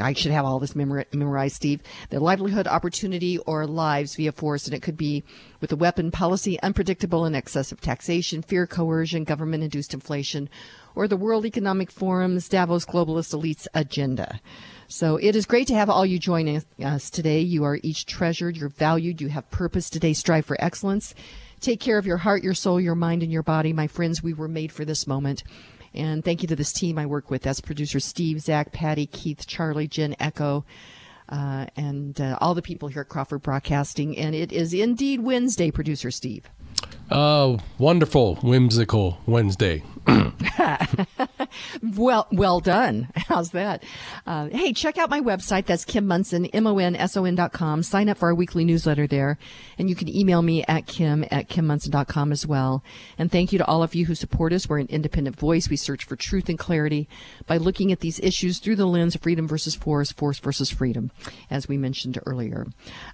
[0.00, 1.80] I should have all this memorized, Steve.
[2.10, 5.22] Their livelihood, opportunity, or lives via force, and it could be
[5.62, 10.50] with a weapon, policy, unpredictable and excessive taxation, fear, coercion, government-induced inflation,
[10.94, 14.40] or the World Economic Forum's Davos globalist elites agenda.
[14.88, 17.40] So it is great to have all you join us today.
[17.40, 20.12] You are each treasured, you're valued, you have purpose today.
[20.12, 21.14] Strive for excellence.
[21.60, 23.72] Take care of your heart, your soul, your mind, and your body.
[23.72, 25.44] My friends, we were made for this moment.
[25.94, 27.42] And thank you to this team I work with.
[27.42, 30.64] That's producer Steve, Zach, Patty, Keith, Charlie, Jen, Echo,
[31.32, 34.16] uh, and uh, all the people here at Crawford Broadcasting.
[34.16, 36.44] And it is indeed Wednesday, producer Steve.
[37.10, 39.82] Oh, wonderful, whimsical Wednesday.
[41.82, 43.08] well, well done.
[43.16, 43.82] How's that?
[44.26, 45.66] Uh, hey, check out my website.
[45.66, 47.82] That's Kim Monson, M-O-N-S-O-N dot com.
[47.82, 49.38] Sign up for our weekly newsletter there.
[49.78, 52.82] And you can email me at kim at kimmonson.com as well.
[53.18, 54.68] And thank you to all of you who support us.
[54.68, 55.68] We're an independent voice.
[55.68, 57.08] We search for truth and clarity
[57.46, 61.10] by looking at these issues through the lens of freedom versus force, force versus freedom,
[61.50, 62.66] as we mentioned earlier.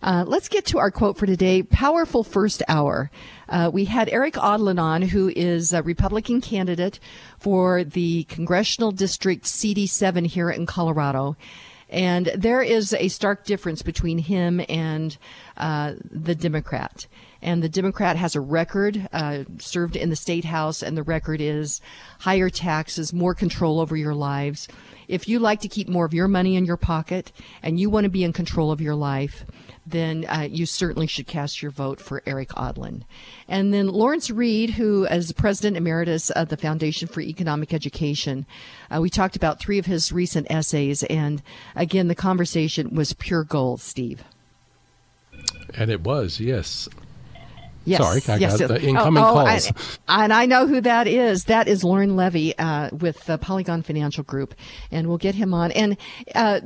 [0.02, 1.62] Uh, let's get to our quote for today.
[1.62, 3.10] Powerful first hour.
[3.48, 7.00] Uh, we had Erik Aadland on, who is a Republican candidate
[7.38, 11.36] for the congressional district CD7 here in Colorado.
[11.90, 15.16] And there is a stark difference between him and
[15.56, 17.06] uh, the Democrat.
[17.40, 21.40] And the Democrat has a record, uh, served in the state house, and the record
[21.40, 21.80] is
[22.20, 24.68] higher taxes, more control over your lives.
[25.06, 27.32] If you like to keep more of your money in your pocket
[27.62, 29.46] and you want to be in control of your life,
[29.90, 33.04] then uh, you certainly should cast your vote for Erik Aadland.
[33.48, 38.46] And then Lawrence Reed, who is president emeritus of the Foundation for Economic Education,
[38.90, 41.42] uh, we talked about three of his recent essays, and
[41.74, 44.22] again, the conversation was pure gold, Steve.
[45.74, 46.88] And it was, yes.
[47.88, 48.68] Yes, Sorry, I yes, got yes.
[48.68, 49.72] the incoming oh, oh, calls.
[50.06, 51.44] I, and I know who that is.
[51.44, 54.54] That is Lauren Levy uh, with the Polygon Financial Group,
[54.90, 55.72] and we'll get him on.
[55.72, 55.96] And
[56.34, 56.60] uh,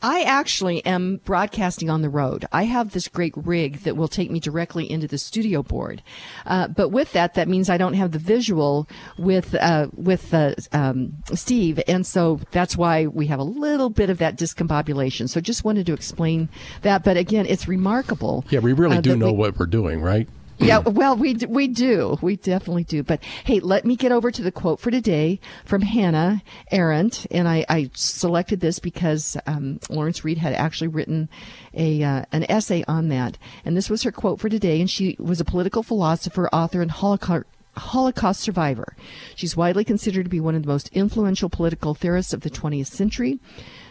[0.00, 2.46] I actually am broadcasting on the road.
[2.52, 6.02] I have this great rig that will take me directly into the studio board.
[6.46, 8.88] Uh, but with that, that means I don't have the visual
[9.18, 14.08] with uh, with uh, um, Steve, and so that's why we have a little bit
[14.08, 15.28] of that discombobulation.
[15.28, 16.48] So just wanted to explain
[16.80, 17.04] that.
[17.04, 18.46] But again, it's remarkable.
[18.48, 20.26] Yeah, we really uh, do know we- what we're doing, right?
[20.58, 23.02] Yeah, well, we we do, we definitely do.
[23.02, 27.46] But hey, let me get over to the quote for today from Hannah Arendt, and
[27.46, 31.28] I, I selected this because um, Lawrence Reed had actually written
[31.74, 34.80] a uh, an essay on that, and this was her quote for today.
[34.80, 37.46] And she was a political philosopher, author, and Holocaust.
[37.76, 38.96] Holocaust survivor.
[39.34, 42.86] She's widely considered to be one of the most influential political theorists of the 20th
[42.86, 43.38] century.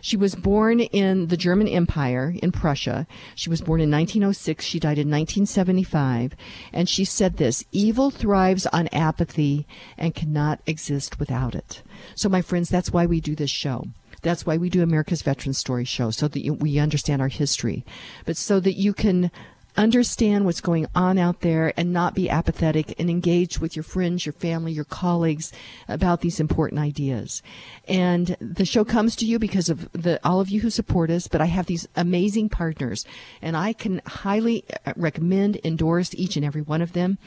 [0.06, 3.08] She was born in the German Empire in Prussia.
[3.34, 4.64] She was born in 1906.
[4.64, 6.36] She died in 1975.
[6.72, 9.66] And she said this evil thrives on apathy
[9.98, 11.82] and cannot exist without it.
[12.14, 13.88] So, my friends, that's why we do this show.
[14.22, 17.84] That's why we do America's Veteran Story Show, so that you, we understand our history,
[18.26, 19.32] but so that you can
[19.78, 24.26] understand what's going on out there and not be apathetic and engage with your friends,
[24.26, 25.52] your family, your colleagues
[25.88, 27.42] about these important ideas.
[27.88, 31.28] And the show comes to you because of the all of you who support us,
[31.28, 33.06] but I have these amazing partners
[33.42, 34.64] and I can highly
[34.96, 37.18] recommend endorse each and every one of them.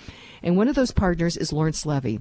[0.42, 2.20] And one of those partners is Lawrence Levy.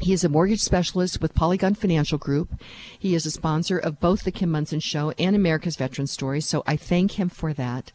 [0.00, 2.50] He is a mortgage specialist with Polygon Financial Group.
[2.98, 6.62] He is a sponsor of both the Kim Monson Show and America's Veteran Stories, so
[6.66, 7.92] I thank him for that.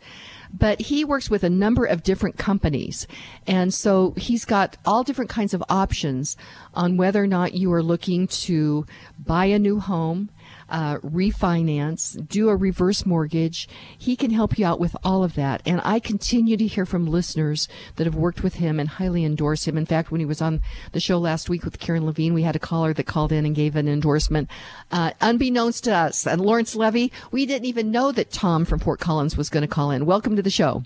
[0.53, 3.07] But he works with a number of different companies,
[3.47, 6.37] and so he's got all different kinds of options
[6.73, 8.85] on whether or not you are looking to
[9.17, 10.29] buy a new home,
[10.71, 13.67] uh, refinance, do a reverse mortgage.
[13.97, 15.61] He can help you out with all of that.
[15.65, 17.67] And I continue to hear from listeners
[17.97, 19.77] that have worked with him and highly endorse him.
[19.77, 20.61] In fact, when he was on
[20.93, 23.53] the show last week with Karen Levine, we had a caller that called in and
[23.53, 24.49] gave an endorsement,
[24.91, 26.25] uh, unbeknownst to us.
[26.25, 29.67] And Lawrence Levy, we didn't even know that Tom from Fort Collins was going to
[29.67, 30.05] call in.
[30.05, 30.83] Welcome to the show.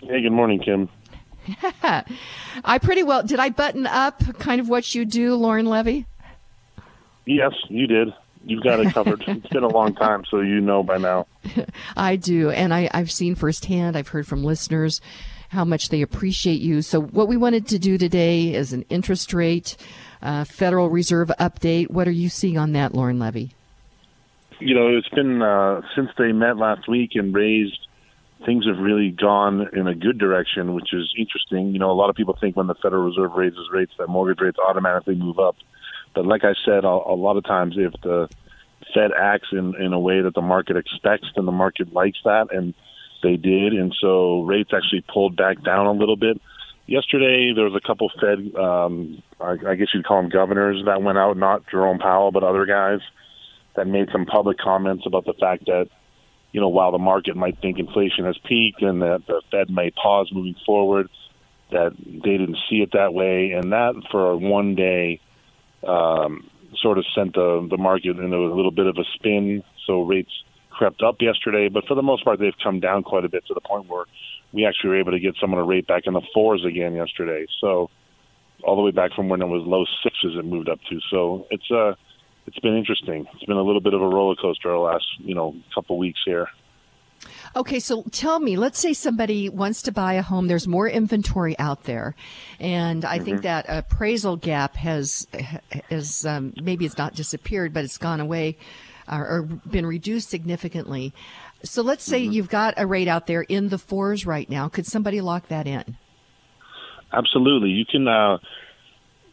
[0.00, 0.88] Hey, good morning, Kim.
[2.64, 3.38] I pretty well did.
[3.38, 6.06] I button up kind of what you do, Lauren Levy.
[7.24, 8.08] Yes, you did.
[8.48, 9.22] You've got it covered.
[9.28, 11.26] it's been a long time, so you know by now.
[11.96, 13.94] I do, and I, I've seen firsthand.
[13.94, 15.02] I've heard from listeners
[15.50, 16.80] how much they appreciate you.
[16.80, 19.76] So, what we wanted to do today is an interest rate,
[20.22, 21.90] uh, Federal Reserve update.
[21.90, 23.52] What are you seeing on that, Lauren Levy?
[24.60, 27.78] You know, it's been uh, since they met last week and raised.
[28.46, 31.72] Things have really gone in a good direction, which is interesting.
[31.72, 34.40] You know, a lot of people think when the Federal Reserve raises rates that mortgage
[34.40, 35.56] rates automatically move up.
[36.14, 38.28] But like I said, a, a lot of times if the
[38.94, 42.48] Fed acts in, in a way that the market expects, then the market likes that,
[42.52, 42.74] and
[43.22, 43.72] they did.
[43.72, 46.40] And so rates actually pulled back down a little bit.
[46.86, 51.02] Yesterday, there was a couple Fed, um, I, I guess you'd call them governors, that
[51.02, 53.00] went out, not Jerome Powell, but other guys
[53.76, 55.88] that made some public comments about the fact that,
[56.50, 59.90] you know, while the market might think inflation has peaked and that the Fed may
[59.90, 61.10] pause moving forward,
[61.70, 63.52] that they didn't see it that way.
[63.52, 65.20] And that for one day,
[65.86, 66.48] um,
[66.80, 69.62] sort of sent the the market into a little bit of a spin.
[69.86, 70.32] So rates
[70.70, 73.54] crept up yesterday, but for the most part, they've come down quite a bit to
[73.54, 74.04] the point where
[74.52, 77.46] we actually were able to get someone a rate back in the fours again yesterday.
[77.60, 77.90] So
[78.62, 81.00] all the way back from when it was low sixes, it moved up to.
[81.10, 81.94] So it's uh
[82.46, 83.26] it's been interesting.
[83.34, 86.20] It's been a little bit of a roller coaster the last you know couple weeks
[86.24, 86.48] here.
[87.56, 90.46] Okay, so tell me, let's say somebody wants to buy a home.
[90.46, 92.14] There's more inventory out there,
[92.60, 93.42] and I think Mhm.
[93.42, 95.26] that appraisal gap has
[95.90, 98.56] has um, maybe it's not disappeared, but it's gone away
[99.10, 101.12] or, or been reduced significantly.
[101.64, 104.68] So let's say you've got a rate out there in the fours right now.
[104.68, 105.96] Could somebody lock that in?
[107.12, 107.70] Absolutely.
[107.70, 108.38] You can, uh,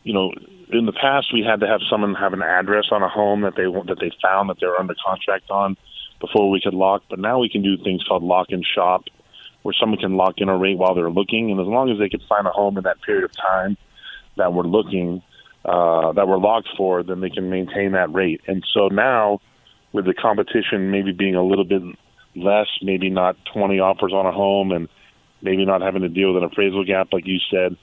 [0.04, 0.32] you know,
[0.72, 3.56] in the past we had to have someone have an address on a home that
[3.56, 5.78] they that they found that they were under contract on
[6.20, 7.04] before we could lock.
[7.10, 9.06] But now we can do things called lock and shop,
[9.64, 12.10] where someone can lock in a rate while they're looking, and as long as they
[12.10, 13.78] can find a home in that period of time
[14.38, 15.22] that we're looking,
[15.64, 18.42] uh, that we're locked for, then they can maintain that rate.
[18.48, 19.40] And so now,
[19.94, 21.82] with the competition maybe being a little bit
[22.36, 24.90] less, maybe not 20 offers on a home, and
[25.42, 27.78] maybe not having to deal with an appraisal gap like you said.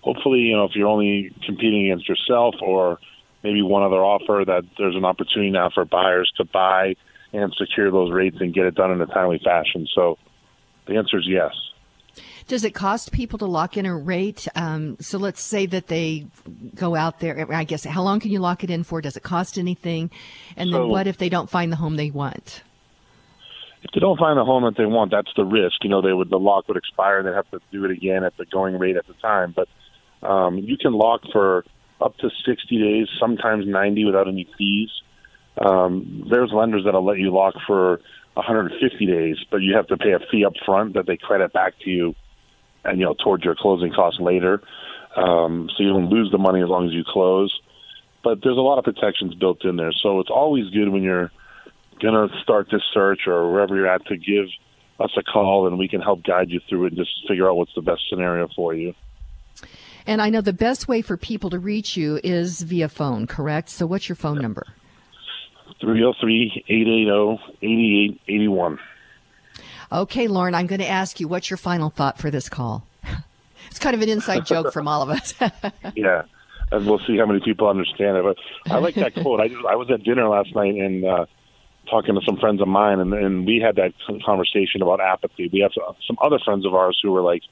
[0.00, 2.98] Hopefully, you know, if you're only competing against yourself or
[3.42, 6.94] maybe one other offer, that there's an opportunity now for buyers to buy
[7.32, 9.86] and secure those rates and get it done in a timely fashion.
[9.94, 10.18] So
[10.86, 11.52] the answer is yes.
[12.46, 14.46] Does it cost people to lock in a rate?
[14.54, 16.26] Um, so let's say that they
[16.74, 17.46] go out there.
[17.52, 19.00] I guess how long can you lock it in for?
[19.00, 20.10] Does it cost anything?
[20.56, 22.62] And then So- what if they don't find the home they want?
[23.82, 25.84] If they don't find the home that they want, that's the risk.
[25.84, 28.24] You know, they would the lock would expire and they'd have to do it again
[28.24, 29.54] at the going rate at the time.
[29.54, 29.68] But
[30.26, 31.64] um, you can lock for
[32.00, 34.90] up to 60 days, sometimes 90 without any fees.
[35.58, 38.00] Um, there's lenders that'll let you lock for
[38.34, 41.74] 150 days, but you have to pay a fee up front that they credit back
[41.84, 42.14] to you,
[42.84, 44.62] and you know towards your closing costs later.
[45.16, 47.58] Um, so you don't lose the money as long as you close.
[48.22, 51.30] But there's a lot of protections built in there, so it's always good when you're
[52.00, 54.46] going to start this search or wherever you're at to give
[54.98, 57.56] us a call, and we can help guide you through it and just figure out
[57.56, 58.94] what's the best scenario for you.
[60.06, 63.70] And I know the best way for people to reach you is via phone, correct?
[63.70, 64.66] So what's your phone number?
[65.80, 68.78] 303 880 8881.
[69.92, 72.86] Okay, Lauren, I'm going to ask you, what's your final thought for this call?
[73.68, 75.34] It's kind of an inside joke from all of us.
[75.96, 76.22] Yeah,
[76.70, 78.22] and we'll see how many people understand it.
[78.22, 78.36] But
[78.72, 79.40] I like that quote.
[79.40, 81.26] I, I was at dinner last night and uh,
[81.90, 83.92] talking to some friends of mine, and, and we had that
[84.24, 85.50] conversation about apathy.
[85.52, 85.72] We have
[86.06, 87.42] some other friends of ours who were like,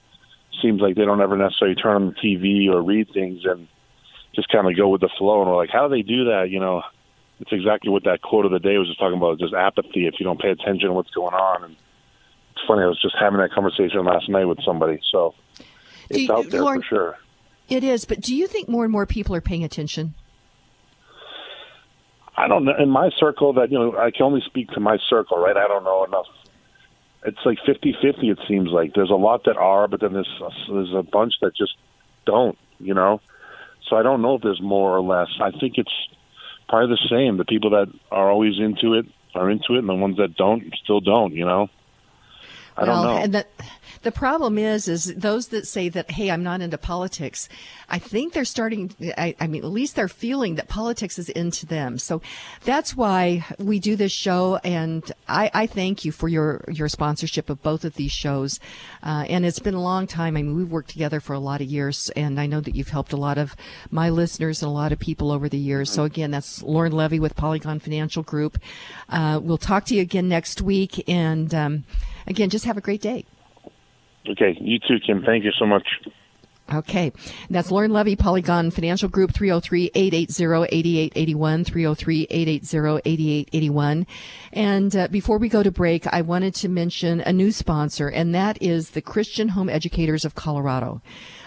[0.62, 3.68] seems like they don't ever necessarily turn on the TV or read things and
[4.34, 5.42] just kind of go with the flow.
[5.42, 6.48] And we're like, how do they do that?
[6.48, 6.82] You know,
[7.40, 10.14] it's exactly what that quote of the day was just talking about, just apathy if
[10.18, 11.64] you don't pay attention to what's going on.
[11.64, 11.76] And
[12.52, 15.00] it's funny, I was just having that conversation last night with somebody.
[15.10, 15.34] So
[16.10, 17.18] it's you- out there Lauren- for sure.
[17.68, 20.14] it is, but do you think more and more people are paying attention?
[22.36, 22.74] I don't know.
[22.76, 25.56] In my circle, that you know, I can only speak to my circle, right?
[25.56, 26.26] I don't know enough.
[27.24, 28.28] It's like fifty-fifty.
[28.28, 31.54] It seems like there's a lot that are, but then there's there's a bunch that
[31.56, 31.74] just
[32.26, 32.58] don't.
[32.80, 33.20] You know,
[33.88, 35.28] so I don't know if there's more or less.
[35.40, 35.92] I think it's
[36.68, 37.36] probably the same.
[37.36, 40.72] The people that are always into it are into it, and the ones that don't
[40.82, 41.34] still don't.
[41.34, 41.68] You know,
[42.76, 43.22] I well, don't know.
[43.22, 43.46] and the
[44.04, 47.48] the problem is, is those that say that, hey, I'm not into politics.
[47.88, 48.94] I think they're starting.
[49.18, 51.98] I, I mean, at least they're feeling that politics is into them.
[51.98, 52.22] So
[52.64, 57.50] that's why we do this show, and I, I thank you for your your sponsorship
[57.50, 58.60] of both of these shows.
[59.02, 60.36] Uh, and it's been a long time.
[60.36, 62.88] I mean, we've worked together for a lot of years, and I know that you've
[62.88, 63.56] helped a lot of
[63.90, 65.90] my listeners and a lot of people over the years.
[65.90, 68.58] So again, that's Lauren Levy with Polygon Financial Group.
[69.08, 71.84] Uh, we'll talk to you again next week, and um,
[72.26, 73.24] again, just have a great day.
[74.28, 75.22] Okay, you too, Kim.
[75.22, 75.86] Thank you so much.
[76.72, 77.12] Okay.
[77.50, 84.06] That's Lauren Levy, Polygon Financial Group, 303-880-8881, 303-880-8881.
[84.52, 88.34] And uh, before we go to break, I wanted to mention a new sponsor, and
[88.34, 91.02] that is the Christian Home Educators of Colorado.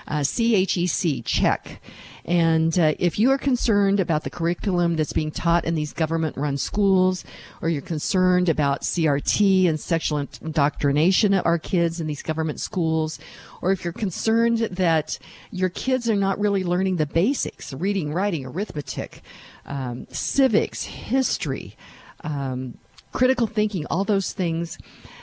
[0.07, 1.81] Uh, CHEC, check.
[2.27, 6.35] And uh, if you are concerned about the curriculum that's being taught in these government
[6.35, 7.23] run schools,
[7.61, 13.17] or you're concerned about CRT and sexual indoctrination of our kids in these government schools,
[13.61, 15.17] or if you're concerned that
[15.51, 19.21] your kids are not really learning the basics reading, writing, arithmetic,
[19.65, 21.77] um, civics, history,
[22.25, 22.77] um,
[23.13, 24.77] critical thinking, all those things,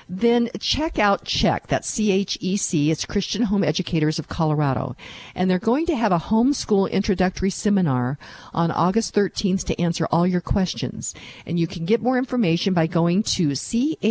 [0.09, 1.67] then check out Check.
[1.67, 2.91] That's C H E C.
[2.91, 4.97] It's Christian Home Educators of Colorado.
[5.35, 8.19] And they're going to have a homeschool introductory seminar
[8.53, 11.15] on August 13th to answer all your questions.
[11.47, 14.05] And you can get more information by going to chec.org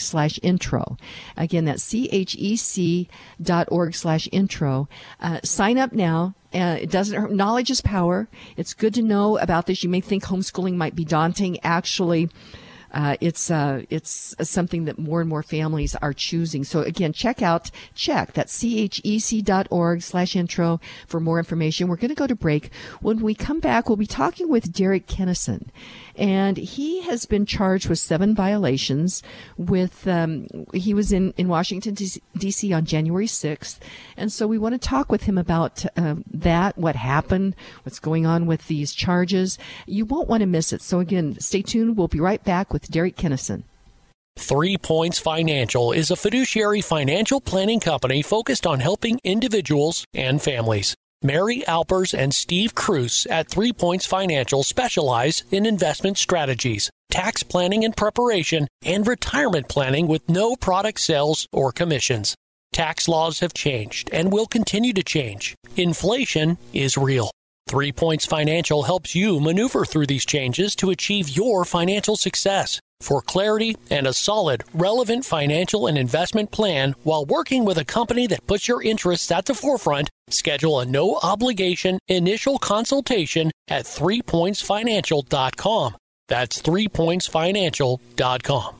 [0.00, 0.96] slash intro.
[1.36, 4.88] Again, that's chec.org slash intro.
[5.20, 6.34] Uh, sign up now.
[6.52, 7.32] Uh, it doesn't.
[7.32, 8.28] Knowledge is power.
[8.56, 9.84] It's good to know about this.
[9.84, 11.60] You may think homeschooling might be daunting.
[11.62, 12.28] Actually,
[12.92, 16.64] uh, it's uh, it's something that more and more families are choosing.
[16.64, 21.88] So again, check out check that's chec.org slash intro for more information.
[21.88, 22.70] We're going to go to break.
[23.00, 25.70] When we come back, we'll be talking with Derek Kinnison
[26.20, 29.22] and he has been charged with seven violations.
[29.56, 32.72] With um, he was in in Washington D.C.
[32.72, 33.80] on January sixth,
[34.16, 38.26] and so we want to talk with him about uh, that, what happened, what's going
[38.26, 39.58] on with these charges.
[39.86, 40.82] You won't want to miss it.
[40.82, 41.96] So again, stay tuned.
[41.96, 43.64] We'll be right back with Derek Kinnison.
[44.36, 50.94] Three Points Financial is a fiduciary financial planning company focused on helping individuals and families.
[51.22, 57.84] Mary Alpers and Steve Cruz at Three Points Financial specialize in investment strategies, tax planning
[57.84, 62.34] and preparation, and retirement planning with no product sales or commissions.
[62.72, 65.54] Tax laws have changed and will continue to change.
[65.76, 67.30] Inflation is real.
[67.70, 72.80] Three Points Financial helps you maneuver through these changes to achieve your financial success.
[73.00, 78.26] For clarity and a solid, relevant financial and investment plan while working with a company
[78.26, 85.96] that puts your interests at the forefront, schedule a no obligation initial consultation at threepointsfinancial.com.
[86.26, 88.79] That's threepointsfinancial.com.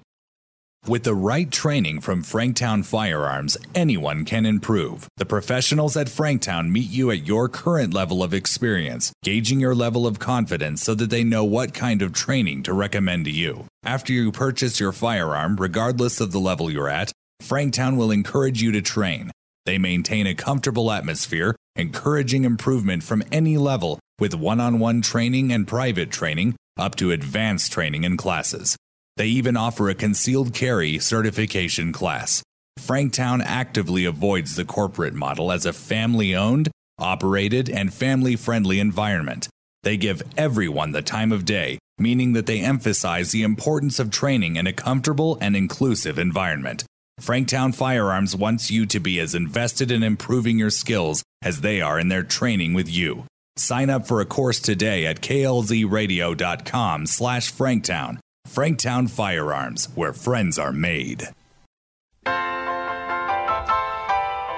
[0.87, 5.07] With the right training from Franktown Firearms, anyone can improve.
[5.17, 10.07] The professionals at Franktown meet you at your current level of experience, gauging your level
[10.07, 13.67] of confidence so that they know what kind of training to recommend to you.
[13.83, 17.11] After you purchase your firearm, regardless of the level you're at,
[17.43, 19.29] Franktown will encourage you to train.
[19.67, 25.51] They maintain a comfortable atmosphere, encouraging improvement from any level with one on one training
[25.51, 28.75] and private training up to advanced training and classes.
[29.17, 32.43] They even offer a concealed carry certification class.
[32.79, 39.49] Franktown actively avoids the corporate model as a family owned, operated, and family friendly environment.
[39.83, 44.55] They give everyone the time of day, meaning that they emphasize the importance of training
[44.55, 46.83] in a comfortable and inclusive environment.
[47.19, 51.99] Franktown Firearms wants you to be as invested in improving your skills as they are
[51.99, 53.25] in their training with you.
[53.57, 58.17] Sign up for a course today at klzradio.com slash franktown
[58.47, 61.27] Franktown Firearms, where friends are made.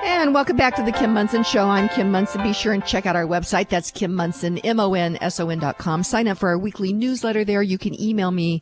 [0.06, 1.66] And welcome back to the Kim Monson Show.
[1.66, 2.42] I'm Kim Monson.
[2.44, 3.70] Be sure and check out our website.
[3.70, 6.02] That's Kim Monson, M-O-N-S-O-N dot com.
[6.02, 7.62] Sign up for our weekly newsletter there.
[7.62, 8.62] You can email me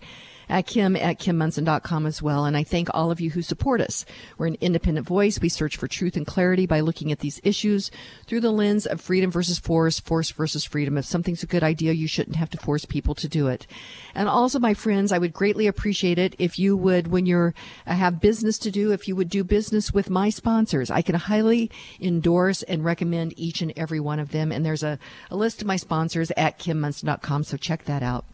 [0.51, 2.43] at kim at kimmonson.com as well.
[2.43, 4.05] And I thank all of you who support us.
[4.37, 5.39] We're an independent voice.
[5.39, 7.89] We search for truth and clarity by looking at these issues
[8.27, 10.97] through the lens of freedom versus force, force versus freedom.
[10.97, 13.65] If something's a good idea, you shouldn't have to force people to do it.
[14.13, 17.55] And also, my friends, I would greatly appreciate it if you would, when you're
[17.87, 20.91] uh, have business to do, if you would do business with my sponsors.
[20.91, 21.71] I can highly
[22.01, 24.51] endorse and recommend each and every one of them.
[24.51, 24.99] And there's a,
[25.29, 28.25] a list of my sponsors at kimmonson.com, so check that out.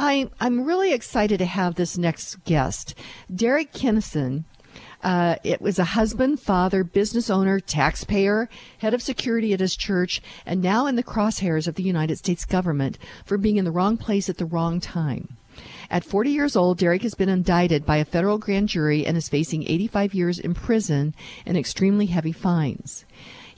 [0.00, 2.94] I, I'm really excited to have this next guest,
[3.34, 4.44] Derek Kinnison.
[5.02, 8.48] Uh, it was a husband, father, business owner, taxpayer,
[8.78, 12.44] head of security at his church, and now in the crosshairs of the United States
[12.44, 15.36] government for being in the wrong place at the wrong time.
[15.90, 19.28] At 40 years old, Derek has been indicted by a federal grand jury and is
[19.28, 21.12] facing 85 years in prison
[21.44, 23.04] and extremely heavy fines.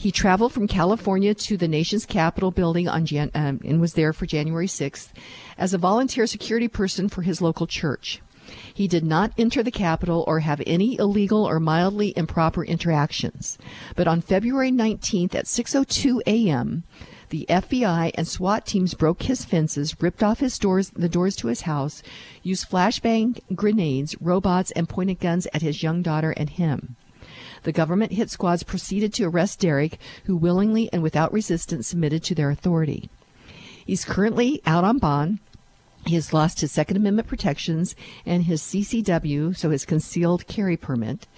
[0.00, 4.14] He traveled from California to the nation's Capitol building on Jan- um, and was there
[4.14, 5.10] for January 6th
[5.60, 8.20] as a volunteer security person for his local church.
[8.74, 13.58] He did not enter the Capitol or have any illegal or mildly improper interactions.
[13.94, 16.82] But on February 19th at 6:02 a.m.,
[17.28, 21.46] the FBI and SWAT teams broke his fences, ripped off his doors, the doors to
[21.46, 22.02] his house,
[22.42, 26.96] used flashbang grenades, robots, and pointed guns at his young daughter and him.
[27.62, 32.34] The government hit squads proceeded to arrest Derek, who willingly and without resistance submitted to
[32.34, 33.10] their authority.
[33.86, 35.38] He's currently out on bond.
[36.06, 37.94] He has lost his Second Amendment protections
[38.24, 41.28] and his CCW, so his concealed carry permit.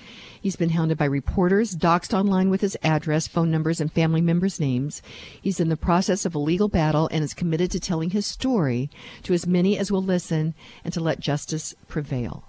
[0.41, 4.61] He's been hounded by reporters, doxxed online with his address, phone numbers, and family members'
[4.61, 5.03] names.
[5.41, 8.89] He's in the process of a legal battle and is committed to telling his story
[9.25, 12.45] to as many as will listen and to let justice prevail.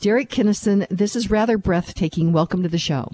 [0.00, 2.32] Derek Kinnison, this is rather breathtaking.
[2.32, 3.10] Welcome to the show.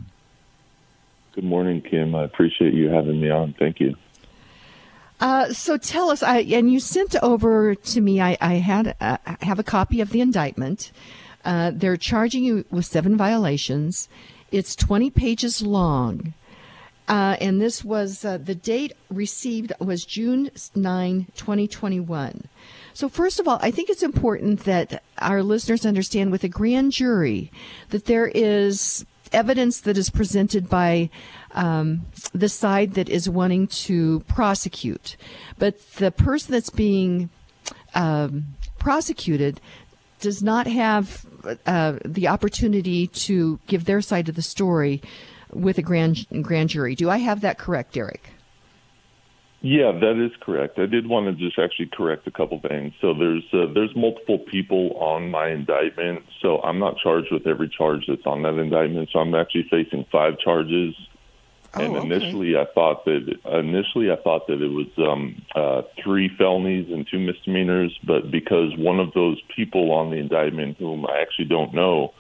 [1.35, 2.15] Good morning, Kim.
[2.15, 3.55] I appreciate you having me on.
[3.59, 3.95] Thank you.
[5.21, 8.21] Uh, so tell us, I, and you sent over to me.
[8.21, 10.93] I, I had uh, have a copy of the indictment.
[11.45, 14.09] Uh, they're charging you with seven violations.
[14.51, 16.35] It's twenty pages long.
[17.09, 22.49] Uh, and this was uh, the date received was June 9, 2021.
[22.95, 26.93] So, first of all, I think it's important that our listeners understand with a grand
[26.93, 27.53] jury
[27.91, 31.11] that there is evidence that is presented by
[31.53, 35.17] um, the side that is wanting to prosecute.
[35.59, 37.31] But the person that's being
[37.95, 38.47] um,
[38.79, 39.61] prosecuted
[40.21, 41.27] does not have
[41.67, 45.03] uh, the opportunity to give their side of the story
[45.53, 46.95] with a grand grand jury.
[46.95, 48.31] Do I have that correct, Derek?
[49.67, 50.79] Yeah, that is correct.
[50.79, 52.95] I did want to just actually correct a couple things.
[53.01, 56.23] So there's uh, there's multiple people on my indictment.
[56.41, 59.09] So I'm not charged with every charge that's on that indictment.
[59.13, 60.95] So I'm actually facing five charges.
[61.75, 62.07] Oh, and okay.
[62.07, 67.05] initially, I thought that initially I thought that it was um, uh, three felonies and
[67.05, 67.99] two misdemeanors.
[68.05, 72.15] But because one of those people on the indictment, whom I actually don't know,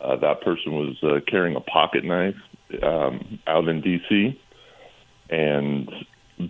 [0.00, 2.34] uh, that person was uh, carrying a pocket knife
[2.82, 4.40] um, out in D.C.
[5.30, 5.88] and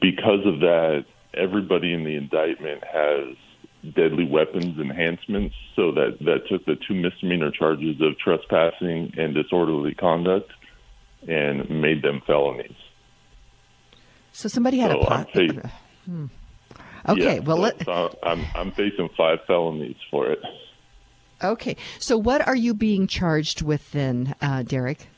[0.00, 1.04] because of that,
[1.34, 3.36] everybody in the indictment has
[3.94, 5.54] deadly weapons enhancements.
[5.76, 10.50] So that that took the two misdemeanor charges of trespassing and disorderly conduct
[11.26, 12.76] and made them felonies.
[14.32, 15.70] So somebody had So a fa-
[16.06, 16.26] Hmm.
[17.08, 20.38] Okay, Yeah, well, so, let, so I'm I'm facing five felonies for it.
[21.42, 21.76] okay.
[21.98, 25.08] So what are you being charged with then, uh, Derek?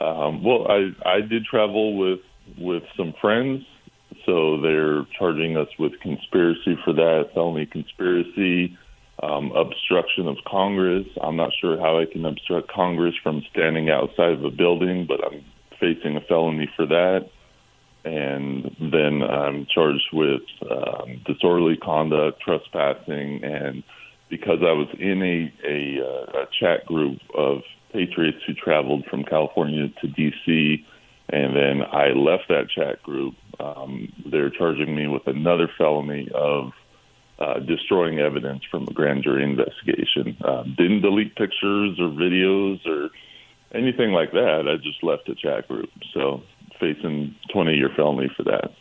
[0.00, 2.20] Um, well, I I did travel with
[2.58, 3.64] with some friends,
[4.26, 8.76] so they're charging us with conspiracy for that, felony conspiracy,
[9.22, 11.06] um, obstruction of Congress.
[11.22, 15.24] I'm not sure how I can obstruct Congress from standing outside of a building, but
[15.24, 15.44] I'm
[15.80, 17.30] facing a felony for that.
[18.04, 23.82] And then I'm charged with um, disorderly conduct, trespassing, and
[24.28, 27.62] because I was in a, a, uh, a chat group of
[27.92, 30.84] patriots who traveled from California to D.C.,
[31.28, 33.34] and then I left that chat group.
[33.58, 36.72] Um, they're charging me with another felony of
[37.38, 40.36] uh, destroying evidence from a grand jury investigation.
[40.44, 43.10] Um, didn't delete pictures or videos or
[43.74, 44.68] anything like that.
[44.68, 45.90] I just left the chat group.
[46.12, 46.42] So
[46.78, 48.72] facing 20 year felony for that.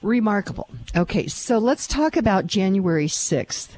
[0.00, 0.68] Remarkable.
[0.96, 3.70] Okay, so let's talk about January 6th.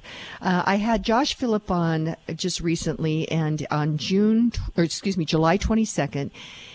[0.43, 5.57] Uh, I had Josh Philipp on just recently, and on June, or excuse me, July
[5.57, 6.31] 22nd,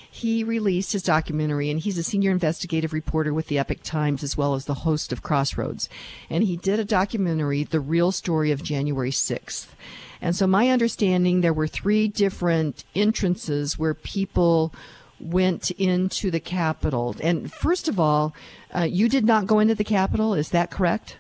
[0.10, 4.36] he released his documentary, and he's a senior investigative reporter with the Epoch Times as
[4.36, 5.90] well as the host of Crossroads.
[6.30, 9.68] And he did a documentary, The Real Story of January 6th.
[10.22, 14.74] And so, my understanding, there were three different entrances where people
[15.20, 17.16] went into the Capitol.
[17.22, 18.34] And first of all,
[18.76, 20.34] uh, you did not go into the Capitol.
[20.34, 21.18] Is that correct?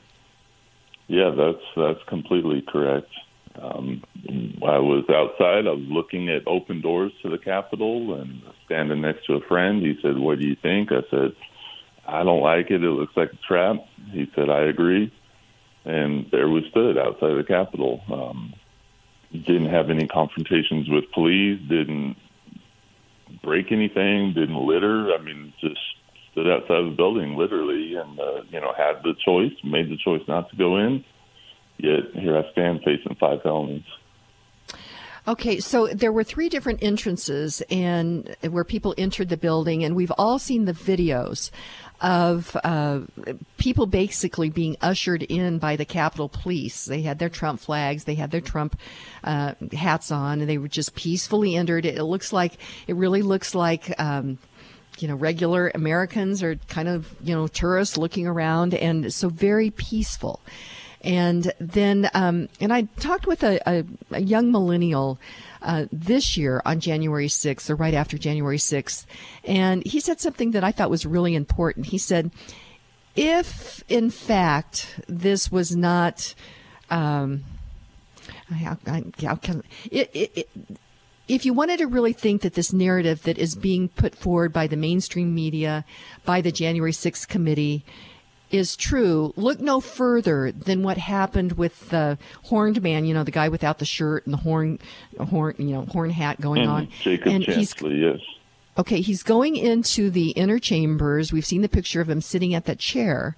[1.07, 3.09] Yeah, that's that's completely correct.
[3.61, 4.03] Um,
[4.63, 5.67] I was outside.
[5.67, 9.81] I was looking at open doors to the Capitol and standing next to a friend.
[9.81, 11.35] He said, "What do you think?" I said,
[12.07, 12.83] "I don't like it.
[12.83, 13.77] It looks like a trap."
[14.11, 15.11] He said, "I agree."
[15.85, 18.01] And there we stood outside the Capitol.
[18.11, 18.53] Um,
[19.31, 21.59] didn't have any confrontations with police.
[21.69, 22.17] Didn't
[23.43, 24.33] break anything.
[24.33, 25.13] Didn't litter.
[25.13, 25.79] I mean, just
[26.31, 30.21] stood outside the building, literally, and uh, you know had the choice, made the choice
[30.27, 31.03] not to go in.
[31.77, 33.83] Yet here I stand facing five felonies.
[35.27, 40.11] Okay, so there were three different entrances and where people entered the building, and we've
[40.19, 41.49] all seen the videos
[41.99, 42.99] of uh,
[43.57, 46.85] people basically being ushered in by the Capitol Police.
[46.85, 48.77] They had their Trump flags, they had their Trump
[49.23, 51.87] uh, hats on, and they were just peacefully entered.
[51.87, 52.53] It looks like
[52.85, 53.99] it really looks like.
[53.99, 54.37] Um,
[54.99, 59.69] you know, regular Americans are kind of, you know, tourists looking around and so very
[59.69, 60.39] peaceful.
[61.05, 65.19] And then, um, and I talked with a, a, a young millennial
[65.61, 69.05] uh, this year on January 6th, or right after January 6th,
[69.43, 71.87] and he said something that I thought was really important.
[71.87, 72.31] He said,
[73.15, 76.33] if in fact this was not,
[76.89, 77.43] um,
[78.49, 78.77] how,
[79.21, 80.49] how can, it, it, it
[81.27, 84.67] if you wanted to really think that this narrative that is being put forward by
[84.67, 85.85] the mainstream media,
[86.23, 87.83] by the January 6th committee,
[88.55, 93.31] is true, look no further than what happened with the horned man, you know, the
[93.31, 94.79] guy without the shirt and the horn,
[95.19, 96.69] horn, you know, horn hat going Mhm.
[96.69, 96.87] on.
[97.01, 98.19] Jacob and he's Chansley, yes.
[98.77, 101.31] Okay, he's going into the inner chambers.
[101.31, 103.35] We've seen the picture of him sitting at that chair.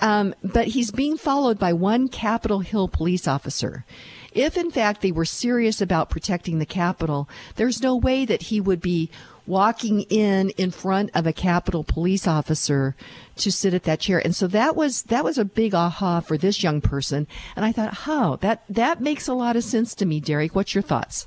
[0.00, 3.84] Um, but he's being followed by one Capitol Hill police officer.
[4.32, 8.60] If in fact they were serious about protecting the Capitol, there's no way that he
[8.60, 9.08] would be
[9.46, 12.96] walking in in front of a Capitol police officer
[13.36, 14.18] to sit at that chair.
[14.18, 17.26] And so that was that was a big aha for this young person.
[17.54, 20.54] And I thought, how that that makes a lot of sense to me, Derek.
[20.54, 21.26] What's your thoughts?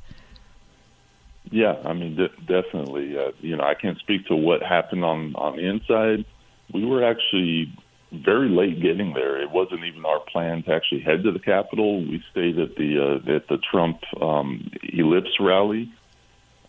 [1.51, 3.17] Yeah, I mean, de- definitely.
[3.17, 6.25] Uh, you know, I can't speak to what happened on on the inside.
[6.73, 7.73] We were actually
[8.11, 9.41] very late getting there.
[9.41, 12.01] It wasn't even our plan to actually head to the Capitol.
[12.01, 15.91] We stayed at the uh, at the Trump um, Ellipse rally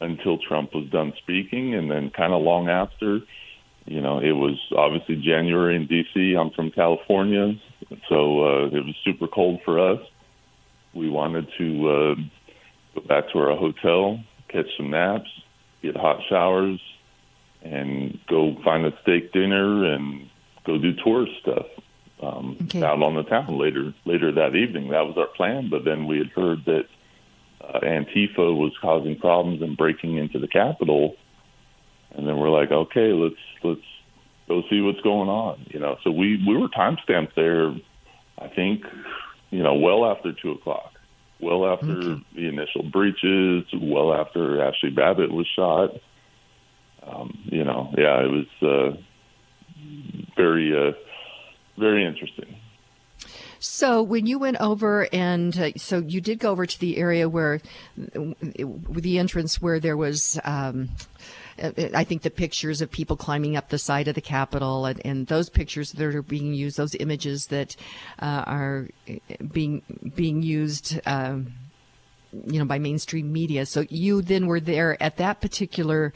[0.01, 3.21] until Trump was done speaking, and then kind of long after.
[3.87, 6.35] You know, it was obviously January in D.C.
[6.35, 7.55] I'm from California,
[8.09, 10.01] so uh, it was super cold for us.
[10.95, 12.15] We wanted to uh,
[12.95, 15.29] go back to our hotel, catch some naps,
[15.83, 16.81] get hot showers,
[17.63, 20.29] and go find a steak dinner and
[20.67, 21.67] go do tourist stuff
[22.23, 22.83] um, Okay.
[22.83, 24.89] out on the town later later that evening.
[24.91, 26.85] That was our plan, but then we had heard that
[27.61, 31.17] uh, Antifa was causing problems and breaking into the Capitol,
[32.13, 33.81] and then we're like, okay, let's let's
[34.49, 35.67] go see what's going on.
[35.69, 37.73] You know, so we we were time stamped there.
[38.39, 38.85] I think,
[39.51, 40.93] you know, well after two o'clock,
[41.41, 45.91] well after the initial breaches, well after Ashli Babbitt was shot.
[47.03, 48.97] Um, you know, yeah, it was uh,
[50.37, 50.93] very uh,
[51.79, 52.57] very interesting.
[53.61, 57.29] So when you went over and uh, so you did go over to the area
[57.29, 57.61] where
[57.95, 60.89] the entrance where there was um,
[61.95, 65.27] I think the pictures of people climbing up the side of the Capitol and, and
[65.27, 67.77] those pictures that are being used, those images that
[68.19, 68.89] uh, are
[69.53, 69.83] being
[70.15, 70.99] being used.
[71.07, 71.53] Um,
[72.47, 73.67] you know, by mainstream media.
[73.67, 76.13] So you then were there at that particular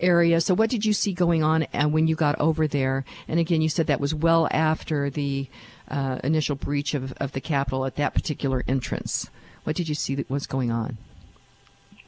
[0.00, 0.40] area.
[0.40, 3.04] So what did you see going on uh, when you got over there?
[3.28, 5.48] And again, you said that was well after the
[5.88, 9.30] uh, initial breach of, of the Capitol at that particular entrance.
[9.64, 10.96] What did you see that was going on?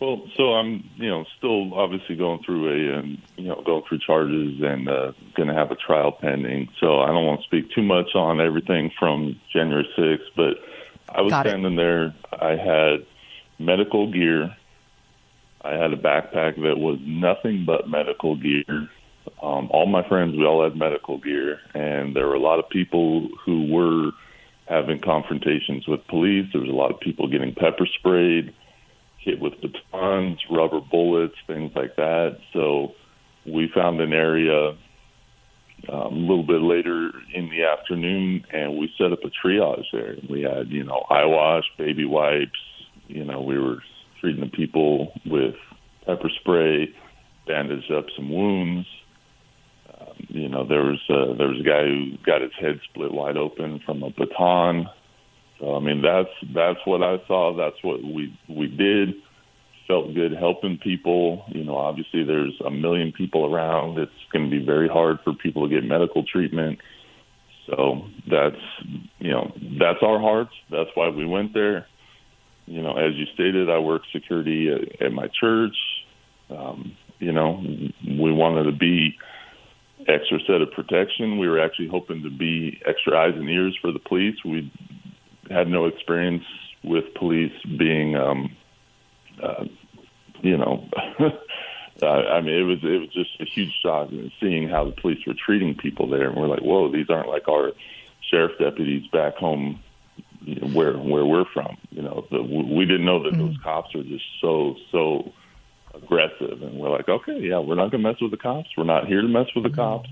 [0.00, 4.00] Well, so I'm, you know, still obviously going through a, um, you know, going through
[4.04, 6.70] charges and uh, going to have a trial pending.
[6.80, 10.54] So I don't want to speak too much on everything from January 6th, but
[11.08, 11.50] I was Got it.
[11.50, 12.14] standing there.
[12.32, 13.06] I had
[13.60, 14.56] medical gear.
[15.64, 18.88] I had a backpack that was nothing but medical gear.
[19.42, 22.68] Um, all my friends, we all had medical gear, and there were a lot of
[22.68, 24.10] people who were
[24.66, 26.46] having confrontations with police.
[26.52, 28.52] There was a lot of people getting pepper sprayed,
[29.18, 32.38] hit with batons, rubber bullets, things like that.
[32.52, 32.94] So
[33.46, 34.70] we found an area
[35.88, 40.16] um, a little bit later in the afternoon, and we set up a triage there.
[40.28, 42.58] We had, you know, eye wash, baby wipes.
[43.08, 43.78] You know, we were
[44.22, 45.56] treating the people with
[46.06, 46.88] pepper spray,
[47.46, 48.86] bandaged up some wounds.
[49.92, 53.12] Um, you know, there was uh, there was a guy who got his head split
[53.12, 54.88] wide open from a baton.
[55.58, 57.54] So I mean, that's that's what I saw.
[57.56, 59.14] That's what we we did.
[59.88, 61.44] Felt good helping people.
[61.48, 63.98] You know, obviously there's a million people around.
[63.98, 66.78] It's going to be very hard for people to get medical treatment.
[67.66, 68.56] So that's
[69.18, 70.52] you know that's our hearts.
[70.70, 71.86] That's why we went there.
[72.66, 75.76] You know, as you stated, I work security at, at my church.
[76.50, 77.62] Um, you know,
[78.04, 79.16] we wanted to be
[80.08, 81.38] extra set of protection.
[81.38, 84.36] We were actually hoping to be extra eyes and ears for the police.
[84.44, 84.72] We
[85.50, 86.44] had no experience
[86.82, 88.56] with police being, um,
[89.42, 89.64] uh,
[90.40, 90.88] you know,
[92.02, 94.08] uh, I mean, it was it was just a huge shock
[94.40, 97.48] seeing how the police were treating people there, and we're like, whoa, these aren't like
[97.48, 97.72] our
[98.30, 99.80] sheriff deputies back home
[100.44, 101.76] you know, where where we're from.
[101.90, 103.62] You know, the, we didn't know that those mm-hmm.
[103.62, 105.32] cops are just so so
[105.94, 108.68] aggressive, and we're like, okay, yeah, we're not gonna mess with the cops.
[108.76, 109.80] We're not here to mess with the mm-hmm.
[109.80, 110.08] cops.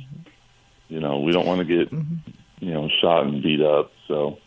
[0.88, 2.30] You know, we don't want to get mm-hmm.
[2.64, 3.92] you know shot and beat up.
[4.10, 4.38] So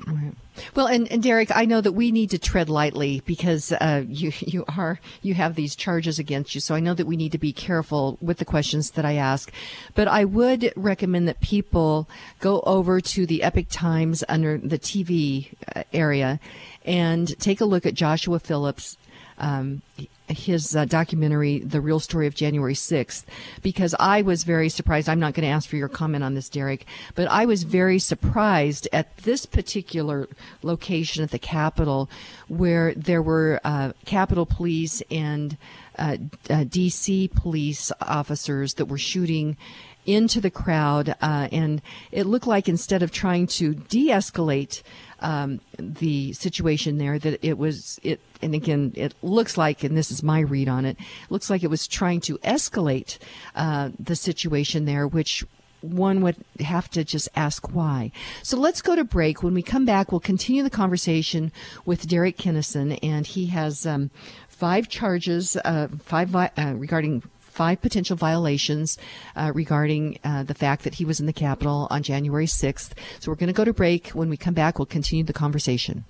[0.75, 4.33] Well, and, and Derek, I know that we need to tread lightly because uh, you
[4.41, 6.59] you are you have these charges against you.
[6.59, 9.53] So I know that we need to be careful with the questions that I ask.
[9.95, 12.09] But I would recommend that people
[12.41, 16.41] go over to the Epoch Times under the TV uh, area
[16.83, 18.97] and take a look at Joshua Phillips.
[19.37, 19.81] Um,
[20.27, 23.25] his uh, documentary, The Real Story of January 6th,
[23.61, 25.09] because I was very surprised.
[25.09, 26.85] I'm not going to ask for your comment on this, Derek,
[27.15, 30.27] but I was very surprised at this particular
[30.61, 32.09] location at the Capitol
[32.47, 35.57] where there were uh, Capitol Police and
[35.97, 36.17] uh,
[36.49, 39.57] uh, DC police officers that were shooting
[40.05, 41.81] into the crowd, uh, and
[42.11, 44.81] it looked like instead of trying to de-escalate
[45.23, 48.19] um, the situation there, that it was it.
[48.41, 50.97] And again, it looks like, and this is my read on it,
[51.29, 53.17] looks like it was trying to escalate
[53.55, 55.43] uh, the situation there, which
[55.81, 58.11] one would have to just ask why.
[58.41, 59.43] So let's go to break.
[59.43, 61.51] When we come back, we'll continue the conversation
[61.85, 64.09] with Derek Kinnison, and he has um,
[64.47, 67.23] five charges, uh, five uh, regarding
[67.53, 68.97] five potential violations
[69.35, 72.93] uh, regarding uh, the fact that he was in the Capitol on January 6th.
[73.19, 74.09] So we're going to go to break.
[74.09, 76.05] When we come back, we'll continue the conversation.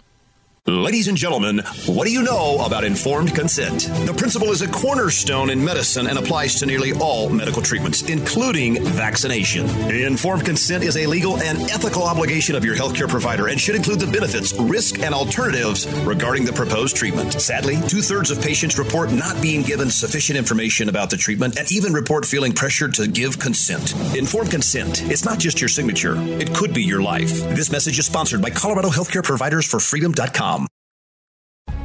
[0.65, 3.81] Ladies and gentlemen, what do you know about informed consent?
[4.06, 8.81] The principle is a cornerstone in medicine and applies to nearly all medical treatments, including
[8.81, 9.68] vaccination.
[9.91, 13.99] Informed consent is a legal and ethical obligation of your healthcare provider and should include
[13.99, 17.34] the benefits, risk, and alternatives regarding the proposed treatment.
[17.34, 21.69] Sadly, two thirds of patients report not being given sufficient information about the treatment and
[21.73, 23.91] even report feeling pressured to give consent.
[24.15, 27.34] Informed consent, it's not just your signature, it could be your life.
[27.53, 30.52] This message is sponsored by Colorado Healthcare Providers for Freedom.com.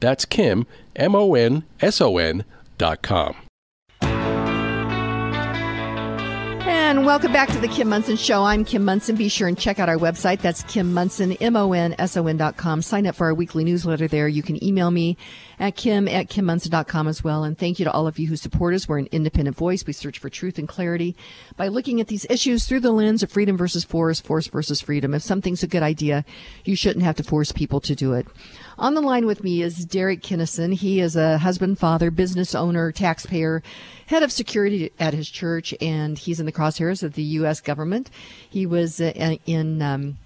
[0.00, 2.44] That's Kim, M O N S O N
[2.78, 3.36] dot com.
[6.68, 8.44] And welcome back to the Kim Monson Show.
[8.44, 9.16] I'm Kim Monson.
[9.16, 10.40] Be sure and check out our website.
[10.40, 12.80] That's Kim Monson, M-O-N-S-O-N dot com.
[12.80, 14.28] Sign up for our weekly newsletter there.
[14.28, 15.16] You can email me
[15.58, 17.42] at kim at kimmonson.com as well.
[17.42, 18.88] And thank you to all of you who support us.
[18.88, 19.84] We're an independent voice.
[19.84, 21.16] We search for truth and clarity
[21.56, 25.12] by looking at these issues through the lens of freedom versus force, force versus freedom.
[25.12, 26.24] If something's a good idea,
[26.64, 28.28] you shouldn't have to force people to do it.
[28.78, 30.72] On the line with me is Derek Kinnison.
[30.72, 33.62] He is a husband, father, business owner, taxpayer,
[34.06, 37.60] head of security at his church, and he's in the crosshairs of the U.S.
[37.60, 38.10] government.
[38.48, 40.18] He was uh, in um,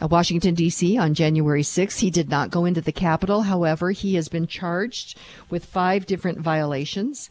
[0.00, 0.96] uh, Washington, D.C.
[0.96, 1.98] on January 6th.
[1.98, 3.42] He did not go into the Capitol.
[3.42, 5.18] However, he has been charged
[5.50, 7.28] with five different violations.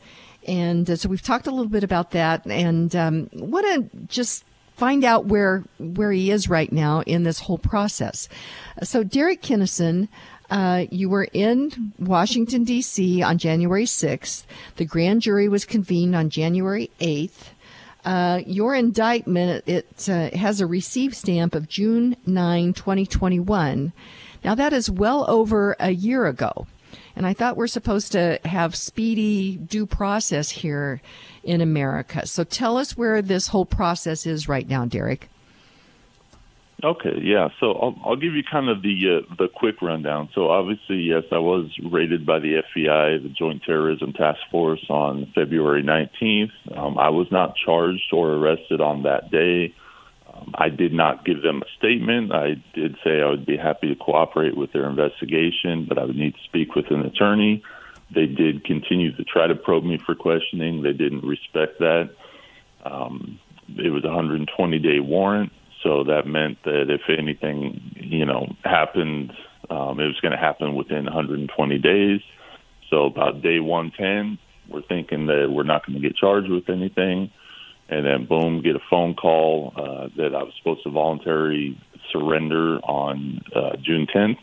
[0.48, 4.46] And uh, so we've talked a little bit about that and um, want to just
[4.76, 8.28] find out where where he is right now in this whole process.
[8.82, 10.10] So Derek Kinnison
[10.54, 13.24] uh, you were in Washington, D.C.
[13.24, 14.46] on January 6th.
[14.76, 17.50] The grand jury was convened on January 8th.
[18.06, 23.94] Uh, your indictment it uh, has a receive stamp of June 9, 2021.
[24.44, 26.68] Now that is well over a year ago,
[27.16, 31.02] and I thought we're supposed to have speedy due process here
[31.44, 32.28] in America.
[32.28, 35.30] So tell us where this whole process is right now, Derek.
[36.84, 37.48] Okay, yeah.
[37.62, 40.30] So I'll, I'll give you kind of the uh, the quick rundown.
[40.36, 45.32] So obviously, yes, I was raided by the FBI, the Joint Terrorism Task Force, on
[45.34, 46.52] February 19th.
[46.78, 49.74] Um, I was not charged or arrested on that day.
[50.34, 52.34] Um, I did not give them a statement.
[52.34, 56.18] I did say I would be happy to cooperate with their investigation, but I would
[56.18, 57.64] need to speak with an attorney.
[58.14, 60.84] They did continue to try to probe me for questioning.
[60.84, 62.10] They didn't respect that.
[62.84, 63.40] Um,
[63.70, 65.54] it was a 120 day warrant.
[65.84, 69.34] So that meant that if anything, you know, happened,
[69.70, 72.22] um, it was going to happen within 120 days.
[72.90, 74.40] So about day 110,
[74.70, 77.32] we're thinking that we're not going to get charged with anything.
[77.90, 81.78] And then, boom, get a phone call uh, that I was supposed to voluntarily
[82.12, 84.38] surrender on uh, June 10th.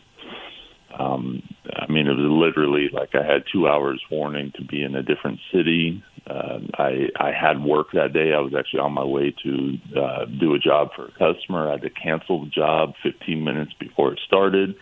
[0.97, 1.41] Um,
[1.73, 5.01] I mean, it was literally like I had two hours warning to be in a
[5.01, 6.03] different city.
[6.27, 8.33] Uh, I I had work that day.
[8.33, 11.67] I was actually on my way to uh, do a job for a customer.
[11.67, 14.75] I had to cancel the job 15 minutes before it started,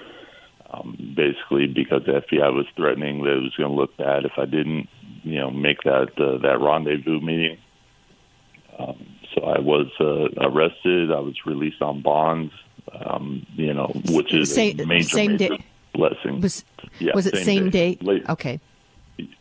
[0.72, 4.34] um, basically because the FBI was threatening that it was going to look bad if
[4.38, 4.90] I didn't,
[5.24, 7.58] you know, make that uh, that rendezvous meeting.
[8.78, 11.12] Um, so I was uh, arrested.
[11.12, 12.52] I was released on bonds.
[13.06, 15.66] Um, you know, which is same, a major, same major day.
[15.94, 16.42] blessing.
[16.42, 16.66] Was,
[17.00, 17.96] yeah, was it same, day?
[17.96, 18.24] day?
[18.28, 18.60] Okay.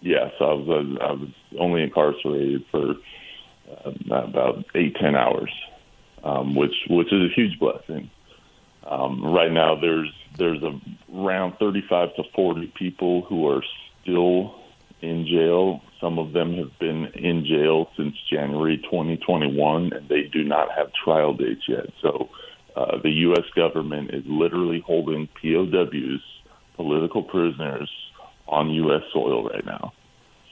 [0.01, 0.99] Yes, I was.
[1.01, 2.95] I was only incarcerated for
[3.85, 5.51] uh, about eight ten hours,
[6.25, 8.11] um, which which is a huge blessing.
[8.87, 10.81] Um, right now, there's there's a,
[11.15, 13.63] around 35 to 40 people who are
[14.03, 14.55] still
[15.03, 15.83] in jail.
[16.01, 20.93] Some of them have been in jail since January 2021, and they do not have
[20.93, 21.87] trial dates yet.
[22.01, 22.31] So,
[22.77, 23.45] uh, the U.S.
[23.55, 26.23] government is literally holding POWs,
[26.77, 27.91] political prisoners,
[28.49, 29.03] on U.S.
[29.13, 29.93] soil right now.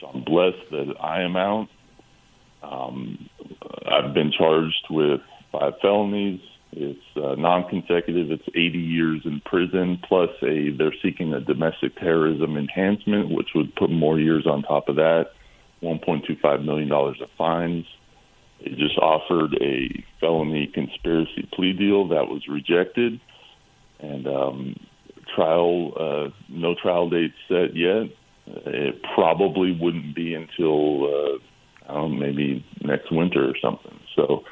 [0.00, 1.68] So I'm blessed that I am out.
[2.62, 3.28] Um,
[3.86, 5.20] I've been charged with
[5.52, 6.40] five felonies,
[6.72, 8.30] It's uh, non-consecutive.
[8.30, 13.74] It's 80 years in prison plus a they're seeking a domestic terrorism enhancement, which would
[13.76, 15.26] put more years on top of that.
[15.82, 17.84] 1.25 million dollars of fines.
[18.60, 23.20] They just offered a felony conspiracy plea deal that was rejected,
[24.00, 24.76] and um,
[25.36, 28.06] trial uh, no trial date set yet.
[28.46, 31.38] It probably wouldn't be until uh,
[31.88, 34.00] I don't know, maybe next winter or something.
[34.16, 34.44] So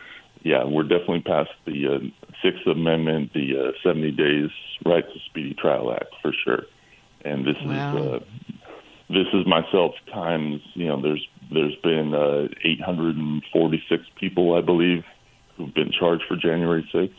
[0.45, 1.99] yeah, we're definitely past the uh,
[2.43, 4.51] Sixth Amendment, the uh, 70 days
[4.85, 6.65] right to speedy trial act for sure.
[7.25, 7.97] And this Wow.
[7.97, 8.19] is uh,
[9.09, 10.61] this is myself times.
[10.75, 15.05] You know, there's there's been uh, 846 people, I believe,
[15.57, 17.13] who've been charged for January 6th.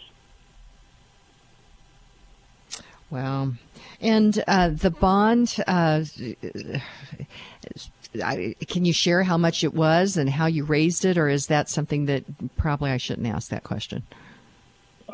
[3.09, 3.53] Wow.
[4.01, 6.03] And uh, the bond, uh,
[8.23, 11.47] I, can you share how much it was and how you raised it, or is
[11.47, 12.23] that something that
[12.57, 14.03] probably I shouldn't ask that question?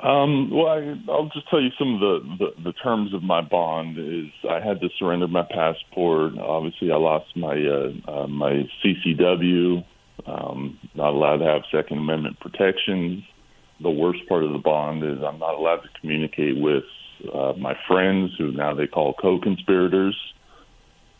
[0.02, 3.42] Um, well, I, I'll just tell you some of the, the, the terms of my
[3.42, 3.98] bond.
[3.98, 6.38] Is I had to surrender my passport.
[6.38, 9.84] Obviously, I lost my uh, uh, my CCW.
[10.26, 13.24] Um, not allowed to have Second Amendment protections.
[13.82, 16.84] The worst part of the bond is I'm not allowed to communicate with
[17.34, 20.16] uh, my friends, who now they call co-conspirators.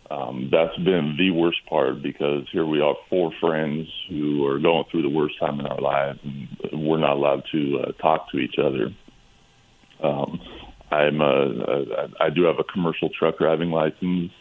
[0.10, 4.84] Um, that's been the worst part because here we are, four friends who are going
[4.92, 8.38] through the worst time in our lives, and we're not allowed to uh, talk to
[8.38, 8.90] each other.
[10.04, 10.42] Um,
[10.92, 14.32] I'm a, a, I do have a commercial truck driving license.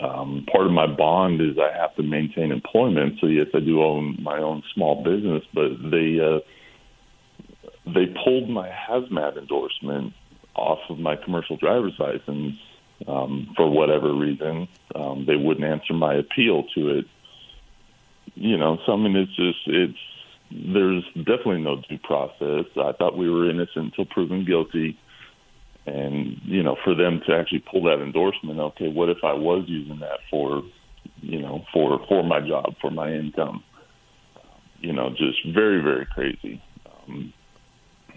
[0.00, 3.18] Um, part of my bond is I have to maintain employment.
[3.20, 6.38] So yes, I do own my own small business, but they uh,
[7.92, 10.14] they pulled my hazmat endorsement
[10.54, 12.54] off of my commercial driver's license
[13.06, 14.68] um, for whatever reason.
[14.94, 17.04] Um, they wouldn't answer my appeal to it.
[18.34, 19.98] You know, so I mean, it's just it's
[20.50, 22.66] there's definitely no due process.
[22.76, 24.98] I thought we were innocent until proven guilty,
[25.86, 29.64] and you know, for them to actually pull that endorsement, okay, what if I was
[29.66, 30.62] using that for,
[31.20, 33.62] you know, for for my job, for my income?
[34.80, 36.62] You know, just very very crazy.
[36.86, 37.32] Um,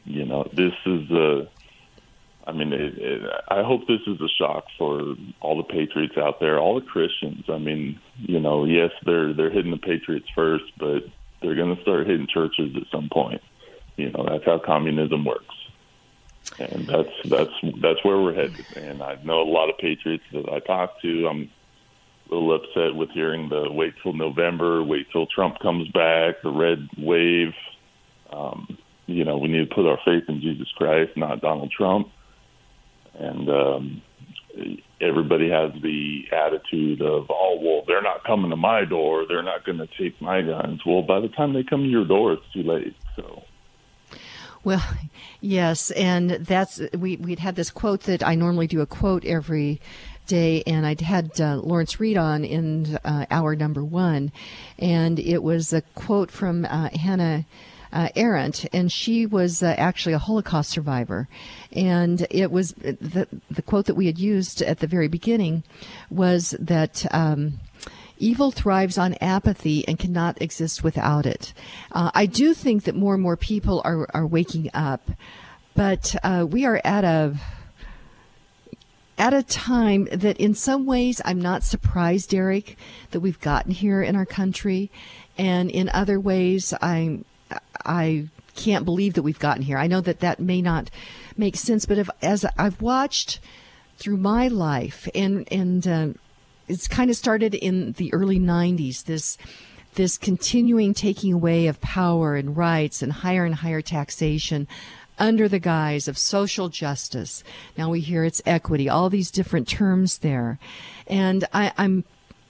[0.06, 1.50] you know, this is a.
[2.45, 6.40] I mean, it, it, I hope this is a shock for all the patriots out
[6.40, 7.45] there, all the Christians.
[7.48, 11.03] I mean, you know, yes, they're they're hitting the patriots first, but
[11.41, 13.41] they're going to start hitting churches at some point.
[13.95, 15.56] You know, that's how communism works,
[16.60, 17.52] and that's that's
[17.82, 18.65] that's where we're headed.
[18.76, 21.28] And I know a lot of patriots that I talk to.
[21.28, 21.49] I'm
[22.30, 26.52] a little upset with hearing the wait till November, wait till Trump comes back, the
[26.52, 27.53] red wave.
[28.32, 32.10] Um, you know, we need to put our faith in Jesus Christ, not Donald Trump.
[33.19, 34.02] And um,
[35.02, 39.26] everybody has the attitude of, oh, well, they're not coming to my door.
[39.27, 40.81] They're not going to take my guns.
[40.85, 42.95] Well, by the time they come to your door, it's too late.
[43.15, 43.44] So.
[44.64, 44.84] Well,
[45.41, 49.81] yes, and that's we we'd had this quote that I normally do a quote every
[50.26, 54.31] day, and I'd had uh, Lawrence Reed on in uh, hour number one,
[54.80, 57.45] and it was a quote from uh, Hannah.
[57.94, 61.28] Uh, and she was uh, actually a Holocaust survivor,
[61.72, 65.64] and it was the the quote that we had used at the very beginning
[66.10, 67.06] was that.
[67.14, 67.60] Um,
[68.20, 71.52] Evil thrives on apathy and cannot exist without it.
[71.91, 75.11] Uh, I do think that more and more people are, are waking up,
[75.76, 77.36] but uh, we are at a
[79.18, 82.78] at a time that in some ways I'm not surprised, Derek,
[83.11, 84.90] that we've gotten here in our country,
[85.38, 87.26] and in other ways I'm
[87.86, 89.78] I can't believe that we've gotten here.
[89.78, 90.90] I know that that may not
[91.38, 93.40] make sense, but if as I've watched
[93.98, 96.08] through my life and and uh,
[96.68, 99.38] it's kind of started in the early 90s this
[99.96, 104.68] this continuing taking away of power and rights and higher and higher taxation
[105.20, 107.44] under the guise of social justice.
[107.78, 110.58] Now we hear it's equity, all these different terms there.
[111.08, 112.04] And I, I'm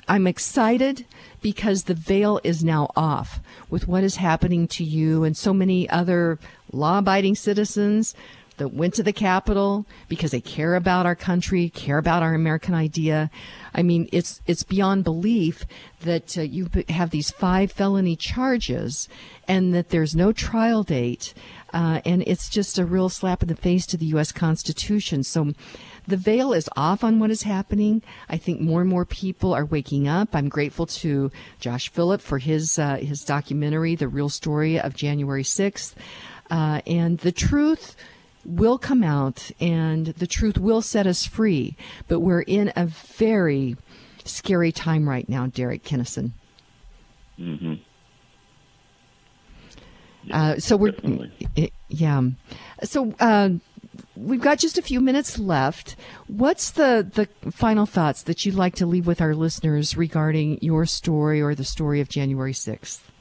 [0.08, 1.06] I'm excited
[1.42, 3.40] because the veil is now off
[3.70, 6.40] with what is happening to you and so many other
[6.72, 8.16] law abiding citizens
[8.58, 12.74] that went to the Capitol because they care about our country, care about our American
[12.74, 13.32] idea.
[13.74, 15.66] I mean, it's it's beyond belief
[16.02, 19.10] that uh, you have these five felony charges
[19.48, 21.34] and that there's no trial date,
[21.74, 24.32] uh, and it's just a real slap in the face to the U.S.
[24.32, 25.24] Constitution.
[25.24, 25.54] So.
[26.08, 28.02] The veil is off on what is happening.
[28.30, 30.36] I think more and more people are waking up.
[30.36, 35.44] I'm grateful to Josh Philipp for his uh, his documentary, "The Real Story of January
[35.44, 35.94] 6th,"
[36.52, 37.96] uh, and the truth
[38.46, 41.78] will come out and the truth will set us free.
[42.08, 43.78] But we're in a very
[44.26, 46.34] scary time right now, Derek Kinnison.
[47.40, 47.76] Mm-hmm.
[50.32, 50.94] Uh, so we're,
[51.90, 52.22] yeah.
[52.84, 53.50] So uh,
[54.16, 55.96] we've got just a few minutes left.
[56.28, 60.86] What's the the final thoughts that you'd like to leave with our listeners regarding your
[60.86, 63.12] story or the story of January sixth?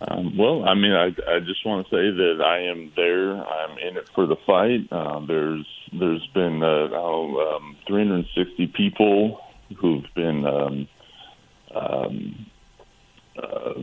[0.00, 3.32] Um, well, I mean, I, I just want to say that I am there.
[3.32, 4.86] I'm in it for the fight.
[4.92, 9.40] Uh, there's there's been uh, um, 360 people
[9.76, 10.88] who've been um,
[11.74, 12.46] um,
[13.42, 13.74] uh,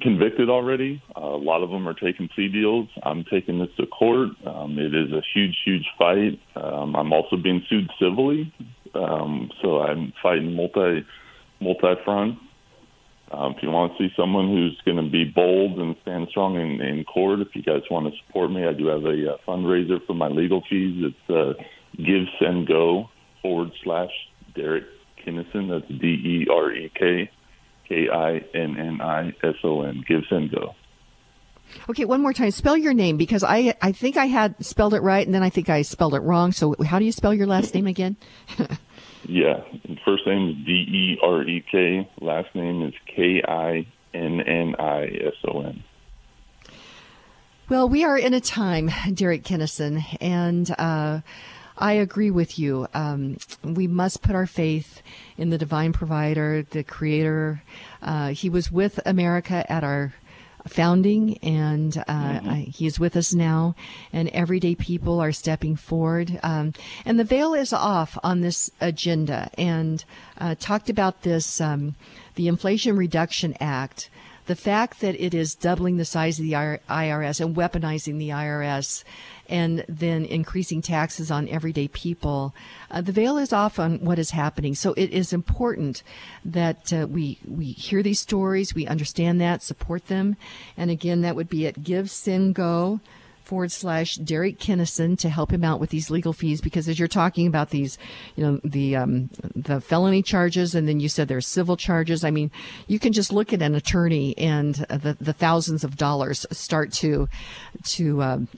[0.00, 1.02] convicted already.
[1.16, 2.88] Uh, a lot of them are taking plea deals.
[3.02, 4.30] I'm taking this to court.
[4.46, 6.40] Um, it is a huge, huge fight.
[6.56, 8.52] Um, I'm also being sued civilly,
[8.94, 11.04] um, so I'm fighting multi
[11.60, 12.38] multi front.
[13.32, 16.56] Um, if you want to see someone who's going to be bold and stand strong
[16.56, 19.36] in, in court, if you guys want to support me, I do have a uh,
[19.46, 21.02] fundraiser for my legal fees.
[21.04, 21.60] It's uh,
[21.96, 23.08] Give Send Go
[23.42, 24.10] forward slash
[24.54, 24.84] Derek
[25.24, 25.68] Kinnison.
[25.68, 27.30] That's D E R E K
[27.88, 30.04] K I N N I S O N.
[30.06, 30.74] Give Send Go.
[31.88, 32.50] Okay, one more time.
[32.50, 35.50] Spell your name because I I think I had spelled it right and then I
[35.50, 36.52] think I spelled it wrong.
[36.52, 38.16] So how do you spell your last name again?
[39.26, 39.62] Yeah,
[40.04, 42.08] first name is D E R E K.
[42.20, 45.82] Last name is K I N N I S O N.
[47.68, 51.20] Well, we are in a time, Derek Kinnison, and uh,
[51.76, 52.86] I agree with you.
[52.94, 55.02] Um, we must put our faith
[55.36, 57.62] in the divine provider, the creator.
[58.00, 60.14] Uh, he was with America at our
[60.66, 62.54] founding, and uh, mm-hmm.
[62.70, 63.74] he is with us now.
[64.12, 66.38] And everyday people are stepping forward.
[66.42, 66.72] Um,
[67.04, 69.50] and the veil is off on this agenda.
[69.58, 70.04] And
[70.38, 71.94] uh, talked about this, um,
[72.36, 74.10] the Inflation Reduction Act.
[74.46, 79.02] The fact that it is doubling the size of the IRS and weaponizing the IRS
[79.48, 82.54] and then increasing taxes on everyday people.
[82.90, 84.74] Uh, the veil is off on what is happening.
[84.74, 86.02] So it is important
[86.44, 90.36] that uh, we we hear these stories, we understand that, support them,
[90.76, 93.00] and again, that would be at Give Send Go
[93.44, 97.08] forward slash Derek Kinnison to help him out with these legal fees because as you're
[97.08, 97.98] talking about these,
[98.36, 102.24] you know, the um, the felony charges and then you said there's civil charges.
[102.24, 102.50] I mean,
[102.86, 107.28] you can just look at an attorney and the the thousands of dollars start to
[107.84, 108.48] to um,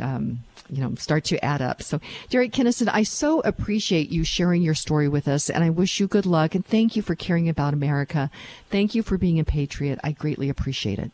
[0.00, 0.40] um,
[0.70, 1.82] you know start to add up.
[1.82, 6.00] So, Derek Kinnison, I so appreciate you sharing your story with us, and I wish
[6.00, 8.30] you good luck and thank you for caring about America.
[8.70, 9.98] Thank you for being a patriot.
[10.04, 11.10] I greatly appreciate it.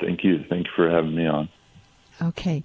[0.00, 0.44] Thank you.
[0.48, 1.48] Thank you for having me on.
[2.22, 2.62] Okay.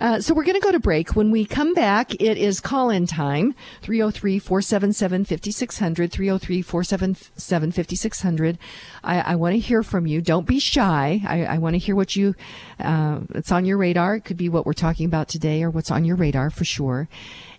[0.00, 1.14] Uh, so we're going to go to break.
[1.14, 6.12] When we come back, it is call in time 303 477 5600.
[6.12, 8.58] 303 477 5600.
[9.04, 10.20] I want to hear from you.
[10.20, 11.22] Don't be shy.
[11.26, 12.34] I, I want to hear what you,
[12.80, 14.16] uh, it's on your radar.
[14.16, 17.08] It could be what we're talking about today or what's on your radar for sure.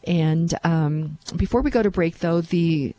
[0.04, 2.96] And um, before we go to break, though, the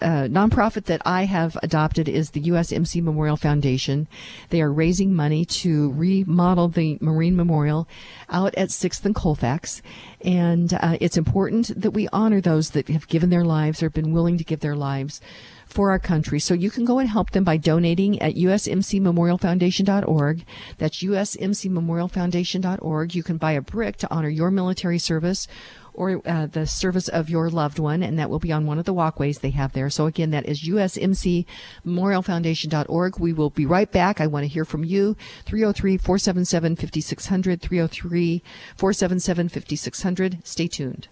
[0.00, 4.08] uh, nonprofit that I have adopted is the USMC Memorial Foundation.
[4.50, 7.88] They are raising money to remodel the Marine Memorial
[8.28, 9.80] out at 6th and Colfax.
[10.20, 14.12] And uh, it's important that we honor those that have given their lives or been
[14.12, 15.20] willing to give their lives
[15.66, 16.38] for our country.
[16.40, 20.44] So you can go and help them by donating at usmcmemorialfoundation.org.
[20.78, 23.14] That's usmcmemorialfoundation.org.
[23.14, 25.46] You can buy a brick to honor your military service
[25.96, 28.84] or uh, the service of your loved one, and that will be on one of
[28.84, 29.88] the walkways they have there.
[29.90, 33.18] So again, that is usmcmemorialfoundation.org.
[33.18, 34.20] We will be right back.
[34.20, 35.16] I want to hear from you.
[35.46, 38.42] 303-477-5600,
[38.78, 40.46] 303-477-5600.
[40.46, 41.08] Stay tuned.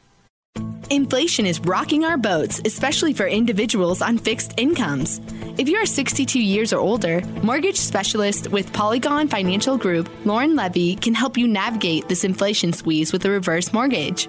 [0.90, 5.20] Inflation is rocking our boats, especially for individuals on fixed incomes.
[5.58, 10.94] If you are 62 years or older, mortgage specialist with Polygon Financial Group, Lauren Levy,
[10.96, 14.28] can help you navigate this inflation squeeze with a reverse mortgage.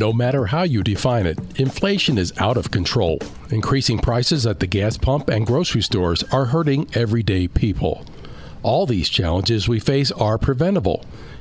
[0.00, 3.18] No matter how you define it, inflation is out of control.
[3.50, 8.06] Increasing prices at the gas pump and grocery stores are hurting everyday people.
[8.62, 11.04] All these challenges we face are preventable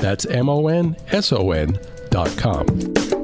[0.00, 1.78] That's M O N S O N
[2.10, 3.19] dot com.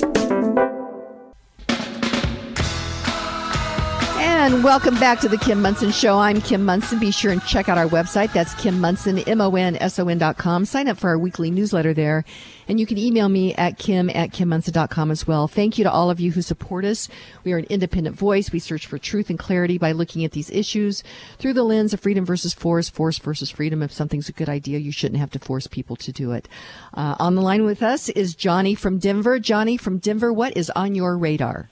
[4.47, 6.21] And welcome back to the Kim Monson Show.
[6.21, 7.01] I'm Kim Monson.
[7.01, 8.33] Be sure and check out our website.
[8.33, 10.65] That's Kim Monson, M-O-N-S-O-N dot com.
[10.65, 12.25] Sign up for our weekly newsletter there.
[12.69, 15.49] And you can email me at kim at kimmonson.com as well.
[15.49, 17.09] Thank you to all of you who support us.
[17.43, 18.53] We are an independent voice.
[18.53, 21.03] We search for truth and clarity by looking at these issues
[21.39, 23.83] through the lens of freedom versus force, force versus freedom.
[23.83, 26.49] If something's a good idea, you shouldn't have to force people to do it.
[26.95, 29.41] Uh, on the line with us is Johnny from Denver.
[29.41, 31.69] Johnny from Denver, what is on your radar?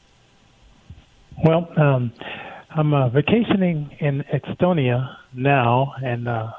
[1.44, 2.12] Well, um,
[2.76, 6.50] I'm uh, vacationing in Estonia now, and uh,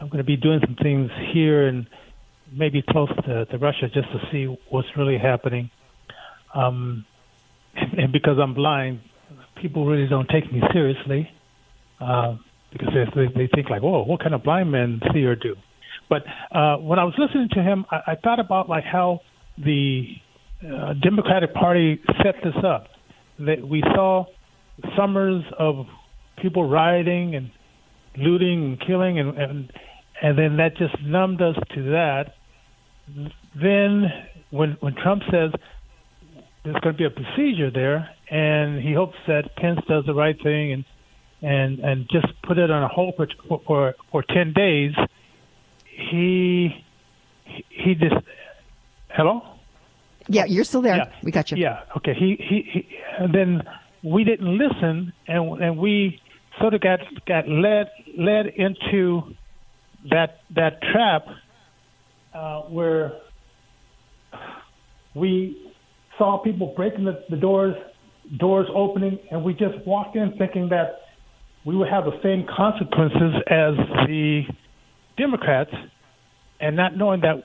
[0.00, 1.88] I'm going to be doing some things here and
[2.52, 5.68] maybe close to, to Russia just to see what's really happening.
[6.54, 7.04] Um,
[7.74, 9.00] and because I'm blind,
[9.60, 11.28] people really don't take me seriously
[12.00, 12.36] uh,
[12.70, 15.56] because they, they think like, "Whoa, what kind of blind men see or do?"
[16.08, 16.22] But
[16.52, 19.22] uh, when I was listening to him, I, I thought about like how
[19.58, 20.06] the
[20.62, 22.90] uh, Democratic Party set this up.
[23.40, 24.26] That we saw
[24.96, 25.86] summers of
[26.40, 27.50] people rioting and
[28.16, 29.72] looting and killing and and
[30.22, 32.34] and then that just numbed us to that.
[33.54, 34.10] Then
[34.50, 35.52] when when Trump says
[36.64, 40.36] there's going to be a procedure there, and he hopes that Pence does the right
[40.42, 40.84] thing and
[41.42, 43.28] and and just put it on a hold for
[43.66, 44.94] for for ten days,
[45.84, 46.84] he
[47.44, 48.16] he just
[49.10, 49.42] hello.
[50.28, 50.96] Yeah, you're still there.
[50.96, 51.12] Yeah.
[51.22, 51.56] We got you.
[51.56, 51.82] Yeah.
[51.98, 52.14] Okay.
[52.14, 52.88] He he, he
[53.18, 53.62] and then
[54.06, 56.20] we didn't listen, and and we
[56.60, 59.22] sort of got got led led into
[60.10, 61.26] that that trap
[62.32, 63.12] uh, where
[65.14, 65.72] we
[66.18, 67.74] saw people breaking the, the doors
[68.38, 71.00] doors opening, and we just walked in thinking that
[71.64, 73.74] we would have the same consequences as
[74.06, 74.42] the
[75.18, 75.72] Democrats,
[76.60, 77.42] and not knowing that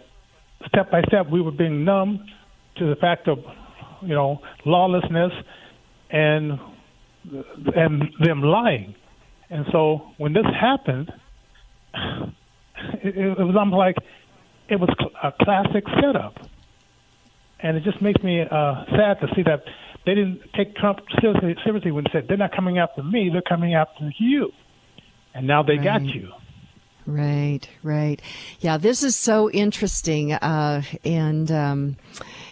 [0.68, 2.24] step by step we were being numb
[2.78, 3.40] to the fact of
[4.04, 5.32] you know lawlessness
[6.12, 6.60] and
[7.76, 8.96] and them lying.
[9.50, 11.12] And so when this happened,
[13.04, 13.96] it, it was almost like
[14.70, 14.90] it was
[15.24, 16.38] a classic setup,
[17.60, 19.64] and it just makes me uh, sad to see that
[20.06, 23.42] they didn't take Trump seriously, seriously when they said they're not coming after me, they're
[23.42, 24.52] coming after you,
[25.34, 26.32] and now they got you.
[27.06, 28.22] Right, right.
[28.60, 30.34] Yeah, this is so interesting.
[30.34, 31.98] Uh, and, um,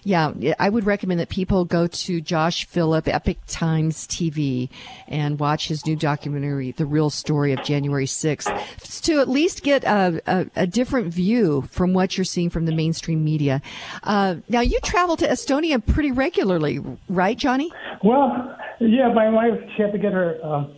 [0.03, 4.69] yeah, I would recommend that people go to Josh Philipp, Epoch Times TV,
[5.07, 9.84] and watch his new documentary, The Real Story of January 6th, to at least get
[9.84, 13.61] a, a, a different view from what you're seeing from the mainstream media.
[14.03, 17.71] Uh, now, you travel to Estonia pretty regularly, right, Johnny?
[18.03, 20.76] Well, yeah, my wife she had to get her um,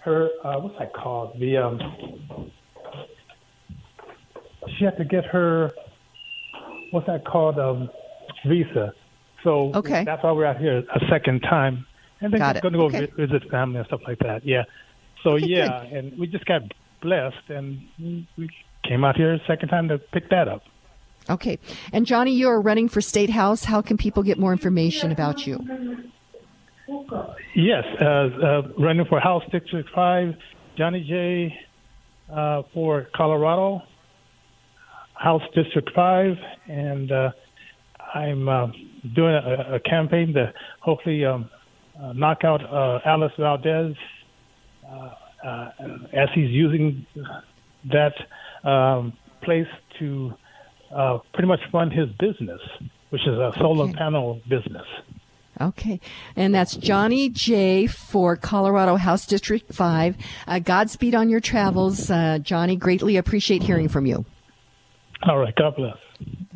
[0.00, 1.38] her uh, what's that called?
[1.38, 2.50] The um,
[4.78, 5.72] she had to get her
[6.90, 7.58] what's that called?
[7.58, 7.90] Um,
[8.46, 8.92] visa.
[9.42, 10.04] So Okay.
[10.04, 11.86] that's why we're out here a second time,
[12.20, 13.06] and then going to go Okay.
[13.16, 14.44] visit family and stuff like that.
[14.46, 14.64] Yeah.
[15.22, 16.62] So yeah, and we just got
[17.02, 18.48] blessed, and we
[18.82, 20.62] came out here a second time to pick that up.
[21.30, 21.58] Okay.
[21.92, 23.64] And Johnny, you are running for State House.
[23.64, 25.58] How can people get more information about you?
[27.54, 30.34] Yes, uh, uh, running for House District 5,
[30.76, 31.54] Johnny J
[32.30, 33.80] uh, for Colorado,
[35.14, 36.36] House District 5,
[36.68, 37.30] and uh,
[38.14, 38.66] I'm uh,
[39.14, 41.50] doing a, a campaign to hopefully um,
[42.00, 43.96] uh, knock out uh, Alex Valdez
[44.88, 45.10] uh,
[45.44, 45.70] uh,
[46.12, 47.06] as he's using
[47.92, 48.14] that
[48.68, 49.12] um,
[49.42, 49.66] place
[49.98, 50.32] to
[50.94, 52.60] uh, pretty much fund his business,
[53.10, 54.86] which is a solar panel business.
[55.60, 56.00] Okay.
[56.34, 60.16] And that's Johnny J for Colorado House District 5.
[60.46, 62.10] Uh, Godspeed on your travels.
[62.10, 64.24] Uh, Johnny, greatly appreciate hearing from you.
[65.22, 65.96] All right, God bless.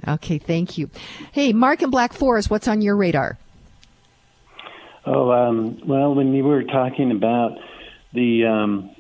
[0.07, 0.91] Okay, thank you.
[1.33, 3.39] Hey, Mark in Black Forest, what's on your radar?
[5.05, 7.53] Oh, um, well, when you were talking about
[8.13, 8.91] the um,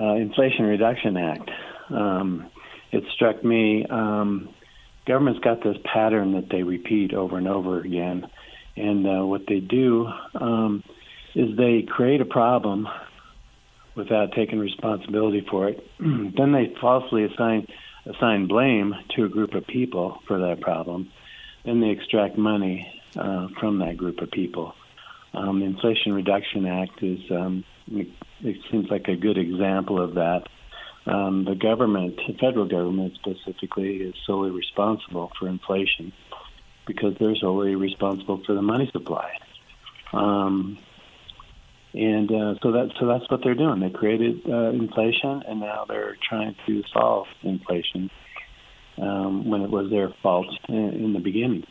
[0.00, 1.50] uh, Inflation Reduction Act,
[1.90, 2.50] um,
[2.92, 3.84] it struck me.
[3.88, 4.50] Um,
[5.06, 8.26] government's got this pattern that they repeat over and over again,
[8.76, 10.82] and uh, what they do um,
[11.34, 12.88] is they create a problem
[13.96, 15.84] without taking responsibility for it.
[15.98, 17.66] then they falsely assign
[18.06, 21.10] assign blame to a group of people for that problem.
[21.64, 24.74] Then they extract money uh, from that group of people.
[25.34, 28.08] Um, the Inflation Reduction Act is um, it,
[28.70, 30.44] seems like a good example of that.
[31.06, 36.12] Um, the government, the federal government specifically, is solely responsible for inflation
[36.86, 39.30] because they're solely responsible for the money supply.
[40.12, 40.78] Um,
[41.96, 43.80] and uh, so that so that's what they're doing.
[43.80, 48.10] They created uh, inflation, and now they're trying to solve inflation.
[48.98, 51.64] um, when it was their fault in, in the beginning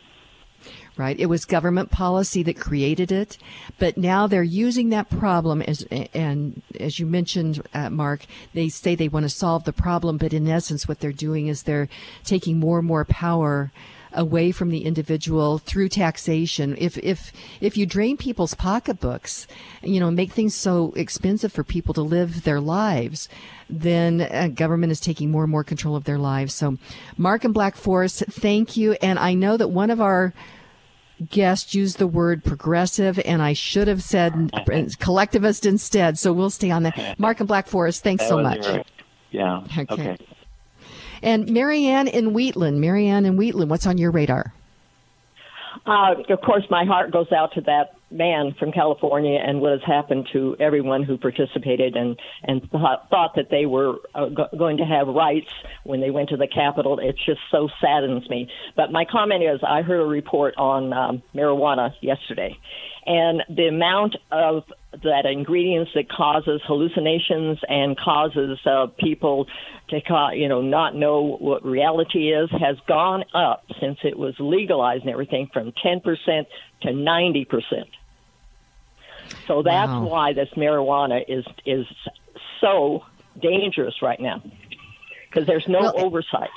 [0.96, 1.20] right?
[1.20, 3.36] It was government policy that created it,
[3.78, 8.24] but now they're using that problem as and as you mentioned, uh, Mark,
[8.54, 11.62] they say they want to solve the problem, but in essence, what they're doing is
[11.62, 11.88] they're
[12.24, 13.70] taking more and more power
[14.16, 16.74] away from the individual through taxation.
[16.78, 19.46] If if if you drain people's pocketbooks,
[19.82, 23.28] you know, make things so expensive for people to live their lives,
[23.70, 26.54] then uh, government is taking more and more control of their lives.
[26.54, 26.78] So,
[27.16, 28.92] Mark and Black Forest, thank you.
[28.94, 30.34] And I know that one of our
[31.30, 34.52] guest used the word progressive, and I should have said
[34.98, 36.18] collectivist instead.
[36.18, 37.18] So we'll stay on that.
[37.18, 38.66] Mark and Black Forest, thanks that so much.
[38.66, 38.86] Right.
[39.30, 39.64] Yeah.
[39.78, 39.86] Okay.
[39.90, 40.16] okay.
[41.22, 42.80] And Marianne in Wheatland.
[42.80, 44.52] Marianne in Wheatland, what's on your radar?
[45.86, 49.82] Uh, of course, my heart goes out to that man from California and what has
[49.84, 54.76] happened to everyone who participated and and thought, thought that they were uh, go- going
[54.76, 55.50] to have rights
[55.84, 56.98] when they went to the Capitol.
[56.98, 58.48] It just so saddens me.
[58.74, 62.56] But my comment is, I heard a report on um, marijuana yesterday,
[63.06, 64.64] and the amount of
[65.02, 69.46] that ingredients that causes hallucinations and causes uh, people
[69.88, 70.00] to
[70.34, 75.10] you know not know what reality is has gone up since it was legalized and
[75.10, 76.02] everything from 10%
[76.82, 77.46] to 90%.
[79.46, 80.06] So that's wow.
[80.06, 81.86] why this marijuana is is
[82.60, 83.04] so
[83.40, 84.42] dangerous right now
[85.28, 86.50] because there's no well, oversight.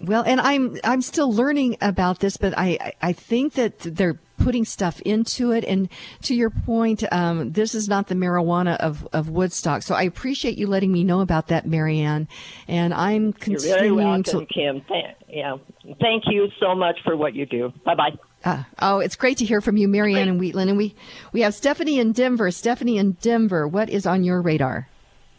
[0.00, 4.64] Well, and I'm I'm still learning about this, but I I think that they're putting
[4.64, 5.64] stuff into it.
[5.64, 5.88] And
[6.22, 9.82] to your point, um, this is not the marijuana of, of Woodstock.
[9.82, 12.28] So I appreciate you letting me know about that, Marianne.
[12.66, 14.46] And I'm continuing You're very welcome, to.
[14.46, 14.82] Kim.
[15.28, 15.56] yeah,
[16.00, 17.72] thank you so much for what you do.
[17.84, 18.18] Bye bye.
[18.44, 20.70] Uh, oh, it's great to hear from you, Marianne and Wheatland.
[20.70, 20.94] And we,
[21.32, 22.50] we have Stephanie in Denver.
[22.50, 24.88] Stephanie in Denver, what is on your radar?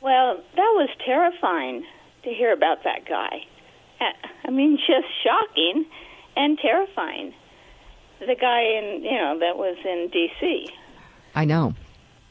[0.01, 1.85] Well, that was terrifying
[2.23, 3.39] to hear about that guy.
[4.01, 5.85] Uh, I mean, just shocking
[6.35, 7.33] and terrifying.
[8.19, 10.69] The guy in, you know, that was in D.C.
[11.35, 11.73] I know.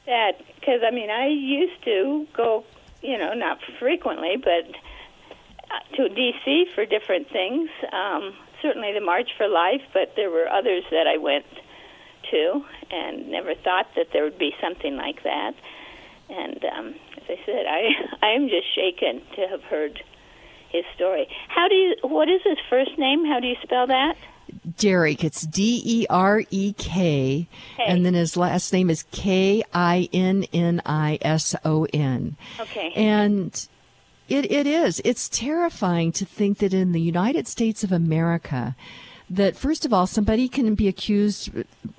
[0.07, 2.65] That, because, I mean, I used to go,
[3.03, 4.69] you know, not frequently, but
[5.71, 6.67] uh, to D.C.
[6.75, 7.71] for different things.
[7.93, 11.47] Um, certainly the March for Life, but there were others that I went
[12.31, 15.55] to and never thought that there would be something like that.
[16.29, 17.91] And um, as I said, I
[18.27, 20.03] I am just shaken to have heard
[20.71, 21.29] his story.
[21.49, 21.97] How do you?
[22.03, 23.25] What is his first name?
[23.25, 24.17] How do you spell that?
[24.77, 25.25] Derek.
[25.25, 27.49] It's D E R E K,
[27.79, 32.37] and then his last name is K I N N I S O N.
[32.61, 32.93] Okay.
[32.95, 33.69] And
[34.29, 35.01] it, it is.
[35.05, 38.77] It's terrifying to think that in the United States of America,
[39.31, 41.51] that first of all, somebody can be accused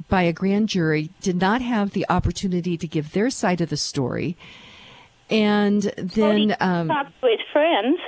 [0.07, 3.77] by a grand jury, did not have the opportunity to give their side of the
[3.77, 4.37] story,
[5.29, 7.99] and then well, um, with friends.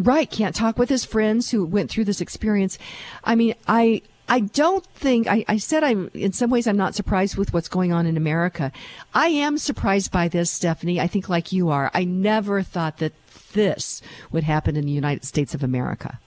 [0.00, 2.78] Right, can't talk with his friends who went through this experience.
[3.22, 6.94] I mean, I I don't think I, I, said I'm in some ways I'm not
[6.94, 8.70] surprised with what's going on in America.
[9.12, 11.00] I am surprised by this, Stephanie.
[11.00, 11.90] I think like you are.
[11.92, 13.12] I never thought that
[13.52, 14.00] this
[14.30, 16.18] would happen in the United States of America.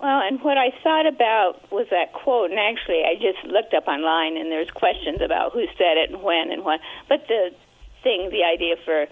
[0.00, 3.88] Well, and what I thought about was that quote, and actually I just looked up
[3.88, 6.80] online, and there's questions about who said it and when and what.
[7.08, 7.50] But the
[8.02, 9.06] thing, the idea for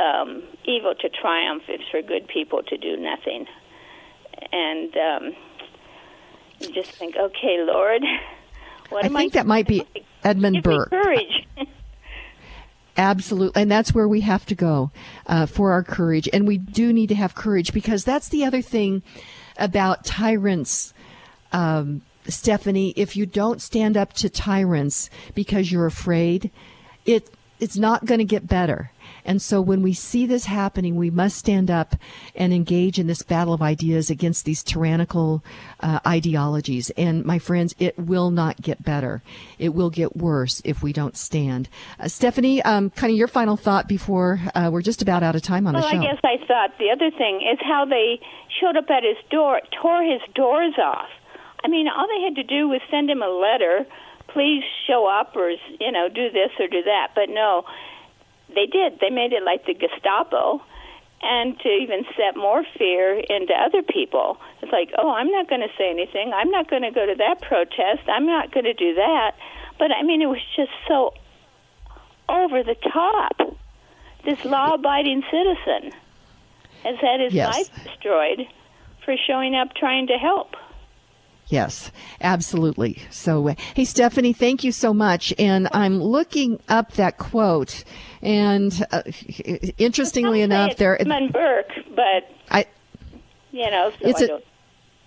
[0.00, 3.46] um, evil to triumph is for good people to do nothing,
[4.52, 5.36] and um,
[6.60, 8.02] you just think, okay, Lord,
[8.90, 9.86] what am I am think I think that might be
[10.22, 10.90] Edmund Give Burke.
[10.90, 11.46] courage.
[12.96, 13.60] Absolutely.
[13.60, 14.90] And that's where we have to go
[15.26, 16.28] uh, for our courage.
[16.32, 19.02] And we do need to have courage because that's the other thing
[19.58, 20.94] about tyrants.
[21.52, 26.50] Um, Stephanie, if you don't stand up to tyrants because you're afraid,
[27.04, 27.30] it
[27.64, 28.90] it's not going to get better.
[29.24, 31.96] And so when we see this happening, we must stand up
[32.34, 35.42] and engage in this battle of ideas against these tyrannical
[35.80, 36.90] uh, ideologies.
[36.90, 39.22] And my friends, it will not get better.
[39.58, 41.70] It will get worse if we don't stand.
[41.98, 45.40] Uh, Stephanie, um, kind of your final thought before uh, we're just about out of
[45.40, 45.98] time on well, the show.
[45.98, 48.20] Well, I guess I thought the other thing is how they
[48.60, 51.08] showed up at his door, tore his doors off.
[51.64, 53.86] I mean, all they had to do was send him a letter
[54.34, 55.50] please show up or
[55.80, 57.64] you know do this or do that but no
[58.54, 58.98] they did.
[59.00, 60.62] They made it like the Gestapo,
[61.22, 64.38] and to even set more fear into other people.
[64.62, 66.32] It's like, oh, I'm not going to say anything.
[66.34, 68.08] I'm not going to go to that protest.
[68.08, 69.32] I'm not going to do that.
[69.78, 71.14] But I mean, it was just so
[72.28, 73.56] over the top.
[74.24, 75.92] This law-abiding citizen
[76.82, 77.54] has had his yes.
[77.54, 78.46] life destroyed
[79.04, 80.56] for showing up trying to help.
[81.48, 81.90] Yes,
[82.20, 83.02] absolutely.
[83.10, 85.32] So, uh, hey, Stephanie, thank you so much.
[85.38, 87.84] And I'm looking up that quote,
[88.22, 89.02] and uh,
[89.76, 91.00] interestingly enough, there.
[91.00, 92.66] Edmund Burke, but I.
[93.52, 94.38] You know, so It's I a-.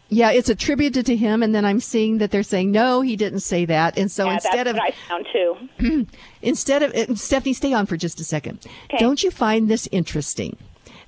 [0.09, 3.41] Yeah, it's attributed to him, and then I'm seeing that they're saying no, he didn't
[3.41, 6.07] say that, and so yeah, instead of I found too.
[6.41, 8.65] instead of uh, Stephanie, stay on for just a second.
[8.99, 10.55] Don't you find this interesting?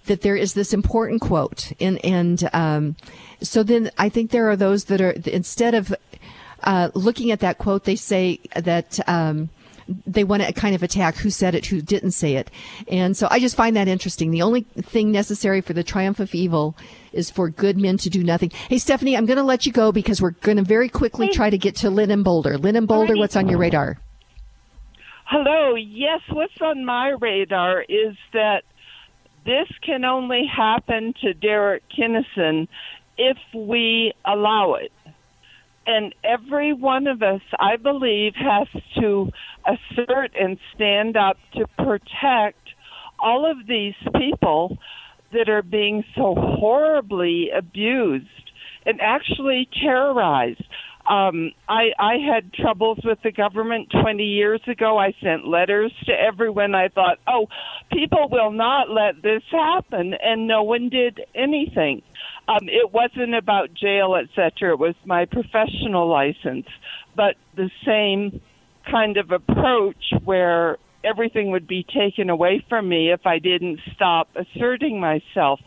[0.05, 2.95] That there is this important quote, and and um,
[3.41, 5.93] so then I think there are those that are instead of
[6.63, 8.99] uh, looking at that quote, they say that.
[9.07, 9.49] Um,
[10.05, 12.51] they want to kind of attack who said it, who didn't say it.
[12.87, 14.29] And so I just find that interesting.
[14.31, 16.77] The only thing necessary for the triumph of evil
[17.11, 18.51] is for good men to do nothing.
[18.51, 21.49] Hey, Stephanie, I'm going to let you go because we're going to very quickly try
[21.49, 22.57] to get to Lynn and Boulder.
[22.57, 23.97] Lynn and Boulder, what's on your radar?
[25.25, 25.75] Hello.
[25.75, 28.63] Yes, what's on my radar is that
[29.45, 32.67] this can only happen to Derek Kinnison
[33.19, 34.91] if we allow it.
[35.85, 38.67] And every one of us, I believe, has
[38.99, 39.29] to
[39.65, 42.57] assert and stand up to protect
[43.19, 44.77] all of these people
[45.33, 48.25] that are being so horribly abused
[48.85, 50.63] and actually terrorized.
[51.09, 54.97] Um, I, I had troubles with the government 20 years ago.
[54.97, 56.75] I sent letters to everyone.
[56.75, 57.47] I thought, oh,
[57.91, 62.03] people will not let this happen, and no one did anything.
[62.49, 64.71] Um, it wasn't about jail, etc.
[64.73, 66.65] It was my professional license,
[67.15, 68.41] but the same
[68.89, 74.29] kind of approach where everything would be taken away from me if I didn't stop
[74.35, 75.59] asserting myself.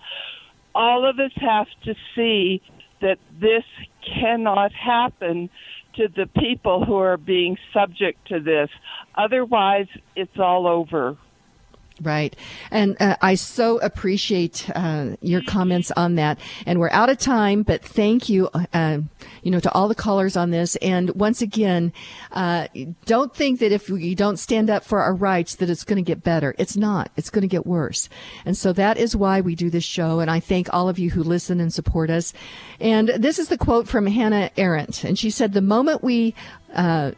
[0.74, 2.60] All of us have to see
[3.00, 3.64] that this
[4.20, 5.50] cannot happen
[5.94, 8.70] to the people who are being subject to this.
[9.14, 9.86] Otherwise,
[10.16, 11.16] it's all over.
[12.02, 12.34] Right.
[12.72, 16.38] And uh, I so appreciate uh, your comments on that.
[16.66, 18.98] And we're out of time, but thank you, uh,
[19.42, 20.74] you know, to all the callers on this.
[20.76, 21.92] And once again,
[22.32, 22.66] uh,
[23.04, 26.02] don't think that if we don't stand up for our rights that it's going to
[26.02, 26.56] get better.
[26.58, 27.12] It's not.
[27.16, 28.08] It's going to get worse.
[28.44, 30.18] And so that is why we do this show.
[30.18, 32.32] And I thank all of you who listen and support us.
[32.80, 35.04] And this is the quote from Hannah Arendt.
[35.04, 36.34] And she said, the moment we,
[36.74, 37.12] uh,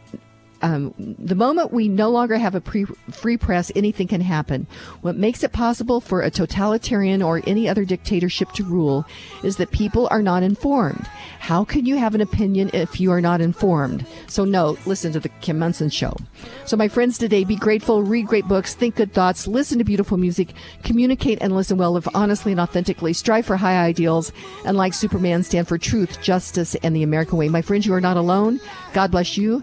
[0.65, 4.67] um, the moment we no longer have a pre- free press, anything can happen.
[5.03, 9.05] What makes it possible for a totalitarian or any other dictatorship to rule
[9.43, 11.07] is that people are not informed.
[11.39, 14.07] How can you have an opinion if you are not informed?
[14.27, 16.17] So, no, listen to the Kim Monson Show.
[16.65, 20.17] So, my friends, today, be grateful, read great books, think good thoughts, listen to beautiful
[20.17, 24.33] music, communicate and listen well, live honestly and authentically, strive for high ideals,
[24.65, 27.51] and like Superman, stand for truth, justice, and the American way.
[27.51, 28.59] My friends, you are not alone.
[28.95, 29.63] God bless you,